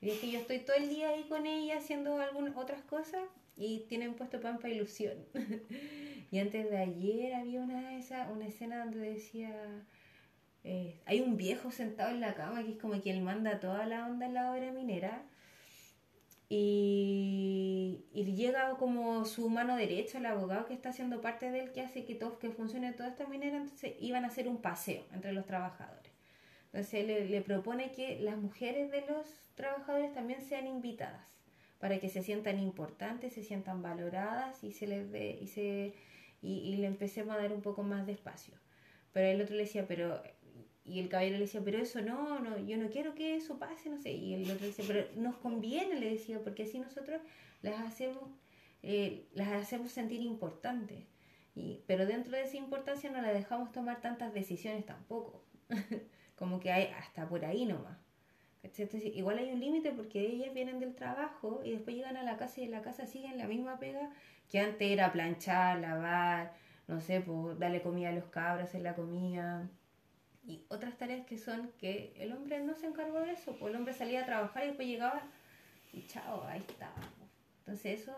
Y 0.00 0.10
es 0.10 0.18
que 0.18 0.30
yo 0.30 0.40
estoy 0.40 0.58
todo 0.60 0.76
el 0.76 0.88
día 0.88 1.10
ahí 1.10 1.24
con 1.28 1.46
ella 1.46 1.78
haciendo 1.78 2.18
algunas 2.18 2.56
otras 2.56 2.82
cosas 2.82 3.22
y 3.56 3.80
tienen 3.88 4.14
puesto 4.14 4.40
pan 4.40 4.58
para 4.58 4.74
ilusión. 4.74 5.14
y 6.30 6.38
antes 6.38 6.70
de 6.70 6.76
ayer 6.76 7.34
había 7.34 7.60
una, 7.60 7.96
esa, 7.96 8.28
una 8.30 8.46
escena 8.46 8.84
donde 8.84 8.98
decía, 8.98 9.52
eh, 10.64 11.00
hay 11.06 11.20
un 11.20 11.36
viejo 11.36 11.70
sentado 11.70 12.10
en 12.10 12.20
la 12.20 12.34
cama 12.34 12.62
que 12.62 12.72
es 12.72 12.78
como 12.78 13.00
quien 13.00 13.24
manda 13.24 13.60
toda 13.60 13.86
la 13.86 14.06
onda 14.06 14.26
en 14.26 14.34
la 14.34 14.52
obra 14.52 14.72
minera. 14.72 15.22
Y, 16.48 18.04
y 18.12 18.24
llega 18.34 18.76
como 18.76 19.24
su 19.24 19.48
mano 19.48 19.76
derecha, 19.76 20.18
el 20.18 20.26
abogado 20.26 20.66
que 20.66 20.74
está 20.74 20.90
haciendo 20.90 21.20
parte 21.20 21.50
de 21.50 21.60
él, 21.60 21.72
que 21.72 21.80
hace 21.80 22.04
que 22.04 22.14
todo 22.14 22.38
que 22.38 22.50
funcione 22.50 22.92
toda 22.92 23.08
esta 23.08 23.26
minera, 23.26 23.56
entonces 23.56 23.94
iban 24.00 24.24
a 24.24 24.28
hacer 24.28 24.46
un 24.48 24.58
paseo 24.58 25.04
entre 25.12 25.32
los 25.32 25.44
trabajadores. 25.46 26.12
Entonces 26.66 27.06
le, 27.06 27.26
le 27.28 27.40
propone 27.40 27.90
que 27.92 28.20
las 28.20 28.36
mujeres 28.36 28.90
de 28.90 29.00
los 29.02 29.26
trabajadores 29.54 30.12
también 30.14 30.40
sean 30.42 30.66
invitadas 30.66 31.26
para 31.78 31.98
que 31.98 32.08
se 32.08 32.22
sientan 32.22 32.58
importantes, 32.60 33.34
se 33.34 33.42
sientan 33.42 33.82
valoradas 33.82 34.62
y 34.62 34.72
se 34.72 34.86
les 34.86 35.10
dé 35.10 35.38
y 35.40 35.48
se 35.48 35.94
y, 36.42 36.58
y 36.58 36.76
le 36.76 36.86
empecemos 36.86 37.34
a 37.34 37.38
dar 37.38 37.52
un 37.52 37.62
poco 37.62 37.82
más 37.82 38.06
de 38.06 38.12
espacio. 38.12 38.54
Pero 39.12 39.26
el 39.28 39.40
otro 39.40 39.56
le 39.56 39.62
decía, 39.62 39.86
pero 39.88 40.22
y 40.86 41.00
el 41.00 41.08
caballero 41.08 41.36
le 41.38 41.44
decía, 41.44 41.60
pero 41.64 41.78
eso 41.78 42.00
no, 42.00 42.38
no, 42.38 42.58
yo 42.58 42.76
no 42.76 42.88
quiero 42.90 43.14
que 43.14 43.34
eso 43.34 43.58
pase, 43.58 43.90
no 43.90 43.98
sé. 43.98 44.12
Y 44.12 44.34
el 44.34 44.42
otro 44.44 44.60
le 44.60 44.68
decía, 44.68 44.84
pero 44.86 45.06
nos 45.16 45.36
conviene, 45.36 45.98
le 45.98 46.10
decía, 46.10 46.40
porque 46.42 46.62
así 46.62 46.78
nosotros 46.78 47.20
las 47.62 47.80
hacemos, 47.80 48.22
eh, 48.82 49.26
las 49.34 49.48
hacemos 49.48 49.90
sentir 49.90 50.20
importantes. 50.22 51.04
Y, 51.56 51.80
pero 51.86 52.06
dentro 52.06 52.36
de 52.36 52.42
esa 52.42 52.56
importancia 52.56 53.10
no 53.10 53.20
la 53.20 53.32
dejamos 53.32 53.72
tomar 53.72 54.00
tantas 54.00 54.32
decisiones 54.32 54.86
tampoco. 54.86 55.42
Como 56.36 56.60
que 56.60 56.70
hay 56.70 56.92
hasta 56.98 57.28
por 57.28 57.44
ahí 57.44 57.66
nomás. 57.66 57.98
Igual 59.14 59.38
hay 59.38 59.52
un 59.52 59.60
límite 59.60 59.92
porque 59.92 60.20
ellas 60.20 60.52
vienen 60.52 60.80
del 60.80 60.94
trabajo 60.94 61.62
y 61.64 61.72
después 61.72 61.96
llegan 61.96 62.16
a 62.16 62.22
la 62.22 62.36
casa 62.36 62.60
y 62.60 62.64
en 62.64 62.72
la 62.72 62.82
casa 62.82 63.06
siguen 63.06 63.38
la 63.38 63.46
misma 63.46 63.78
pega 63.78 64.10
que 64.50 64.58
antes 64.58 64.90
era 64.90 65.12
planchar, 65.12 65.78
lavar, 65.78 66.52
no 66.88 67.00
sé, 67.00 67.20
pues 67.20 67.58
darle 67.58 67.80
comida 67.82 68.10
a 68.10 68.12
los 68.12 68.24
cabros, 68.24 68.68
hacer 68.68 68.82
la 68.82 68.94
comida 68.94 69.68
y 70.46 70.64
otras 70.68 70.96
tareas 70.96 71.26
que 71.26 71.38
son 71.38 71.70
que 71.78 72.12
el 72.18 72.32
hombre 72.32 72.62
no 72.62 72.74
se 72.74 72.86
encargó 72.86 73.20
de 73.20 73.32
eso, 73.32 73.56
pues 73.58 73.70
el 73.70 73.76
hombre 73.78 73.92
salía 73.94 74.22
a 74.22 74.26
trabajar 74.26 74.64
y 74.64 74.66
después 74.68 74.86
llegaba 74.88 75.22
y 75.92 76.06
chao, 76.06 76.44
ahí 76.46 76.60
estaba. 76.68 76.94
Entonces 77.60 78.00
eso 78.02 78.12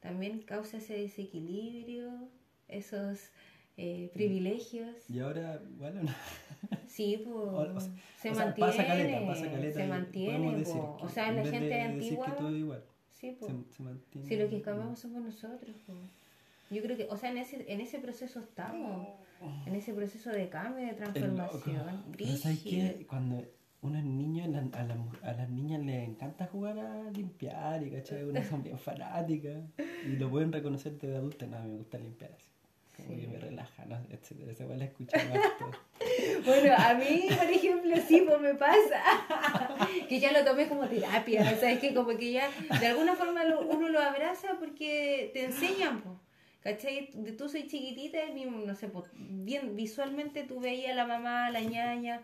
también 0.00 0.40
causa 0.42 0.78
ese 0.78 0.94
desequilibrio, 0.94 2.28
esos 2.68 3.30
eh, 3.76 4.10
privilegios. 4.14 5.08
Y 5.10 5.20
ahora, 5.20 5.60
bueno, 5.78 6.02
no. 6.02 6.10
Sí, 6.86 7.20
pues 7.24 7.34
O- 7.36 7.76
o 7.76 7.80
sea, 7.80 7.90
se 8.18 8.30
o 8.30 8.34
sea, 8.34 8.44
mantiene, 8.46 8.70
pasa 8.70 8.86
caleta, 8.86 9.26
pasa 9.26 9.50
caleta 9.50 9.78
se 9.80 9.86
mantiene, 9.86 10.56
o 10.64 11.08
sea, 11.08 11.28
en 11.28 11.36
la 11.36 11.42
gente 11.44 11.66
de 11.66 11.80
antigua, 11.82 12.26
que 12.26 12.32
todo 12.32 12.48
es 12.48 12.56
igual, 12.56 12.84
sí, 13.12 13.36
pues. 13.38 13.52
se, 13.52 13.74
se 13.76 13.82
mantiene. 13.82 14.28
Si 14.28 14.36
lo 14.36 14.48
que 14.48 14.60
cambiamos 14.62 14.98
somos 14.98 15.22
nosotros, 15.22 15.76
po. 15.86 15.92
Yo 16.70 16.82
creo 16.82 16.96
que, 16.96 17.06
o 17.10 17.16
sea, 17.16 17.30
en 17.30 17.38
ese, 17.38 17.64
en 17.72 17.80
ese 17.80 17.98
proceso 17.98 18.40
estamos, 18.40 19.08
en 19.66 19.74
ese 19.74 19.92
proceso 19.94 20.30
de 20.30 20.48
cambio, 20.48 20.84
de 20.84 20.90
Es 20.90 20.96
transformación. 20.96 22.04
Pero 22.16 22.36
¿sabes 22.36 22.60
qué? 22.62 23.06
Cuando 23.08 23.42
unas 23.82 24.04
niñas, 24.04 24.48
la- 24.50 24.78
a, 24.78 24.82
las 24.84 24.98
a 25.38 25.46
niñas 25.48 25.82
les 25.82 26.08
encanta 26.08 26.46
jugar 26.46 26.78
a 26.78 27.10
limpiar 27.12 27.82
y 27.82 27.90
cachai, 27.90 28.24
unas 28.24 28.46
son 28.46 28.62
bien 28.62 28.78
fanáticas 28.78 29.62
y 30.06 30.16
lo 30.16 30.28
pueden 30.30 30.52
reconocer 30.52 30.92
desde 30.98 31.16
adultas, 31.16 31.48
no, 31.48 31.58
me 31.62 31.76
gusta 31.78 31.98
limpiar 31.98 32.30
así. 32.32 32.46
Como 32.96 33.14
Sí. 33.14 33.20
que 33.22 33.28
me 33.28 33.38
relaja, 33.38 33.86
¿no? 33.86 33.96
etcétera. 34.10 34.52
Igual 34.60 34.78
la 34.78 34.84
escuchaba 34.84 35.22
harto. 35.22 35.70
Bueno, 36.44 36.74
a 36.76 36.94
mí, 36.94 37.26
por 37.36 37.50
ejemplo, 37.50 37.94
sí, 38.06 38.24
pues 38.26 38.40
me 38.40 38.54
pasa. 38.54 39.02
que 40.08 40.18
ya 40.20 40.32
lo 40.32 40.44
tomé 40.44 40.66
como 40.68 40.86
terapia. 40.86 41.42
O 41.54 41.60
sea, 41.60 41.72
es 41.72 41.78
que 41.80 41.94
como 41.94 42.16
que 42.16 42.32
ya, 42.32 42.48
de 42.80 42.86
alguna 42.86 43.14
forma 43.14 43.44
lo- 43.44 43.60
uno 43.66 43.88
lo 43.88 44.00
abraza 44.00 44.56
porque 44.58 45.30
te 45.34 45.44
enseñan, 45.44 46.00
pues. 46.02 46.16
¿Cachai? 46.62 47.10
De- 47.14 47.32
Tú 47.32 47.48
soy 47.48 47.66
chiquitita 47.66 48.18
y, 48.26 48.44
no 48.44 48.74
sé, 48.74 48.88
pues, 48.88 49.06
bien 49.14 49.76
visualmente 49.76 50.42
tú 50.44 50.60
veías 50.60 50.92
a 50.92 50.94
la 50.94 51.06
mamá, 51.06 51.46
a 51.46 51.50
la 51.50 51.60
ñaña. 51.60 52.22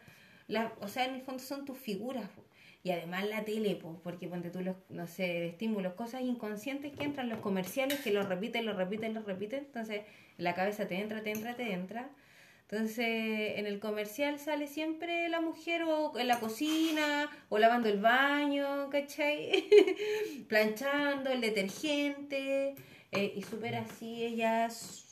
La, 0.49 0.73
o 0.81 0.89
sea, 0.89 1.05
en 1.07 1.15
el 1.17 1.23
fondo 1.23 1.43
son 1.43 1.65
tus 1.65 1.79
figuras, 1.79 2.29
po. 2.31 2.43
Y 2.85 2.91
además 2.93 3.25
la 3.29 3.45
tele, 3.45 3.77
pues, 3.77 3.97
porque 4.05 4.29
ponte 4.29 4.51
tú 4.51 4.61
los, 4.61 4.77
no 4.91 5.07
sé, 5.09 5.47
estímulos, 5.49 5.95
cosas 5.95 6.23
inconscientes 6.23 6.93
que 6.97 7.05
entran, 7.05 7.29
los 7.29 7.41
comerciales 7.41 7.99
que 8.01 8.13
los 8.13 8.29
repiten, 8.29 8.65
los 8.67 8.77
repiten, 8.77 9.15
los 9.15 9.25
repiten. 9.25 9.61
Entonces, 9.67 10.03
la 10.39 10.55
cabeza 10.55 10.87
te 10.87 10.97
entra, 11.01 11.23
te 11.23 11.33
entra, 11.33 11.57
te 11.57 11.73
entra. 11.73 12.11
Entonces, 12.71 13.07
en 13.59 13.67
el 13.67 13.79
comercial 13.79 14.39
sale 14.41 14.67
siempre 14.67 15.29
la 15.29 15.41
mujer 15.41 15.83
o 15.85 16.19
en 16.19 16.27
la 16.29 16.41
cocina 16.41 17.31
o 17.49 17.59
lavando 17.59 17.89
el 17.89 18.01
baño, 18.01 18.91
¿cachai? 18.91 19.65
Planchando 20.49 21.31
el 21.31 21.41
detergente 21.41 22.75
eh, 23.17 23.33
y 23.35 23.43
súper 23.43 23.77
así 23.77 24.25
ellas... 24.25 25.03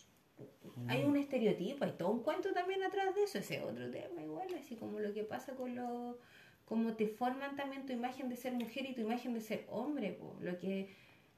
Hay 0.88 1.04
un 1.04 1.16
estereotipo, 1.16 1.84
hay 1.84 1.92
todo 1.92 2.10
un 2.10 2.22
cuento 2.22 2.52
también 2.52 2.82
atrás 2.82 3.14
de 3.14 3.22
eso, 3.22 3.38
ese 3.38 3.62
otro 3.62 3.90
tema 3.90 4.22
igual, 4.22 4.48
así 4.58 4.74
como 4.74 4.98
lo 4.98 5.12
que 5.12 5.22
pasa 5.22 5.54
con 5.54 5.74
los... 5.76 6.16
Cómo 6.64 6.94
te 6.94 7.06
forman 7.06 7.56
también 7.56 7.86
tu 7.86 7.92
imagen 7.92 8.28
de 8.28 8.36
ser 8.36 8.54
mujer 8.54 8.86
y 8.86 8.94
tu 8.94 9.02
imagen 9.02 9.34
de 9.34 9.40
ser 9.40 9.66
hombre, 9.68 10.12
po, 10.12 10.36
lo 10.40 10.58
que 10.58 10.88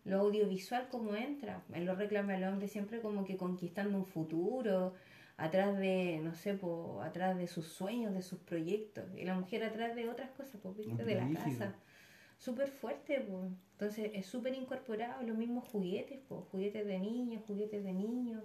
lo 0.04 0.20
audiovisual 0.20 0.88
como 0.88 1.14
entra. 1.16 1.64
En 1.72 1.84
lo 1.84 1.94
reclama 1.96 2.36
el 2.36 2.44
hombre 2.44 2.68
siempre 2.68 3.00
como 3.00 3.24
que 3.24 3.36
conquistando 3.36 3.98
un 3.98 4.06
futuro, 4.06 4.94
atrás 5.36 5.76
de, 5.78 6.20
no 6.22 6.34
sé, 6.34 6.54
po, 6.54 7.02
atrás 7.02 7.36
de 7.36 7.46
sus 7.46 7.66
sueños, 7.66 8.14
de 8.14 8.22
sus 8.22 8.38
proyectos. 8.38 9.04
Y 9.16 9.24
la 9.24 9.34
mujer 9.34 9.64
atrás 9.64 9.94
de 9.94 10.08
otras 10.08 10.30
cosas, 10.30 10.60
pues, 10.62 10.76
¿viste? 10.76 11.04
de 11.04 11.14
la 11.16 11.28
casa. 11.30 11.74
Súper 12.38 12.68
fuerte, 12.68 13.20
pues. 13.20 13.50
Entonces 13.72 14.10
es 14.14 14.26
súper 14.26 14.54
incorporado 14.54 15.22
los 15.22 15.36
mismos 15.36 15.66
juguetes, 15.68 16.20
pues, 16.28 16.42
juguetes 16.50 16.86
de 16.86 16.98
niños, 16.98 17.42
juguetes 17.46 17.82
de 17.84 17.92
niños. 17.92 18.44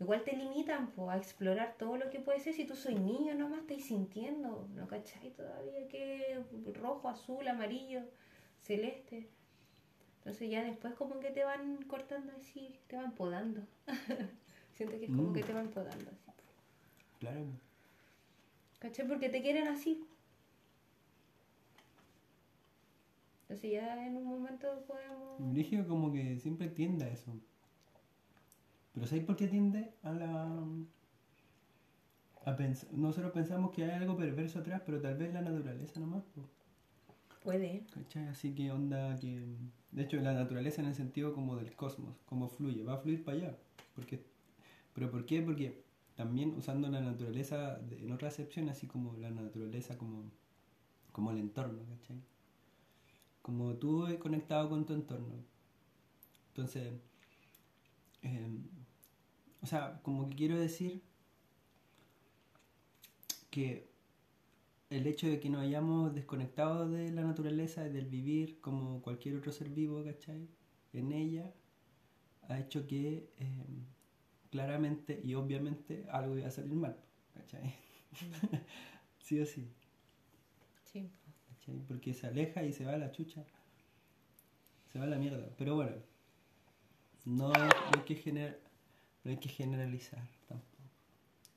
Igual 0.00 0.24
te 0.24 0.36
limitan 0.36 0.90
po, 0.90 1.08
a 1.10 1.16
explorar 1.16 1.76
todo 1.78 1.96
lo 1.96 2.10
que 2.10 2.18
puede 2.20 2.40
ser 2.40 2.52
si 2.52 2.64
tú 2.64 2.74
soy 2.74 2.96
niño 2.96 3.34
nomás 3.34 3.60
estáis 3.60 3.84
sintiendo, 3.86 4.68
¿no 4.74 4.88
cachai? 4.88 5.30
Todavía 5.30 5.86
que 5.88 6.40
rojo, 6.74 7.08
azul, 7.08 7.46
amarillo, 7.46 8.00
celeste. 8.60 9.28
Entonces 10.18 10.50
ya 10.50 10.64
después 10.64 10.94
como 10.94 11.20
que 11.20 11.30
te 11.30 11.44
van 11.44 11.82
cortando 11.84 12.32
así, 12.36 12.80
te 12.88 12.96
van 12.96 13.14
podando. 13.14 13.60
Siento 14.72 14.98
que 14.98 15.04
es 15.04 15.10
como 15.12 15.30
Mm. 15.30 15.34
que 15.34 15.42
te 15.44 15.52
van 15.52 15.68
podando 15.68 16.10
así. 16.10 16.32
Claro. 17.20 17.44
¿Cachai? 18.80 19.06
Porque 19.06 19.28
te 19.28 19.42
quieren 19.42 19.68
así. 19.68 20.04
Entonces 23.54 23.70
ya 23.72 24.04
en 24.04 24.16
un 24.16 24.24
momento 24.24 24.66
podemos... 24.84 25.86
Como 25.86 26.12
que 26.12 26.40
siempre 26.40 26.68
tiende 26.68 27.04
a 27.04 27.08
eso. 27.10 27.32
Pero 28.92 29.06
¿sabes 29.06 29.24
por 29.24 29.36
qué 29.36 29.46
tiende 29.46 29.94
a 30.02 30.12
la... 30.12 30.42
A 32.46 32.56
pens- 32.56 32.90
Nosotros 32.90 33.30
pensamos 33.30 33.70
que 33.70 33.84
hay 33.84 33.90
algo 33.92 34.16
perverso 34.16 34.58
atrás, 34.58 34.82
pero 34.84 35.00
tal 35.00 35.16
vez 35.16 35.32
la 35.32 35.40
naturaleza 35.40 36.00
nomás. 36.00 36.24
Puede. 37.44 37.86
¿Cachai? 37.94 38.26
Así 38.26 38.54
que 38.56 38.72
onda 38.72 39.16
que... 39.20 39.46
De 39.92 40.02
hecho, 40.02 40.16
la 40.16 40.34
naturaleza 40.34 40.80
en 40.80 40.88
el 40.88 40.94
sentido 40.96 41.32
como 41.32 41.54
del 41.56 41.76
cosmos, 41.76 42.16
como 42.26 42.48
fluye, 42.48 42.82
va 42.82 42.94
a 42.94 42.98
fluir 42.98 43.24
para 43.24 43.36
allá. 43.38 43.58
Porque... 43.94 44.20
¿Pero 44.94 45.12
por 45.12 45.26
qué? 45.26 45.42
Porque 45.42 45.80
también 46.16 46.54
usando 46.56 46.88
la 46.88 47.00
naturaleza 47.00 47.80
en 47.88 48.10
otra 48.10 48.28
acepción, 48.28 48.68
así 48.68 48.88
como 48.88 49.16
la 49.16 49.30
naturaleza 49.30 49.96
como, 49.96 50.24
como 51.12 51.30
el 51.30 51.38
entorno, 51.38 51.78
¿cachai? 51.88 52.16
Como 53.44 53.74
tú 53.76 54.08
eh, 54.08 54.18
conectado 54.18 54.68
con 54.68 54.84
tu 54.86 54.92
entorno. 54.94 55.36
Entonces, 56.48 56.94
eh, 58.22 58.48
o 59.62 59.66
sea, 59.66 60.00
como 60.02 60.28
que 60.28 60.36
quiero 60.36 60.58
decir 60.58 61.02
que 63.50 63.88
el 64.90 65.06
hecho 65.06 65.26
de 65.26 65.40
que 65.40 65.50
nos 65.50 65.62
hayamos 65.62 66.14
desconectado 66.14 66.88
de 66.88 67.10
la 67.12 67.22
naturaleza 67.22 67.86
y 67.86 67.92
del 67.92 68.06
vivir 68.06 68.60
como 68.60 69.02
cualquier 69.02 69.36
otro 69.36 69.52
ser 69.52 69.68
vivo, 69.70 70.02
¿cachai? 70.04 70.48
En 70.92 71.12
ella, 71.12 71.52
ha 72.48 72.58
hecho 72.60 72.86
que 72.86 73.30
eh, 73.38 73.64
claramente 74.50 75.20
y 75.24 75.34
obviamente 75.34 76.06
algo 76.10 76.38
iba 76.38 76.48
a 76.48 76.50
salir 76.50 76.74
mal, 76.74 76.96
¿cachai? 77.34 77.74
sí 79.20 79.40
o 79.40 79.46
sí, 79.46 79.68
Sí. 80.92 81.10
¿Cachai? 81.64 81.80
Porque 81.86 82.14
se 82.14 82.26
aleja 82.26 82.62
y 82.62 82.72
se 82.72 82.84
va 82.84 82.92
a 82.92 82.98
la 82.98 83.10
chucha, 83.12 83.44
se 84.92 84.98
va 84.98 85.04
a 85.04 85.08
la 85.08 85.16
mierda. 85.16 85.48
Pero 85.56 85.76
bueno, 85.76 85.96
no, 87.24 87.48
no 87.48 87.54
hay 87.94 88.02
que 88.04 88.14
generar, 88.14 88.58
no 89.24 89.30
hay 89.30 89.38
que 89.38 89.48
generalizar 89.48 90.22
tampoco. 90.48 90.74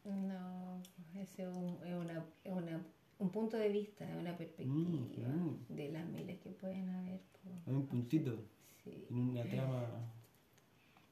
No, 0.05 0.81
ese 1.15 1.43
es, 1.43 1.49
un, 1.49 1.77
es 1.85 1.93
una, 1.93 2.25
es 2.43 2.51
una, 2.53 2.81
un 3.19 3.29
punto 3.29 3.57
de 3.57 3.69
vista, 3.69 4.09
es 4.09 4.15
una 4.15 4.37
perspectiva 4.37 5.27
mm. 5.27 5.65
de 5.69 5.89
las 5.91 6.05
miles 6.07 6.39
que 6.39 6.49
pueden 6.51 6.89
haber. 6.89 7.19
Hay 7.65 7.73
un 7.73 7.87
puntito 7.87 8.37
Sí. 8.83 9.05
en 9.09 9.17
una 9.17 9.43
trama 9.43 9.83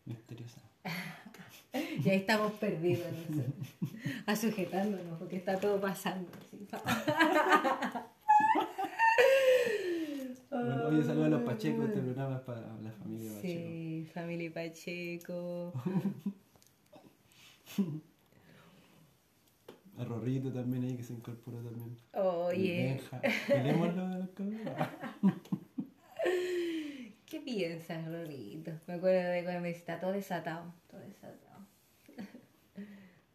misteriosa. 0.06 0.62
Y 1.74 2.10
ahí 2.10 2.20
estamos 2.20 2.54
perdidos 2.54 3.12
nosotros, 3.12 3.54
a 4.26 4.36
sujetándonos 4.38 5.20
porque 5.20 5.36
está 5.36 5.60
todo 5.60 5.82
pasando. 5.82 6.32
Bueno, 10.50 10.88
oye, 10.88 11.04
saludos 11.04 11.28
a 11.28 11.30
los 11.30 11.43
Pachecos, 11.43 11.86
este 11.86 12.02
programa 12.02 12.38
es 12.38 12.41
para 12.41 12.62
la 12.62 12.91
familia 12.91 13.32
Pacheco. 13.34 13.41
Sí, 13.41 14.10
familia 14.14 14.52
Pacheco. 14.54 15.74
A 19.98 20.04
Rorrito 20.04 20.52
también 20.52 20.84
ahí 20.84 20.98
que 20.98 21.04
se 21.04 21.14
incorporó 21.14 21.60
también. 21.60 21.96
Oye. 22.14 23.00
Peleémoslo 23.48 24.10
de 24.10 24.20
los 24.20 24.30
cabros. 24.32 24.60
¿qué 27.26 27.39
piensas, 27.41 28.06
Rorito? 28.06 28.72
Me 28.88 28.96
acuerdo 28.96 29.30
de 29.30 29.43
cuando 29.43 29.68
está 29.68 30.00
todo 30.00 30.12
desatado, 30.12 30.74
todo 30.89 31.02
desatado. 31.02 31.66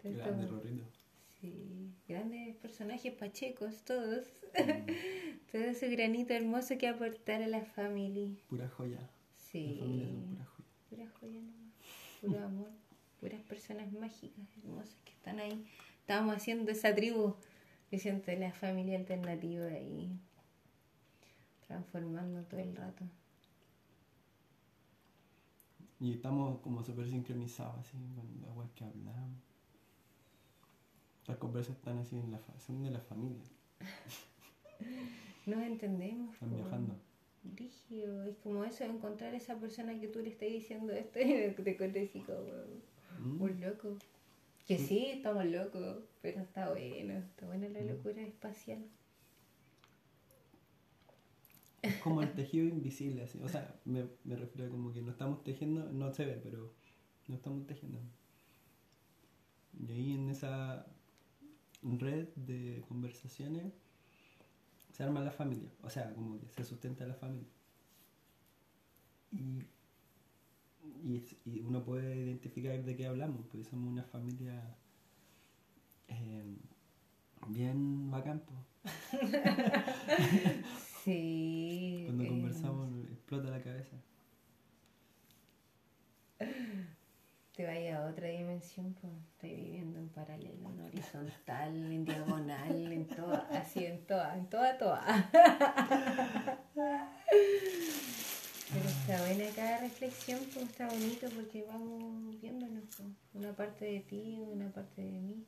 Grande 0.03 0.47
Rorrito. 0.47 0.85
Sí, 1.41 1.95
grandes 2.09 2.57
personajes 2.57 3.12
pachecos, 3.14 3.82
todos. 3.84 4.26
Todo 5.53 5.62
ese 5.62 5.88
granito 5.88 6.32
hermoso 6.34 6.76
que 6.78 6.86
aportar 6.88 7.43
a 7.43 7.49
la 7.49 7.62
familia. 7.64 8.28
Pura 8.49 8.68
joya. 8.68 9.01
La 9.01 9.09
Sí, 9.36 9.76
familia 9.80 10.07
son 10.09 10.22
pura 10.28 10.45
joya. 10.45 10.68
pura 10.88 11.07
joya 11.20 11.41
nomás, 11.41 11.72
puro 12.20 12.45
amor, 12.45 12.70
puras 13.20 13.41
personas 13.43 13.93
mágicas, 13.93 14.47
hermosas 14.59 15.01
que 15.05 15.12
están 15.12 15.38
ahí. 15.41 15.64
Estábamos 16.01 16.36
haciendo 16.36 16.70
esa 16.70 16.95
tribu, 16.95 17.34
yo 17.91 17.99
siento 17.99 18.30
la 18.32 18.53
familia 18.53 18.99
alternativa 18.99 19.66
ahí, 19.66 20.11
transformando 21.66 22.43
todo 22.45 22.61
el 22.61 22.76
rato. 22.76 23.05
Y 26.01 26.12
estamos 26.12 26.59
como 26.61 26.82
súper 26.82 27.09
sincronizados 27.09 27.78
así 27.80 27.97
con 28.14 28.57
weas 28.57 28.70
que 28.72 28.84
hablamos. 28.84 29.50
Las 31.31 31.39
conversas 31.39 31.76
están 31.76 31.97
así 31.99 32.16
en 32.18 32.33
la 32.33 32.41
son 32.59 32.83
de 32.83 32.91
la 32.91 32.99
familia. 32.99 33.41
Nos 35.47 35.62
entendemos. 35.62 36.35
Están 36.35 36.57
viajando. 36.57 36.97
Rígido, 37.55 38.24
es 38.24 38.37
como 38.39 38.64
eso, 38.64 38.83
encontrar 38.83 39.33
esa 39.35 39.57
persona 39.61 39.99
que 40.01 40.09
tú 40.09 40.18
le 40.18 40.31
estás 40.31 40.49
diciendo 40.49 40.93
esto 40.93 41.20
y 41.20 41.53
te 41.62 41.70
encuentras 41.70 42.09
así 42.09 42.18
como 42.20 42.41
Mm. 43.20 43.37
muy 43.39 43.55
loco. 43.55 43.97
Que 44.66 44.76
sí, 44.78 45.07
estamos 45.07 45.45
locos, 45.47 46.03
pero 46.20 46.41
está 46.41 46.70
bueno, 46.70 47.14
está 47.14 47.47
buena 47.47 47.68
la 47.68 47.81
locura 47.83 48.22
espacial. 48.22 48.85
Es 51.83 51.95
como 51.99 52.22
el 52.22 52.33
tejido 52.35 52.66
invisible, 52.66 53.22
así. 53.22 53.41
O 53.43 53.49
sea, 53.49 53.72
me, 53.85 54.07
me 54.24 54.35
refiero 54.35 54.66
a 54.66 54.70
como 54.70 54.93
que 54.93 55.01
no 55.01 55.12
estamos 55.12 55.45
tejiendo, 55.45 55.93
no 55.93 56.12
se 56.12 56.24
ve, 56.24 56.41
pero 56.43 56.72
no 57.28 57.37
estamos 57.37 57.66
tejiendo. 57.68 58.01
Y 59.78 59.93
ahí 59.93 60.12
en 60.14 60.28
esa 60.28 60.87
red 61.83 62.28
de 62.37 62.83
conversaciones 62.89 63.72
se 64.93 65.03
arma 65.03 65.20
la 65.20 65.31
familia. 65.31 65.70
O 65.83 65.91
sea, 65.91 66.12
como 66.14 66.39
que 66.39 66.49
se 66.49 66.64
sustenta 66.64 67.07
la 67.07 67.14
familia. 67.14 67.49
Y, 69.33 69.64
y, 71.45 71.61
uno 71.61 71.85
puede 71.85 72.16
identificar 72.16 72.83
de 72.83 72.97
qué 72.97 73.07
hablamos, 73.07 73.47
porque 73.47 73.64
somos 73.64 73.91
una 73.91 74.03
familia 74.03 74.76
eh, 76.09 76.57
Bien 77.49 78.11
bacán. 78.11 78.43
Sí. 81.05 82.03
Cuando 82.05 82.26
conversamos 82.26 82.91
explota 83.11 83.49
la 83.49 83.62
cabeza. 83.62 83.97
Te 87.61 87.67
vaya 87.67 87.99
a 87.99 88.07
otra 88.09 88.29
dimensión, 88.29 88.95
pues 88.95 89.13
estoy 89.35 89.55
viviendo 89.55 89.99
en 89.99 90.09
paralelo, 90.09 90.71
en 90.71 90.81
horizontal, 90.81 91.77
en 91.93 92.07
diagonal, 92.07 92.91
en 92.91 93.07
toda, 93.07 93.47
así 93.51 93.85
en 93.85 94.07
toda, 94.07 94.35
en 94.39 94.47
toda, 94.47 94.79
toda. 94.79 95.31
Pero 98.73 98.89
está 98.89 99.21
buena 99.27 99.45
cada 99.55 99.77
reflexión, 99.81 100.41
pues 100.55 100.71
está 100.71 100.89
bonito 100.89 101.29
porque 101.37 101.63
vamos 101.65 102.41
viéndonos, 102.41 102.85
pues, 102.97 103.11
una 103.35 103.53
parte 103.53 103.85
de 103.85 104.01
ti, 104.01 104.39
una 104.41 104.73
parte 104.73 105.03
de 105.03 105.21
mí. 105.21 105.45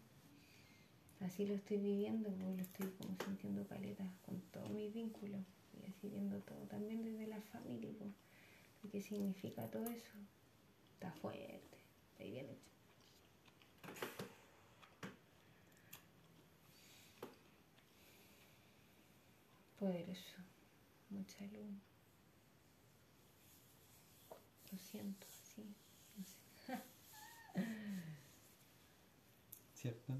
Así 1.20 1.46
lo 1.46 1.54
estoy 1.54 1.78
viviendo, 1.78 2.28
pues 2.28 2.56
lo 2.56 2.60
estoy 2.60 2.88
como 2.98 3.16
sintiendo 3.24 3.66
caleta 3.66 4.04
con 4.26 4.38
todos 4.52 4.68
mis 4.68 4.92
vínculos 4.92 5.40
y 5.80 5.86
así 5.88 6.10
viendo 6.10 6.40
todo, 6.40 6.60
también 6.66 7.02
desde 7.02 7.26
la 7.26 7.40
familia, 7.40 7.88
pues. 7.98 8.10
¿Y 8.84 8.88
¿Qué 8.88 9.00
significa 9.00 9.66
todo 9.70 9.84
eso? 9.84 10.18
Está 11.02 11.10
fuerte, 11.10 11.71
está 12.22 12.30
bien 12.30 12.48
hecho. 12.50 12.70
Poderoso, 19.78 20.36
mucha 21.10 21.44
luz. 21.46 21.74
Lo 24.70 24.78
siento, 24.78 25.26
sí, 25.42 25.74
no 26.16 26.24
sé. 26.24 26.82
¿Cierto? 29.74 30.14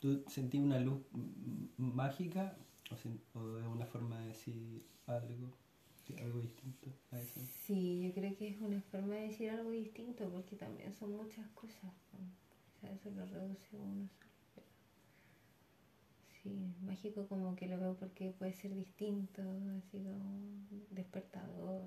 ¿Tú 0.00 0.24
sentí 0.28 0.58
una 0.58 0.78
luz 0.78 1.02
mágica 1.76 2.56
o, 2.90 3.38
o 3.38 3.58
es 3.58 3.66
una 3.66 3.84
forma 3.84 4.18
de 4.20 4.28
decir 4.28 4.86
algo, 5.06 5.52
algo 6.16 6.40
distinto 6.40 6.90
a 7.12 7.20
eso? 7.20 7.40
Sí, 7.66 8.02
yo 8.02 8.14
creo 8.14 8.36
que 8.36 8.48
es 8.48 8.60
una 8.60 8.80
forma 8.82 9.14
de 9.16 9.28
decir 9.28 9.50
algo 9.50 9.70
distinto 9.70 10.30
porque 10.30 10.56
también 10.56 10.92
son 10.92 11.16
muchas 11.16 11.46
cosas. 11.50 11.92
O 12.14 12.80
sea, 12.80 12.92
eso 12.92 13.10
lo 13.10 13.24
reduce 13.26 13.76
uno 13.76 14.08
solo. 14.54 14.66
Sí, 16.42 16.50
mágico 16.86 17.26
como 17.28 17.56
que 17.56 17.66
lo 17.66 17.78
veo 17.78 17.94
porque 17.94 18.30
puede 18.30 18.52
ser 18.52 18.74
distinto, 18.74 19.42
así 19.76 19.98
como 19.98 20.66
despertador, 20.90 21.82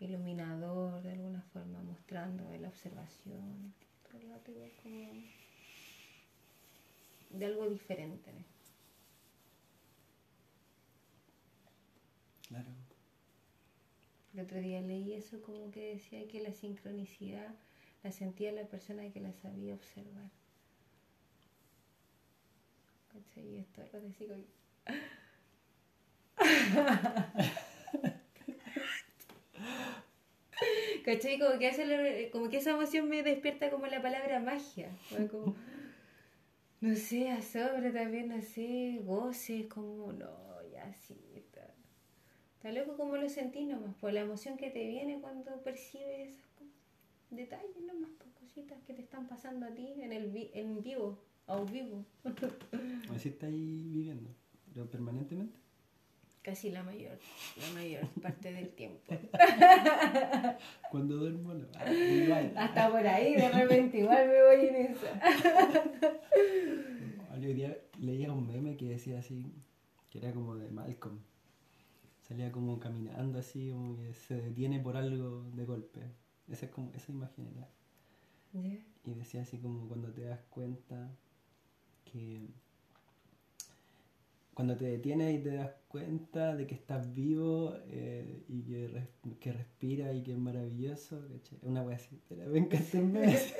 iluminador 0.00 1.02
de 1.02 1.12
alguna 1.12 1.42
forma, 1.52 1.82
mostrando 1.82 2.44
la 2.58 2.68
observación. 2.68 3.72
Todo 4.10 4.20
igual 4.20 4.40
como 4.82 5.12
de 7.30 7.46
algo 7.46 7.68
diferente. 7.68 8.32
Claro. 12.48 12.70
El 14.32 14.40
otro 14.40 14.58
día 14.58 14.80
leí 14.80 15.12
eso 15.12 15.42
como 15.42 15.70
que 15.70 15.92
decía 15.92 16.26
que 16.28 16.40
la 16.40 16.54
sincronicidad 16.54 17.54
la 18.02 18.10
sentía 18.10 18.52
la 18.52 18.64
persona 18.66 19.10
que 19.12 19.20
la 19.20 19.34
sabía 19.34 19.74
observar. 19.74 20.30
¿Cachai? 23.12 23.46
Y 23.54 23.58
esto 23.58 23.82
lo 23.92 24.00
decía 24.00 24.28
como- 24.28 24.44
¿Cachai? 31.04 31.38
Como 31.38 31.58
que, 31.58 31.68
hace 31.68 32.30
como 32.32 32.48
que 32.48 32.58
esa 32.58 32.70
emoción 32.70 33.08
me 33.08 33.22
despierta 33.22 33.70
como 33.70 33.86
la 33.86 34.02
palabra 34.02 34.40
magia. 34.40 34.90
Como, 35.30 35.54
no 36.80 36.94
sé, 36.96 37.30
asombro 37.30 37.92
también, 37.92 38.28
no 38.28 38.40
sé, 38.42 39.00
goces, 39.04 39.66
como, 39.66 40.12
no, 40.12 40.62
ya 40.72 40.92
sí, 40.94 41.16
está. 42.58 42.72
Loco 42.72 42.96
como 42.96 43.16
lo 43.16 43.28
sentís 43.28 43.66
nomás, 43.66 43.94
por 43.96 44.12
la 44.12 44.20
emoción 44.20 44.56
que 44.56 44.70
te 44.70 44.86
viene 44.86 45.20
cuando 45.20 45.62
percibes 45.62 46.30
esas 46.30 46.46
cosas. 46.58 46.74
Detalles 47.30 47.76
nomás, 47.86 48.10
por 48.12 48.28
cositas 48.32 48.78
que 48.86 48.94
te 48.94 49.02
están 49.02 49.26
pasando 49.28 49.66
a 49.66 49.70
ti 49.70 49.94
en 50.00 50.12
el 50.12 50.30
vi- 50.30 50.50
en 50.54 50.82
vivo, 50.82 51.18
a 51.46 51.60
vivo. 51.62 52.04
Así 53.14 53.28
está 53.30 53.46
ahí 53.46 53.82
viviendo, 53.92 54.30
pero 54.72 54.86
permanentemente. 54.90 55.58
Casi 56.42 56.70
la 56.70 56.82
mayor, 56.82 57.18
la 57.60 57.74
mayor 57.74 58.06
parte 58.22 58.50
del 58.52 58.68
tiempo. 58.70 59.02
Cuando 60.90 61.16
duermo, 61.16 61.52
no. 61.52 61.66
Ah, 61.74 61.92
igual. 61.92 62.52
Hasta 62.56 62.90
por 62.90 63.06
ahí, 63.06 63.34
de 63.34 63.48
repente 63.50 63.98
igual 63.98 64.26
me 64.28 64.42
voy 64.44 64.66
en 64.66 64.76
esa. 64.76 65.20
Hoy 67.34 67.52
día 67.54 67.76
leía 68.00 68.32
un 68.32 68.46
meme 68.46 68.76
que 68.76 68.86
decía 68.86 69.18
así, 69.18 69.52
que 70.10 70.18
era 70.18 70.32
como 70.32 70.56
de 70.56 70.70
Malcolm. 70.70 71.18
Salía 72.28 72.52
como 72.52 72.78
caminando 72.78 73.38
así, 73.38 73.70
como 73.70 73.96
que 73.96 74.12
se 74.14 74.40
detiene 74.40 74.80
por 74.80 74.96
algo 74.96 75.44
de 75.54 75.64
golpe. 75.64 76.00
Esa 76.48 76.66
es 76.66 76.72
como, 76.72 76.92
esa 76.94 77.10
imagen 77.10 77.46
era. 77.56 77.68
Y 79.04 79.14
decía 79.14 79.42
así 79.42 79.58
como 79.58 79.88
cuando 79.88 80.12
te 80.12 80.22
das 80.22 80.40
cuenta 80.50 81.10
que 82.04 82.48
cuando 84.54 84.76
te 84.76 84.86
detienes 84.86 85.38
y 85.38 85.42
te 85.42 85.54
das 85.54 85.70
cuenta 85.86 86.56
de 86.56 86.66
que 86.66 86.74
estás 86.74 87.14
vivo 87.14 87.76
eh, 87.86 88.42
y 88.48 88.62
que, 88.62 88.88
res- 88.88 89.08
que 89.40 89.52
respira 89.52 90.12
y 90.12 90.22
que 90.22 90.32
es 90.32 90.38
maravilloso, 90.38 91.20
¿cachai? 91.32 91.58
Una 91.62 91.82
wea 91.82 91.96
así, 91.96 92.18
pero 92.28 92.42
es 93.22 93.54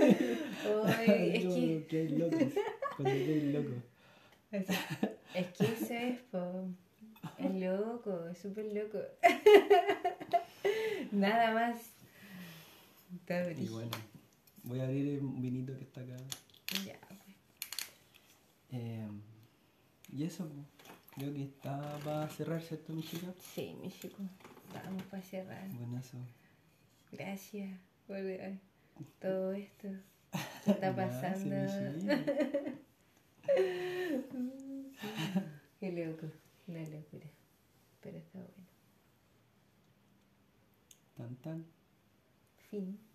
Como 0.66 0.84
que, 1.06 1.86
que 1.88 2.08
cuando 2.96 3.14
loco. 3.52 3.74
es 5.34 5.46
que 5.56 5.64
eso 5.66 5.94
es, 5.94 6.18
po. 6.32 6.64
Es 7.38 7.54
loco, 7.54 8.26
es 8.28 8.38
súper 8.38 8.66
loco. 8.72 8.98
Nada 11.12 11.52
más. 11.54 11.80
Está 13.14 13.50
Y 13.52 13.68
bueno, 13.68 13.90
voy 14.64 14.80
a 14.80 14.84
abrir 14.84 15.20
un 15.20 15.40
vinito 15.40 15.76
que 15.76 15.84
está 15.84 16.00
acá. 16.02 16.16
Ya, 16.84 16.98
pues. 17.08 17.20
Eh, 18.72 19.08
y 20.12 20.24
eso, 20.24 20.46
pues, 20.48 20.66
creo 21.16 21.32
que 21.32 21.44
está 21.44 21.98
para 22.04 22.28
cerrar, 22.28 22.60
¿cierto, 22.60 22.92
mi 22.92 23.02
chica? 23.02 23.32
Sí, 23.54 23.74
mi 23.80 23.90
chico. 23.90 24.22
Vamos 24.84 25.02
para 25.04 25.22
cerrar. 25.22 25.68
Buenazo. 25.70 26.18
Gracias 27.12 27.78
por 28.06 28.18
todo 29.20 29.52
esto 29.52 29.88
que 30.64 30.70
está 30.70 30.92
Gracias, 30.92 31.42
pasando. 31.42 31.56
mi 31.56 32.00
chica. 32.00 32.18
la 36.68 36.84
locura 36.88 37.26
Pero 38.00 38.18
está 38.18 38.38
bueno. 38.38 38.68
Tan 41.16 41.36
tan. 41.36 41.66
Fin. 42.70 43.07